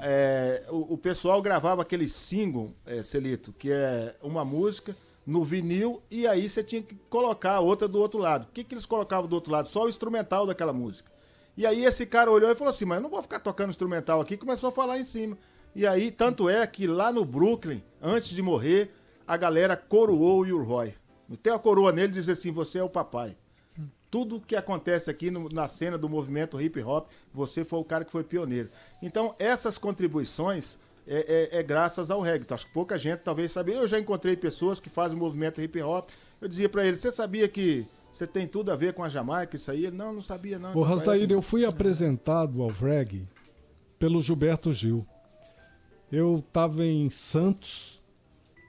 é, 0.00 0.64
o, 0.68 0.94
o 0.94 0.98
pessoal 0.98 1.40
gravava 1.40 1.82
aquele 1.82 2.08
single, 2.08 2.72
é, 2.84 3.04
Celito, 3.04 3.52
que 3.52 3.70
é 3.70 4.16
uma 4.20 4.44
música 4.44 4.96
no 5.28 5.44
vinil 5.44 6.02
e 6.10 6.26
aí 6.26 6.48
você 6.48 6.64
tinha 6.64 6.82
que 6.82 6.94
colocar 7.10 7.56
a 7.56 7.60
outra 7.60 7.86
do 7.86 8.00
outro 8.00 8.18
lado. 8.18 8.44
O 8.44 8.46
que, 8.48 8.64
que 8.64 8.72
eles 8.72 8.86
colocavam 8.86 9.28
do 9.28 9.34
outro 9.34 9.52
lado? 9.52 9.68
Só 9.68 9.84
o 9.84 9.88
instrumental 9.88 10.46
daquela 10.46 10.72
música. 10.72 11.12
E 11.54 11.66
aí 11.66 11.84
esse 11.84 12.06
cara 12.06 12.30
olhou 12.30 12.50
e 12.50 12.54
falou 12.54 12.70
assim, 12.72 12.86
mas 12.86 12.96
eu 12.96 13.02
não 13.02 13.10
vou 13.10 13.20
ficar 13.20 13.38
tocando 13.38 13.68
instrumental 13.68 14.22
aqui, 14.22 14.38
começou 14.38 14.70
a 14.70 14.72
falar 14.72 14.98
em 14.98 15.04
cima. 15.04 15.36
E 15.74 15.86
aí, 15.86 16.10
tanto 16.10 16.48
é 16.48 16.66
que 16.66 16.86
lá 16.86 17.12
no 17.12 17.26
Brooklyn, 17.26 17.82
antes 18.00 18.30
de 18.30 18.40
morrer, 18.40 18.90
a 19.26 19.36
galera 19.36 19.76
coroou 19.76 20.40
o 20.40 20.46
Yurroy. 20.46 20.94
Tem 21.42 21.52
a 21.52 21.58
coroa 21.58 21.92
nele 21.92 22.12
e 22.12 22.14
diz 22.14 22.28
assim, 22.30 22.50
você 22.50 22.78
é 22.78 22.82
o 22.82 22.88
papai. 22.88 23.36
Tudo 24.10 24.40
que 24.40 24.56
acontece 24.56 25.10
aqui 25.10 25.30
no- 25.30 25.50
na 25.50 25.68
cena 25.68 25.98
do 25.98 26.08
movimento 26.08 26.58
hip 26.58 26.80
hop, 26.82 27.08
você 27.34 27.64
foi 27.64 27.78
o 27.78 27.84
cara 27.84 28.02
que 28.02 28.10
foi 28.10 28.24
pioneiro. 28.24 28.70
Então, 29.02 29.34
essas 29.38 29.76
contribuições 29.76 30.78
é, 31.08 31.48
é- 31.54 31.58
é 31.58 31.62
graças 31.62 32.10
ao 32.10 32.20
reggae. 32.20 32.44
Então, 32.44 32.54
acho 32.54 32.66
que 32.66 32.72
pouca 32.72 32.96
gente 32.98 33.20
talvez 33.20 33.50
sabia. 33.52 33.74
Eu 33.76 33.88
já 33.88 33.98
encontrei 33.98 34.36
pessoas 34.36 34.78
que 34.78 34.90
fazem 34.90 35.16
o 35.16 35.20
movimento 35.20 35.60
hip 35.62 35.80
hop. 35.82 36.08
Eu 36.40 36.46
dizia 36.48 36.68
pra 36.68 36.86
ele, 36.86 36.96
você 36.96 37.10
sabia 37.10 37.48
que 37.48 37.86
você 38.12 38.26
tem 38.26 38.46
tudo 38.46 38.70
a 38.70 38.76
ver 38.76 38.92
com 38.94 39.02
a 39.02 39.08
Jamaica, 39.08 39.56
isso 39.56 39.70
aí? 39.70 39.86
Ele, 39.86 39.96
não, 39.96 40.12
não 40.12 40.20
sabia 40.20 40.58
não. 40.58 40.68
Ô, 40.68 40.72
Então, 40.72 40.82
Rasdaíra, 40.82 41.12
parece- 41.20 41.32
eu 41.34 41.42
fui 41.42 41.64
apresentado 41.64 42.62
ao 42.62 42.68
reggae 42.68 43.26
pelo 43.98 44.20
Gilberto 44.22 44.72
Gil. 44.72 45.06
Eu 46.10 46.42
estava 46.46 46.84
em 46.86 47.10
Santos, 47.10 48.00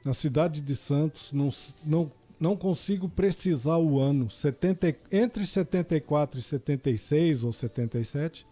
na 0.04 0.14
cidade 0.14 0.60
de 0.62 0.76
Santos, 0.76 1.32
não, 1.32 1.50
não, 1.86 2.12
não 2.40 2.56
consigo 2.58 3.08
precisar 3.08 3.78
o 3.78 4.00
ano, 4.00 4.30
70, 4.30 4.90
e- 4.90 4.96
entre 5.12 5.46
74 5.46 6.40
e 6.40 6.44
76 6.44 7.44
ou 7.44 7.54
77. 7.54 8.46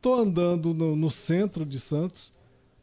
Tô 0.00 0.14
andando 0.14 0.74
no, 0.74 0.94
no 0.96 1.10
centro 1.10 1.64
de 1.64 1.78
Santos, 1.80 2.32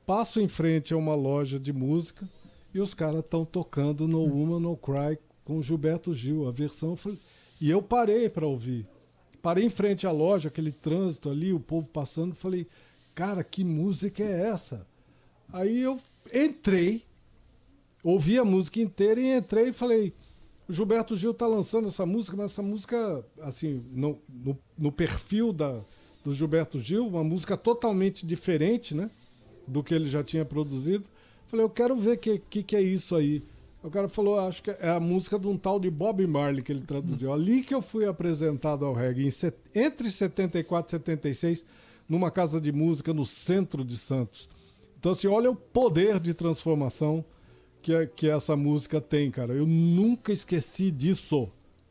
passo 0.06 0.42
em 0.42 0.48
frente 0.48 0.94
a 0.94 0.98
uma 0.98 1.16
loja 1.16 1.60
de 1.60 1.72
música 1.72 2.28
e 2.74 2.80
os 2.80 2.94
caras 2.94 3.20
estão 3.20 3.46
tocando 3.46 4.08
No 4.08 4.22
Woman 4.22 4.60
No 4.60 4.76
Cry 4.76 5.18
com 5.44 5.62
Gilberto 5.62 6.14
Gil, 6.14 6.48
a 6.48 6.52
versão. 6.52 6.98
E 7.60 7.70
eu 7.70 7.82
parei 7.82 8.30
para 8.30 8.48
ouvir. 8.48 8.88
Parei 9.42 9.66
em 9.66 9.70
frente 9.70 10.08
à 10.08 10.12
loja, 10.12 10.48
aquele 10.48 10.72
trânsito 10.72 11.30
ali, 11.30 11.54
o 11.54 11.60
povo 11.60 11.88
passando, 11.88 12.34
falei, 12.34 12.68
cara, 13.14 13.44
que 13.44 13.64
música 13.64 14.24
é 14.24 14.50
essa? 14.50 14.88
Aí 15.52 15.82
eu 15.82 16.00
entrei, 16.34 17.04
ouvi 18.02 18.38
a 18.40 18.46
música 18.46 18.80
inteira 18.80 19.20
e 19.20 19.38
entrei 19.38 19.70
e 19.70 19.74
falei, 19.74 20.14
o 20.68 20.72
Gilberto 20.72 21.16
Gil 21.18 21.34
tá 21.34 21.46
lançando 21.46 21.90
essa 21.90 22.06
música, 22.06 22.38
mas 22.38 22.52
essa 22.52 22.62
música, 22.62 23.26
assim, 23.42 23.84
no, 23.92 24.18
no, 24.30 24.58
no 24.78 24.92
perfil 24.92 25.52
da, 25.52 25.82
do 26.24 26.34
Gilberto 26.34 26.80
Gil, 26.80 27.06
uma 27.06 27.24
música 27.24 27.58
totalmente 27.58 28.26
diferente, 28.26 28.96
né? 28.96 29.12
Do 29.68 29.84
que 29.84 29.94
ele 29.94 30.10
já 30.10 30.24
tinha 30.24 30.44
produzido. 30.46 31.06
Falei, 31.48 31.66
eu 31.66 31.70
quero 31.70 31.96
ver 31.98 32.16
o 32.16 32.18
que, 32.18 32.40
que, 32.50 32.64
que 32.64 32.76
é 32.76 32.82
isso 32.82 33.16
aí. 33.16 33.44
O 33.84 33.90
cara 33.90 34.08
falou, 34.08 34.40
acho 34.40 34.64
que 34.64 34.72
é 34.72 34.90
a 34.90 35.00
música 35.00 35.38
de 35.38 35.48
um 35.48 35.58
tal 35.58 35.80
de 35.80 35.90
Bob 35.90 36.26
Marley 36.26 36.62
que 36.64 36.72
ele 36.72 36.82
traduziu. 36.82 37.32
Ali 37.34 37.62
que 37.64 37.74
eu 37.76 37.82
fui 37.82 38.06
apresentado 38.06 38.86
ao 38.86 38.94
reggae, 38.94 39.30
set- 39.30 39.58
entre 39.76 40.10
74 40.10 40.88
e 40.88 40.92
76, 41.00 41.66
numa 42.08 42.32
casa 42.32 42.62
de 42.62 42.72
música 42.72 43.14
no 43.14 43.26
centro 43.26 43.84
de 43.84 43.98
Santos. 43.98 44.50
Então, 44.98 45.12
assim, 45.12 45.28
olha 45.28 45.52
o 45.52 45.56
poder 45.56 46.18
de 46.20 46.34
transformação 46.34 47.24
que, 47.82 47.94
a- 47.94 48.08
que 48.08 48.30
essa 48.30 48.56
música 48.56 49.02
tem, 49.02 49.30
cara. 49.30 49.54
Eu 49.54 49.68
nunca 49.68 50.32
esqueci 50.32 50.90
disso. 50.90 51.50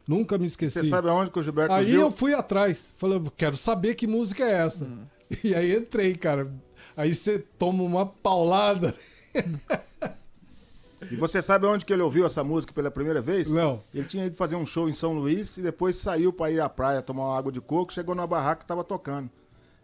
Nunca 0.09 0.39
me 0.39 0.47
esqueci. 0.47 0.81
Você 0.81 0.89
sabe 0.89 1.09
aonde 1.09 1.31
que 1.31 1.39
o 1.39 1.43
Gilberto 1.43 1.75
Aí 1.75 1.85
Gil... 1.87 2.01
eu 2.01 2.11
fui 2.11 2.33
atrás. 2.35 2.89
Falei, 2.97 3.20
quero 3.37 3.57
saber 3.57 3.95
que 3.95 4.07
música 4.07 4.45
é 4.45 4.64
essa. 4.64 4.89
E 5.45 5.55
aí 5.55 5.75
entrei, 5.75 6.14
cara. 6.14 6.53
Aí 6.97 7.14
você 7.14 7.38
toma 7.59 7.82
uma 7.82 8.07
paulada. 8.07 8.95
E 11.11 11.16
você 11.16 11.43
sabe 11.43 11.66
onde 11.66 11.84
que 11.84 11.93
ele 11.93 12.03
ouviu 12.03 12.24
essa 12.24 12.45
música 12.45 12.72
pela 12.72 12.90
primeira 12.90 13.20
vez? 13.20 13.51
Não. 13.51 13.82
Ele 13.93 14.07
tinha 14.07 14.24
ido 14.26 14.36
fazer 14.36 14.57
um 14.57 14.64
show 14.64 14.88
em 14.88 14.93
São 14.93 15.12
Luís 15.14 15.57
e 15.57 15.62
depois 15.62 15.97
saiu 15.97 16.32
pra 16.32 16.51
ir 16.51 16.61
à 16.61 16.68
praia 16.68 17.03
tomar 17.03 17.24
uma 17.24 17.38
água 17.38 17.51
de 17.51 17.61
coco, 17.61 17.93
chegou 17.93 18.14
numa 18.14 18.26
barraca 18.26 18.61
que 18.61 18.66
tava 18.66 18.84
tocando. 18.84 19.28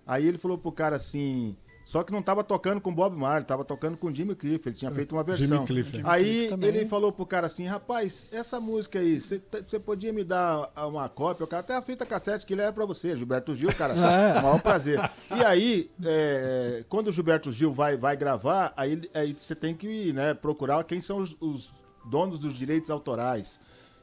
Aí 0.06 0.26
ele 0.26 0.38
falou 0.38 0.56
pro 0.56 0.72
cara 0.72 0.96
assim, 0.96 1.56
só 1.90 2.02
que 2.02 2.12
não 2.12 2.20
tava 2.20 2.44
tocando 2.44 2.82
com 2.82 2.92
Bob 2.94 3.16
Marley, 3.16 3.44
tava 3.46 3.64
tocando 3.64 3.96
com 3.96 4.12
Jimmy 4.14 4.34
Cliff, 4.34 4.68
ele 4.68 4.76
tinha 4.76 4.90
feito 4.90 5.14
uma 5.16 5.24
versão. 5.24 5.64
Cliff, 5.64 5.96
é. 5.96 6.02
Aí 6.04 6.48
Cliff 6.48 6.64
ele 6.66 6.84
falou 6.86 7.10
pro 7.10 7.24
cara 7.24 7.46
assim, 7.46 7.64
rapaz, 7.64 8.28
essa 8.30 8.60
música 8.60 8.98
aí, 8.98 9.18
você 9.18 9.40
você 9.66 9.78
podia 9.80 10.12
me 10.12 10.22
dar 10.22 10.70
uma 10.86 11.08
cópia? 11.08 11.44
O 11.44 11.46
cara 11.48 11.60
até 11.60 11.74
a 11.74 11.80
fita 11.80 12.04
cassete 12.04 12.44
que 12.44 12.52
ele 12.52 12.60
é 12.60 12.70
pra 12.70 12.84
você, 12.84 13.16
Gilberto 13.16 13.54
Gil, 13.56 13.72
cara, 13.74 13.94
É. 14.36 14.38
o 14.38 14.42
maior 14.42 14.60
prazer. 14.60 15.00
E 15.34 15.42
aí, 15.42 15.90
é, 16.04 16.84
quando 16.90 17.08
o 17.08 17.12
Gilberto 17.12 17.50
Gil 17.50 17.72
vai, 17.72 17.96
vai 17.96 18.16
gravar, 18.18 18.70
aí, 18.76 19.00
você 19.38 19.54
tem 19.54 19.74
que 19.74 20.12
né, 20.12 20.34
procurar 20.34 20.84
quem 20.84 21.00
são 21.00 21.16
os, 21.22 21.34
os 21.40 21.72
donos 22.04 22.38
dos 22.38 22.52
direitos 22.52 22.90
autorais. 22.90 23.58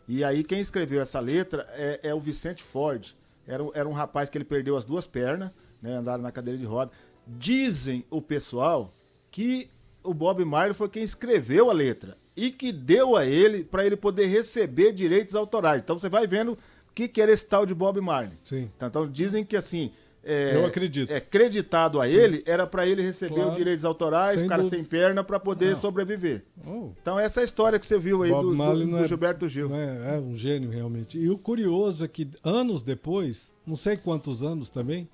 E 0.08 0.24
aí 0.24 0.44
quem 0.44 0.60
escreveu 0.60 1.02
essa 1.04 1.20
letra 1.20 1.66
é, 1.74 2.00
é 2.10 2.16
o 2.16 2.20
Vicente 2.20 2.64
Ford. 2.64 3.16
Era, 3.48 3.64
um- 3.64 3.72
era 3.76 3.88
um 3.88 3.94
rapaz 3.94 4.28
que 4.28 4.36
ele 4.40 4.44
perdeu 4.46 4.76
as 4.76 4.86
duas 4.86 5.06
pernas, 5.06 5.52
né, 5.82 5.94
andaram 5.98 6.24
na 6.24 6.32
cadeira 6.32 6.58
de 6.58 6.66
roda. 6.66 6.92
Dizem 7.28 8.06
o 8.10 8.22
pessoal 8.22 8.92
que 9.32 9.68
o 10.04 10.14
Bob 10.14 10.44
Marley 10.46 10.74
foi 10.74 10.90
quem 10.90 11.04
escreveu 11.04 11.70
a 11.70 11.74
letra 11.74 12.16
e 12.36 12.52
que 12.52 12.72
deu 12.72 13.16
a 13.16 13.26
ele 13.26 13.64
para 13.64 13.86
ele 13.86 13.96
poder 13.96 14.28
receber 14.28 14.92
direitos 14.92 15.36
autorais. 15.36 15.82
Então 15.82 15.98
você 15.98 16.10
vai 16.10 16.28
vendo 16.28 16.54
o 16.54 16.94
que, 16.94 17.08
que 17.08 17.22
era 17.22 17.32
esse 17.32 17.46
tal 17.46 17.66
de 17.66 17.74
Bob 17.74 18.00
Marley. 18.02 18.38
Sim. 18.44 18.70
Então, 18.76 18.88
então 18.88 19.08
dizem 19.08 19.44
que 19.44 19.56
assim. 19.58 19.92
é, 20.24 20.56
Eu 20.56 20.66
acredito. 20.66 21.12
É 21.12 21.20
creditado 21.20 22.00
a 22.00 22.08
ele, 22.08 22.44
era 22.46 22.68
para 22.68 22.86
ele 22.88 23.02
receber 23.02 23.36
Claro. 23.36 23.52
os 23.52 23.56
direitos 23.58 23.84
autorais, 23.86 24.38
Sem 24.38 24.46
o 24.46 24.50
cara 24.50 24.62
dúvida. 24.62 24.78
sem 24.78 24.86
perna, 24.86 25.24
para 25.24 25.40
poder 25.40 25.76
sobreviver. 25.78 26.44
Oh. 26.66 26.90
Então, 27.02 27.20
essa 27.20 27.40
é 27.40 27.42
a 27.42 27.44
história 27.46 27.80
que 27.80 27.86
você 27.88 27.98
viu 27.98 28.22
aí 28.24 28.30
Bob 28.32 28.42
do, 28.44 28.50
do- 28.52 28.56
Marley 28.56 28.88
do 28.88 28.98
é- 28.98 29.08
Gilberto 29.08 29.50
Gil. 29.50 29.74
É, 29.76 30.16
é 30.16 30.20
um 30.20 30.34
gênio, 30.36 30.70
realmente. 30.70 31.18
E 31.18 31.30
o 31.30 31.38
curioso 31.38 32.06
é 32.06 32.08
que 32.08 32.30
anos 32.44 32.82
depois, 32.84 33.52
não 33.66 33.76
sei 33.76 33.98
quantos 33.98 34.44
anos 34.44 34.70
também, 34.70 35.08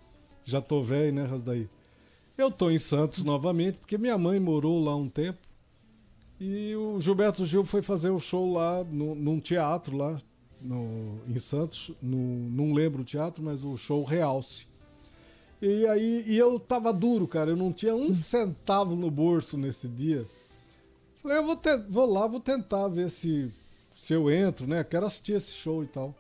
já 0.44 0.60
tô 0.62 0.82
velho, 0.84 1.14
né, 1.14 1.24
Rasdaí? 1.26 1.70
Eu 2.38 2.50
tô 2.52 2.70
em 2.72 2.78
Santos 2.78 3.24
novamente, 3.24 3.78
porque 3.78 3.98
minha 3.98 4.18
mãe 4.18 4.40
morou 4.40 4.84
lá 4.84 4.96
um 4.96 5.10
tempo. 5.10 5.40
E 6.40 6.76
o 6.76 7.00
Gilberto 7.00 7.46
Gil 7.46 7.64
foi 7.64 7.82
fazer 7.82 8.10
o 8.10 8.20
show 8.20 8.52
lá, 8.52 8.84
no, 8.84 9.14
num 9.14 9.40
teatro 9.40 9.96
lá, 9.96 10.18
no, 10.60 11.20
em 11.28 11.38
Santos. 11.38 11.92
No, 12.02 12.18
não 12.50 12.74
lembro 12.74 13.02
o 13.02 13.06
teatro, 13.06 13.44
mas 13.44 13.64
o 13.64 13.78
show 13.78 14.04
Realce. 14.04 14.66
E 15.62 15.86
aí 15.86 16.24
e 16.26 16.36
eu 16.36 16.60
tava 16.60 16.92
duro, 16.92 17.28
cara. 17.28 17.52
Eu 17.52 17.56
não 17.56 17.72
tinha 17.72 17.94
um 17.96 18.16
centavo 18.16 18.96
no 18.96 19.12
bolso 19.12 19.56
nesse 19.56 19.88
dia. 19.88 20.26
Falei, 21.22 21.38
eu 21.38 21.46
vou, 21.46 21.56
te- 21.56 21.78
vou 21.90 22.12
lá, 22.12 22.26
vou 22.26 22.40
tentar 22.40 22.88
ver 22.88 23.12
se, 23.12 23.52
se 23.96 24.14
eu 24.14 24.32
entro, 24.32 24.66
né? 24.66 24.84
Quero 24.84 25.06
assistir 25.06 25.34
esse 25.34 25.54
show 25.54 25.84
e 25.84 25.88
tal. 25.88 26.16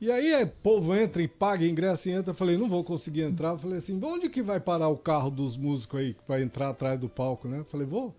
E 0.00 0.10
aí 0.10 0.42
o 0.42 0.48
povo 0.48 0.96
entra 0.96 1.20
e 1.22 1.28
paga 1.28 1.66
ingresso 1.66 2.08
e 2.08 2.12
entra. 2.12 2.30
Eu 2.30 2.34
falei, 2.34 2.56
não 2.56 2.68
vou 2.68 2.82
conseguir 2.82 3.22
entrar. 3.22 3.50
Eu 3.50 3.58
falei 3.58 3.78
assim, 3.78 4.00
onde 4.02 4.30
que 4.30 4.42
vai 4.42 4.58
parar 4.58 4.88
o 4.88 4.96
carro 4.96 5.30
dos 5.30 5.58
músicos 5.58 6.00
aí 6.00 6.16
para 6.26 6.40
entrar 6.40 6.70
atrás 6.70 6.98
do 6.98 7.08
palco, 7.08 7.46
né? 7.46 7.58
Eu 7.58 7.64
falei, 7.66 7.86
vou, 7.86 8.14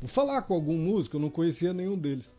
vou 0.00 0.08
falar 0.08 0.40
com 0.42 0.54
algum 0.54 0.78
músico, 0.78 1.16
eu 1.16 1.20
não 1.20 1.28
conhecia 1.28 1.74
nenhum 1.74 1.96
deles. 1.96 2.34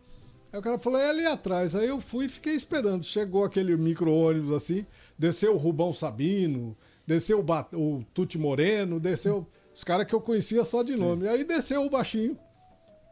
Aí 0.52 0.60
o 0.60 0.64
cara 0.64 0.80
falou, 0.80 1.00
é 1.00 1.10
ali 1.10 1.26
atrás. 1.28 1.76
Aí 1.76 1.88
eu 1.88 2.00
fui 2.00 2.26
e 2.26 2.30
fiquei 2.30 2.56
esperando. 2.56 3.04
Chegou 3.04 3.44
aquele 3.44 3.78
micro-ônibus 3.78 4.52
assim, 4.52 4.84
desceu 5.18 5.54
o 5.54 5.58
Rubão 5.58 5.94
Sabino, 5.94 6.76
desceu 7.06 7.40
o, 7.40 7.44
ba 7.44 7.68
o 7.74 8.04
Tuti 8.16 8.40
Moreno, 8.40 9.00
desceu 9.00 9.48
os 9.76 9.84
caras 9.84 10.08
que 10.08 10.16
eu 10.16 10.20
conhecia 10.20 10.64
só 10.64 10.82
de 10.82 10.96
nome. 10.96 11.28
Aí 11.28 11.44
desceu 11.44 11.86
o 11.86 11.90
baixinho. 11.90 12.36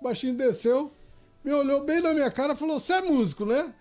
O 0.02 0.04
baixinho 0.04 0.34
desceu, 0.34 0.92
me 1.44 1.52
olhou 1.52 1.84
bem 1.84 2.02
na 2.02 2.12
minha 2.12 2.32
cara 2.32 2.54
e 2.54 2.56
falou: 2.56 2.80
Você 2.80 2.94
é 2.94 3.02
músico, 3.02 3.46
né? 3.46 3.72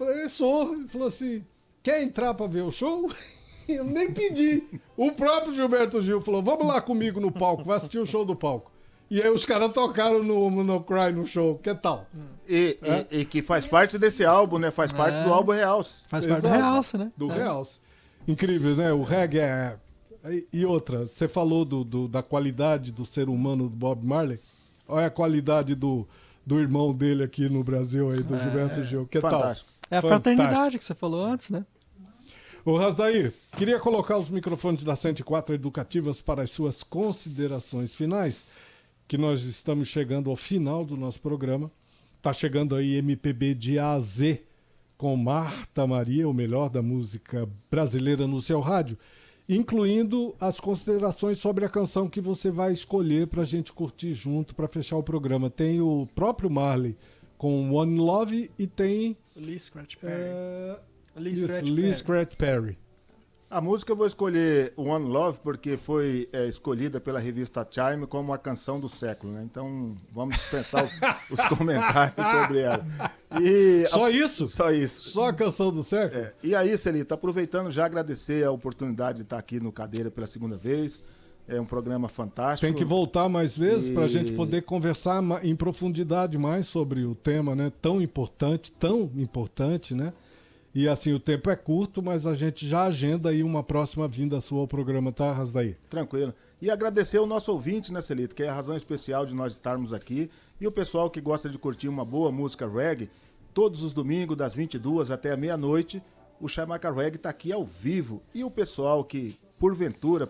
Eu 0.00 0.06
falei: 0.06 0.28
Sou. 0.28 0.74
Ele 0.74 0.88
falou 0.88 1.08
assim: 1.08 1.44
Quer 1.82 2.02
entrar 2.02 2.34
pra 2.34 2.46
ver 2.46 2.62
o 2.62 2.70
show? 2.70 3.10
Eu 3.68 3.84
nem 3.84 4.10
pedi. 4.10 4.62
O 4.96 5.12
próprio 5.12 5.54
Gilberto 5.54 6.00
Gil 6.00 6.20
falou: 6.20 6.42
Vamos 6.42 6.66
lá 6.66 6.80
comigo 6.80 7.20
no 7.20 7.30
palco, 7.30 7.64
vai 7.64 7.76
assistir 7.76 7.98
o 7.98 8.06
show 8.06 8.24
do 8.24 8.34
palco. 8.34 8.70
E 9.10 9.22
aí 9.22 9.30
os 9.30 9.46
caras 9.46 9.72
tocaram 9.72 10.22
no, 10.22 10.50
no 10.62 10.82
Cry 10.82 11.12
no 11.12 11.26
show. 11.26 11.58
Que 11.58 11.74
tal? 11.74 12.06
E, 12.46 12.78
É? 12.82 13.06
e- 13.10 13.20
e 13.20 13.24
que 13.24 13.40
faz 13.40 13.66
parte 13.66 13.98
desse 13.98 14.22
álbum, 14.24 14.58
né? 14.58 14.70
Faz 14.70 14.92
parte 14.92 15.22
do 15.24 15.32
álbum 15.32 15.52
Realce. 15.52 16.02
Faz 16.08 16.26
parte 16.26 16.42
do 16.42 16.48
Exato. 16.48 16.62
realce, 16.62 16.98
né? 16.98 17.12
Do 17.16 17.30
É. 17.32 17.34
Realce. 17.42 17.80
Incrível, 18.26 18.76
né? 18.76 18.92
O 18.92 19.02
reggae 19.02 19.38
é. 19.38 19.76
E- 20.26 20.46
E 20.52 20.64
outra, 20.66 21.06
você 21.06 21.26
falou 21.26 21.64
do, 21.64 21.84
do- 21.84 22.06
da 22.08 22.22
qualidade 22.22 22.92
do 22.92 23.04
ser 23.06 23.30
humano 23.30 23.64
do 23.64 23.70
Bob 23.76 24.04
Marley. 24.06 24.38
Olha 24.86 25.06
a 25.06 25.10
qualidade 25.10 25.74
do, 25.74 26.06
do 26.44 26.58
irmão 26.60 26.92
dele 26.92 27.22
aqui 27.22 27.48
no 27.48 27.64
Brasil, 27.64 28.10
aí, 28.10 28.22
do 28.22 28.38
Gilberto 28.38 28.84
Gil. 28.84 29.06
Que 29.06 29.20
Fantástico. 29.22 29.70
É 29.90 29.96
a 29.96 30.02
Fantástico. 30.02 30.08
fraternidade 30.08 30.78
que 30.78 30.84
você 30.84 30.94
falou 30.94 31.24
antes, 31.24 31.50
né? 31.50 31.64
Ô, 32.64 32.76
Rasdaí, 32.76 33.32
queria 33.56 33.78
colocar 33.78 34.18
os 34.18 34.28
microfones 34.28 34.84
da 34.84 34.94
104 34.94 35.54
Educativas 35.54 36.20
para 36.20 36.42
as 36.42 36.50
suas 36.50 36.82
considerações 36.82 37.94
finais, 37.94 38.48
que 39.06 39.16
nós 39.16 39.44
estamos 39.44 39.88
chegando 39.88 40.28
ao 40.28 40.36
final 40.36 40.84
do 40.84 40.96
nosso 40.96 41.20
programa. 41.20 41.70
Tá 42.20 42.32
chegando 42.32 42.74
aí 42.76 42.96
MPB 42.96 43.54
de 43.54 43.78
A 43.78 43.92
a 43.92 44.00
Z 44.00 44.42
com 44.98 45.16
Marta 45.16 45.86
Maria, 45.86 46.28
o 46.28 46.34
melhor 46.34 46.68
da 46.68 46.82
música 46.82 47.48
brasileira 47.70 48.26
no 48.26 48.40
seu 48.40 48.60
rádio, 48.60 48.98
incluindo 49.48 50.34
as 50.38 50.60
considerações 50.60 51.38
sobre 51.38 51.64
a 51.64 51.70
canção 51.70 52.08
que 52.08 52.20
você 52.20 52.50
vai 52.50 52.72
escolher 52.72 53.28
para 53.28 53.42
a 53.42 53.46
gente 53.46 53.72
curtir 53.72 54.12
junto 54.12 54.54
para 54.54 54.68
fechar 54.68 54.96
o 54.96 55.02
programa. 55.02 55.48
Tem 55.48 55.80
o 55.80 56.06
próprio 56.14 56.50
Marley 56.50 56.96
com 57.38 57.72
One 57.72 57.98
Love 57.98 58.50
e 58.58 58.66
tem 58.66 59.16
Lee 59.34 59.58
Scratch 59.58 59.94
é, 60.02 60.76
Lee 61.16 61.32
isso, 61.32 61.46
Scratch 61.46 61.68
Lee 61.68 61.76
Perry. 61.82 61.94
Scratch 61.96 62.36
Perry. 62.36 62.78
A 63.50 63.62
música 63.62 63.92
eu 63.92 63.96
vou 63.96 64.06
escolher 64.06 64.74
One 64.76 65.08
Love 65.08 65.38
porque 65.42 65.78
foi 65.78 66.28
é, 66.34 66.46
escolhida 66.46 67.00
pela 67.00 67.18
revista 67.18 67.64
Time 67.64 68.06
como 68.06 68.30
a 68.34 68.36
canção 68.36 68.78
do 68.78 68.90
século, 68.90 69.32
né? 69.32 69.42
Então 69.42 69.96
vamos 70.12 70.36
dispensar 70.36 70.84
os, 70.84 70.92
os 71.40 71.44
comentários 71.46 72.26
sobre 72.26 72.58
ela. 72.60 72.84
E 73.40 73.84
a- 73.86 73.88
Só 73.88 74.10
isso? 74.10 74.48
Só 74.48 74.70
isso. 74.70 75.08
Só 75.08 75.28
a 75.28 75.32
canção 75.32 75.72
do 75.72 75.82
século? 75.82 76.20
É, 76.20 76.34
E 76.42 76.54
aí, 76.54 76.76
Celita, 76.76 77.14
aproveitando 77.14 77.70
já 77.70 77.86
agradecer 77.86 78.44
a 78.44 78.50
oportunidade 78.50 79.18
de 79.18 79.22
estar 79.24 79.38
aqui 79.38 79.58
no 79.58 79.72
Cadeira 79.72 80.10
pela 80.10 80.26
segunda 80.26 80.58
vez. 80.58 81.02
É 81.48 81.58
um 81.60 81.64
programa 81.64 82.08
fantástico. 82.08 82.66
Tem 82.70 82.74
que 82.74 82.84
voltar 82.84 83.28
mais 83.28 83.56
vezes 83.56 83.88
para 83.88 84.02
a 84.02 84.06
E- 84.06 84.10
gente 84.10 84.32
poder 84.32 84.62
conversar 84.62 85.22
em 85.42 85.56
profundidade 85.56 86.36
mais 86.36 86.66
sobre 86.66 87.04
o 87.04 87.14
tema, 87.14 87.54
né? 87.54 87.72
Tão 87.80 88.02
importante, 88.02 88.70
tão 88.70 89.10
importante, 89.16 89.94
né? 89.94 90.12
E 90.74 90.86
assim, 90.86 91.12
o 91.14 91.18
tempo 91.18 91.48
é 91.50 91.56
curto, 91.56 92.02
mas 92.02 92.26
a 92.26 92.34
gente 92.34 92.68
já 92.68 92.84
agenda 92.84 93.30
aí 93.30 93.42
uma 93.42 93.62
próxima 93.62 94.06
vinda 94.06 94.40
sua 94.40 94.60
ao 94.60 94.68
programa, 94.68 95.10
tá, 95.10 95.32
Rasdaí? 95.32 95.74
Tranquilo. 95.88 96.34
E 96.60 96.70
agradecer 96.70 97.18
o 97.18 97.26
nosso 97.26 97.50
ouvinte, 97.50 97.92
né, 97.92 98.00
Celito, 98.02 98.34
que 98.34 98.42
é 98.42 98.48
a 98.48 98.54
razão 98.54 98.76
especial 98.76 99.24
de 99.24 99.34
nós 99.34 99.54
estarmos 99.54 99.92
aqui. 99.92 100.30
E 100.60 100.66
o 100.66 100.72
pessoal 100.72 101.08
que 101.08 101.20
gosta 101.20 101.48
de 101.48 101.56
curtir 101.56 101.88
uma 101.88 102.04
boa 102.04 102.30
música 102.30 102.68
reggae, 102.68 103.08
todos 103.54 103.82
os 103.82 103.92
domingos, 103.94 104.36
das 104.36 104.54
22 104.54 105.10
até 105.10 105.32
a 105.32 105.36
meia-noite, 105.36 106.02
o 106.38 106.46
Chamaca 106.48 106.92
Reggae 106.92 107.16
está 107.16 107.30
aqui 107.30 107.50
ao 107.50 107.64
vivo. 107.64 108.22
E 108.34 108.44
o 108.44 108.50
pessoal 108.50 109.02
que, 109.02 109.38
porventura, 109.58 110.28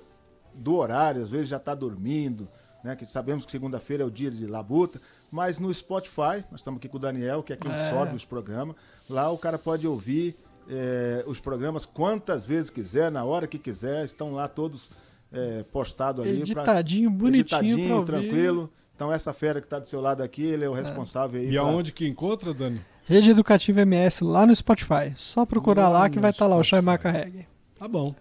do 0.59 0.75
horário, 0.77 1.23
às 1.23 1.31
vezes 1.31 1.49
já 1.49 1.57
está 1.57 1.75
dormindo, 1.75 2.47
né? 2.85 2.95
Que 2.97 3.07
sabemos 3.07 3.45
que 3.47 3.51
segunda-feira 3.53 4.03
é 4.03 4.07
o 4.07 4.11
dia 4.11 4.31
de 4.31 4.47
labuta, 4.47 5.01
mas 5.31 5.59
no 5.59 5.73
Spotify, 5.73 6.45
nós 6.51 6.61
estamos 6.61 6.79
aqui 6.79 6.89
com 6.89 6.97
o 6.97 7.01
Daniel, 7.01 7.43
que 7.43 7.53
é 7.53 7.57
quem 7.57 7.71
sobe 7.91 8.15
os 8.15 8.25
programas. 8.25 8.77
Lá 9.09 9.31
o 9.31 9.39
cara 9.39 9.59
pode 9.59 9.87
ouvir 9.87 10.37
eh, 10.69 11.25
os 11.27 11.41
programas 11.41 11.87
quantas 11.87 12.47
vezes 12.47 12.71
quiser, 12.71 13.11
na 13.11 13.25
hora 13.25 13.47
que 13.47 13.59
quiser, 13.59 14.05
estão 14.05 14.33
lá 14.35 14.47
todos 14.49 14.91
eh, 15.33 15.65
postados 15.73 16.25
ali. 16.27 16.39
pra- 16.53 16.63
Editadinho, 16.63 17.11
bonitinho 17.11 17.41
editadinho, 17.41 17.87
pra 17.87 17.97
ouvir. 17.97 18.07
tranquilo. 18.29 18.71
Então 18.95 19.13
essa 19.13 19.33
fera 19.33 19.61
que 19.61 19.67
está 19.67 19.79
do 19.79 19.87
seu 19.87 20.01
lado 20.01 20.23
aqui, 20.23 20.43
ele 20.43 20.65
é 20.65 20.69
o 20.69 20.73
responsável 20.73 21.41
aí. 21.41 21.49
E 21.49 21.53
pra- 21.53 21.61
aonde 21.63 21.93
que 21.93 22.07
encontra, 22.09 22.53
Dani? 22.53 22.81
Rede 23.05 23.31
Educativa 23.31 23.81
MS 23.83 24.23
lá 24.25 24.45
no 24.45 24.55
Spotify. 24.55 25.13
Só 25.17 25.47
procurar 25.47 25.89
Lá 25.89 26.01
lá 26.01 26.11
que 26.11 26.19
vai 26.19 26.31
estar 26.31 26.47
lá 26.47 26.57
o. 26.57 26.63
Chaimaca 26.65 27.11
Reggae. 27.11 27.47
Tá 27.79 27.89
bom. 27.89 28.15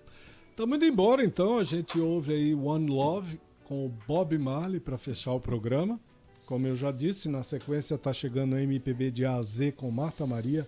Estamos 0.58 0.78
indo 0.78 0.86
embora, 0.86 1.24
então. 1.24 1.60
A 1.60 1.64
gente 1.64 2.00
ouve 2.00 2.34
aí 2.34 2.56
One 2.56 2.90
Love 2.90 3.40
com 3.66 3.86
o 3.86 3.94
Bob 4.08 4.36
Marley 4.40 4.80
para 4.80 4.98
fechar 4.98 5.34
o 5.34 5.40
programa. 5.40 6.00
Como 6.48 6.66
eu 6.66 6.76
já 6.76 6.90
disse, 6.92 7.30
na 7.30 7.44
sequência 7.44 7.94
está 7.94 8.12
chegando 8.12 8.56
a 8.56 8.64
MPB 8.64 9.12
de 9.12 9.24
A 9.24 9.36
a 9.36 9.42
Z 9.44 9.74
com 9.74 9.92
Marta 9.92 10.26
Maria, 10.26 10.68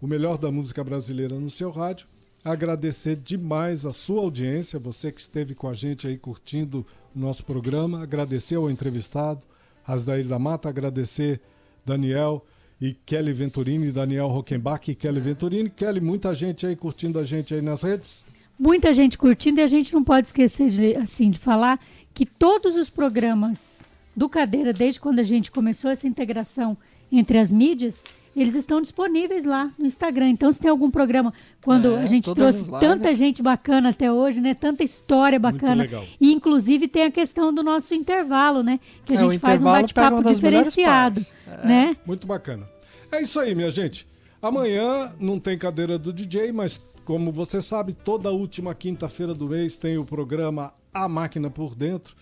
o 0.00 0.06
melhor 0.06 0.38
da 0.38 0.52
música 0.52 0.84
brasileira 0.84 1.34
no 1.40 1.50
seu 1.50 1.72
rádio. 1.72 2.06
Agradecer 2.44 3.16
demais 3.16 3.84
a 3.84 3.90
sua 3.90 4.20
audiência, 4.20 4.78
você 4.78 5.10
que 5.10 5.20
esteve 5.20 5.56
com 5.56 5.68
a 5.68 5.74
gente 5.74 6.06
aí 6.06 6.16
curtindo 6.16 6.86
o 7.12 7.18
nosso 7.18 7.44
programa. 7.44 8.04
Agradecer 8.04 8.54
ao 8.54 8.70
entrevistado, 8.70 9.42
Rasdair 9.82 10.24
da 10.24 10.38
Mata, 10.38 10.68
agradecer 10.68 11.40
Daniel 11.84 12.46
e 12.80 12.94
Kelly 12.94 13.32
Venturini, 13.32 13.90
Daniel 13.90 14.28
Rockenbach 14.28 14.88
e 14.88 14.94
Kelly 14.94 15.18
Venturini. 15.18 15.68
Kelly, 15.68 16.00
muita 16.00 16.32
gente 16.32 16.64
aí 16.64 16.76
curtindo 16.76 17.18
a 17.18 17.24
gente 17.24 17.52
aí 17.52 17.60
nas 17.60 17.82
redes. 17.82 18.24
Muita 18.58 18.92
gente 18.94 19.18
curtindo 19.18 19.60
e 19.60 19.62
a 19.62 19.66
gente 19.66 19.92
não 19.92 20.02
pode 20.02 20.28
esquecer 20.28 20.68
de, 20.70 20.96
assim, 20.96 21.30
de 21.30 21.38
falar 21.38 21.78
que 22.14 22.24
todos 22.24 22.76
os 22.76 22.88
programas 22.88 23.82
do 24.14 24.28
Cadeira, 24.28 24.72
desde 24.72 24.98
quando 24.98 25.18
a 25.18 25.22
gente 25.22 25.50
começou 25.50 25.90
essa 25.90 26.06
integração 26.06 26.76
entre 27.12 27.38
as 27.38 27.52
mídias, 27.52 28.02
eles 28.34 28.54
estão 28.54 28.80
disponíveis 28.80 29.44
lá 29.44 29.70
no 29.78 29.86
Instagram. 29.86 30.28
Então, 30.30 30.50
se 30.50 30.58
tem 30.60 30.70
algum 30.70 30.90
programa, 30.90 31.32
quando 31.62 31.96
É, 31.96 32.02
a 32.02 32.06
gente 32.06 32.34
trouxe 32.34 32.70
tanta 32.80 33.14
gente 33.14 33.42
bacana 33.42 33.90
até 33.90 34.10
hoje, 34.10 34.40
né? 34.40 34.54
Tanta 34.54 34.82
história 34.82 35.38
bacana. 35.38 35.82
legal. 35.82 36.04
E 36.20 36.32
inclusive 36.32 36.88
tem 36.88 37.04
a 37.04 37.10
questão 37.10 37.52
do 37.52 37.62
nosso 37.62 37.94
intervalo, 37.94 38.62
né? 38.62 38.80
Que 39.04 39.14
a 39.14 39.16
É, 39.16 39.22
gente 39.22 39.38
faz 39.38 39.60
um 39.60 39.64
bate-papo 39.66 40.22
diferenciado, 40.24 41.20
partes. 41.20 41.34
né? 41.64 41.96
Muito 42.06 42.26
bacana. 42.26 42.66
É 43.12 43.20
isso 43.22 43.38
aí, 43.38 43.54
minha 43.54 43.70
gente. 43.70 44.06
Amanhã 44.40 45.12
não 45.20 45.38
tem 45.40 45.56
cadeira 45.58 45.98
do 45.98 46.12
DJ, 46.12 46.52
mas 46.52 46.80
como 47.06 47.30
você 47.30 47.60
sabe, 47.60 47.92
toda 47.94 48.32
última 48.32 48.74
quinta-feira 48.74 49.32
do 49.32 49.46
mês 49.46 49.76
tem 49.76 49.96
o 49.96 50.04
programa 50.04 50.74
A 50.92 51.08
Máquina 51.08 51.48
por 51.48 51.76
Dentro, 51.76 52.16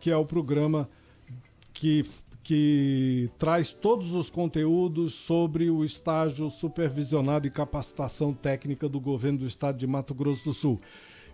que 0.00 0.10
é 0.10 0.16
o 0.16 0.24
programa 0.24 0.88
que, 1.74 2.06
que 2.42 3.28
traz 3.38 3.70
todos 3.70 4.14
os 4.14 4.30
conteúdos 4.30 5.12
sobre 5.12 5.70
o 5.70 5.84
estágio 5.84 6.48
supervisionado 6.48 7.46
e 7.46 7.50
capacitação 7.50 8.32
técnica 8.32 8.88
do 8.88 8.98
governo 8.98 9.40
do 9.40 9.46
estado 9.46 9.76
de 9.76 9.86
Mato 9.86 10.14
Grosso 10.14 10.42
do 10.42 10.54
Sul. 10.54 10.80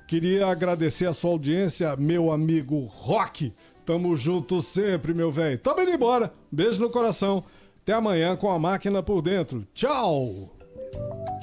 Queria 0.08 0.48
agradecer 0.48 1.06
a 1.06 1.12
sua 1.12 1.30
audiência, 1.30 1.94
meu 1.94 2.32
amigo 2.32 2.80
Rock. 2.86 3.52
Tamo 3.84 4.16
junto 4.16 4.60
sempre, 4.60 5.14
meu 5.14 5.30
velho. 5.30 5.58
Tamo 5.58 5.80
indo 5.80 5.92
embora. 5.92 6.34
Beijo 6.50 6.80
no 6.80 6.90
coração. 6.90 7.44
Até 7.82 7.92
amanhã 7.92 8.34
com 8.34 8.50
a 8.50 8.58
máquina 8.58 9.00
por 9.00 9.22
dentro. 9.22 9.64
Tchau! 9.72 10.50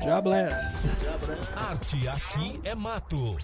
Já 0.03 0.20
bless. 0.20 0.76
Arte 1.74 2.07
aqui 2.07 2.61
é 2.63 2.76
mato. 2.76 3.36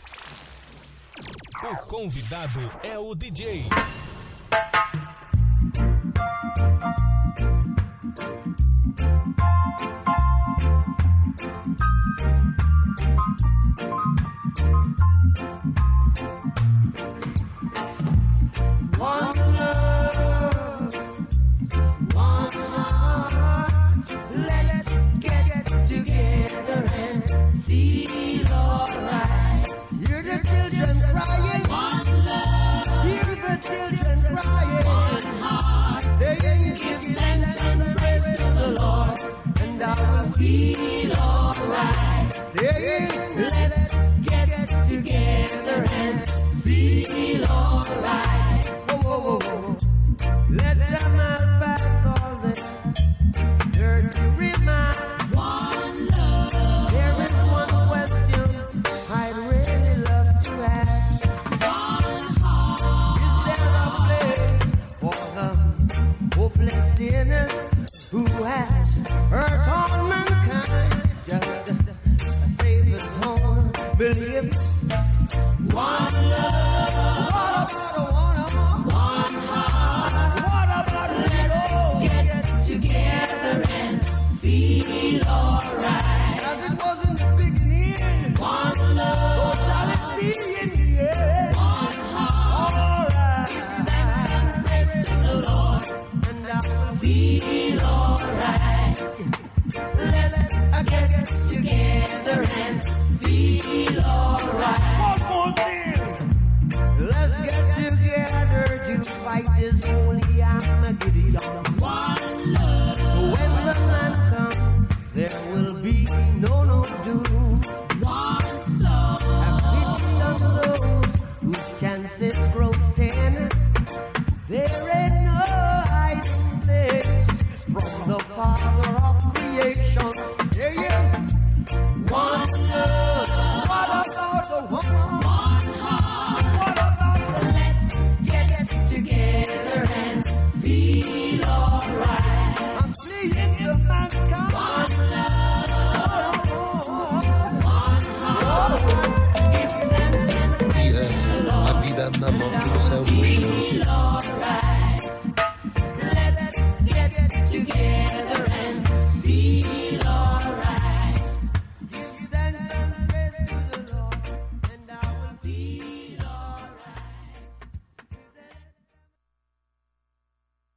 O 1.63 1.75
convidado 1.87 2.59
é 2.83 2.95
o 2.95 3.15
DJ. 3.15 3.65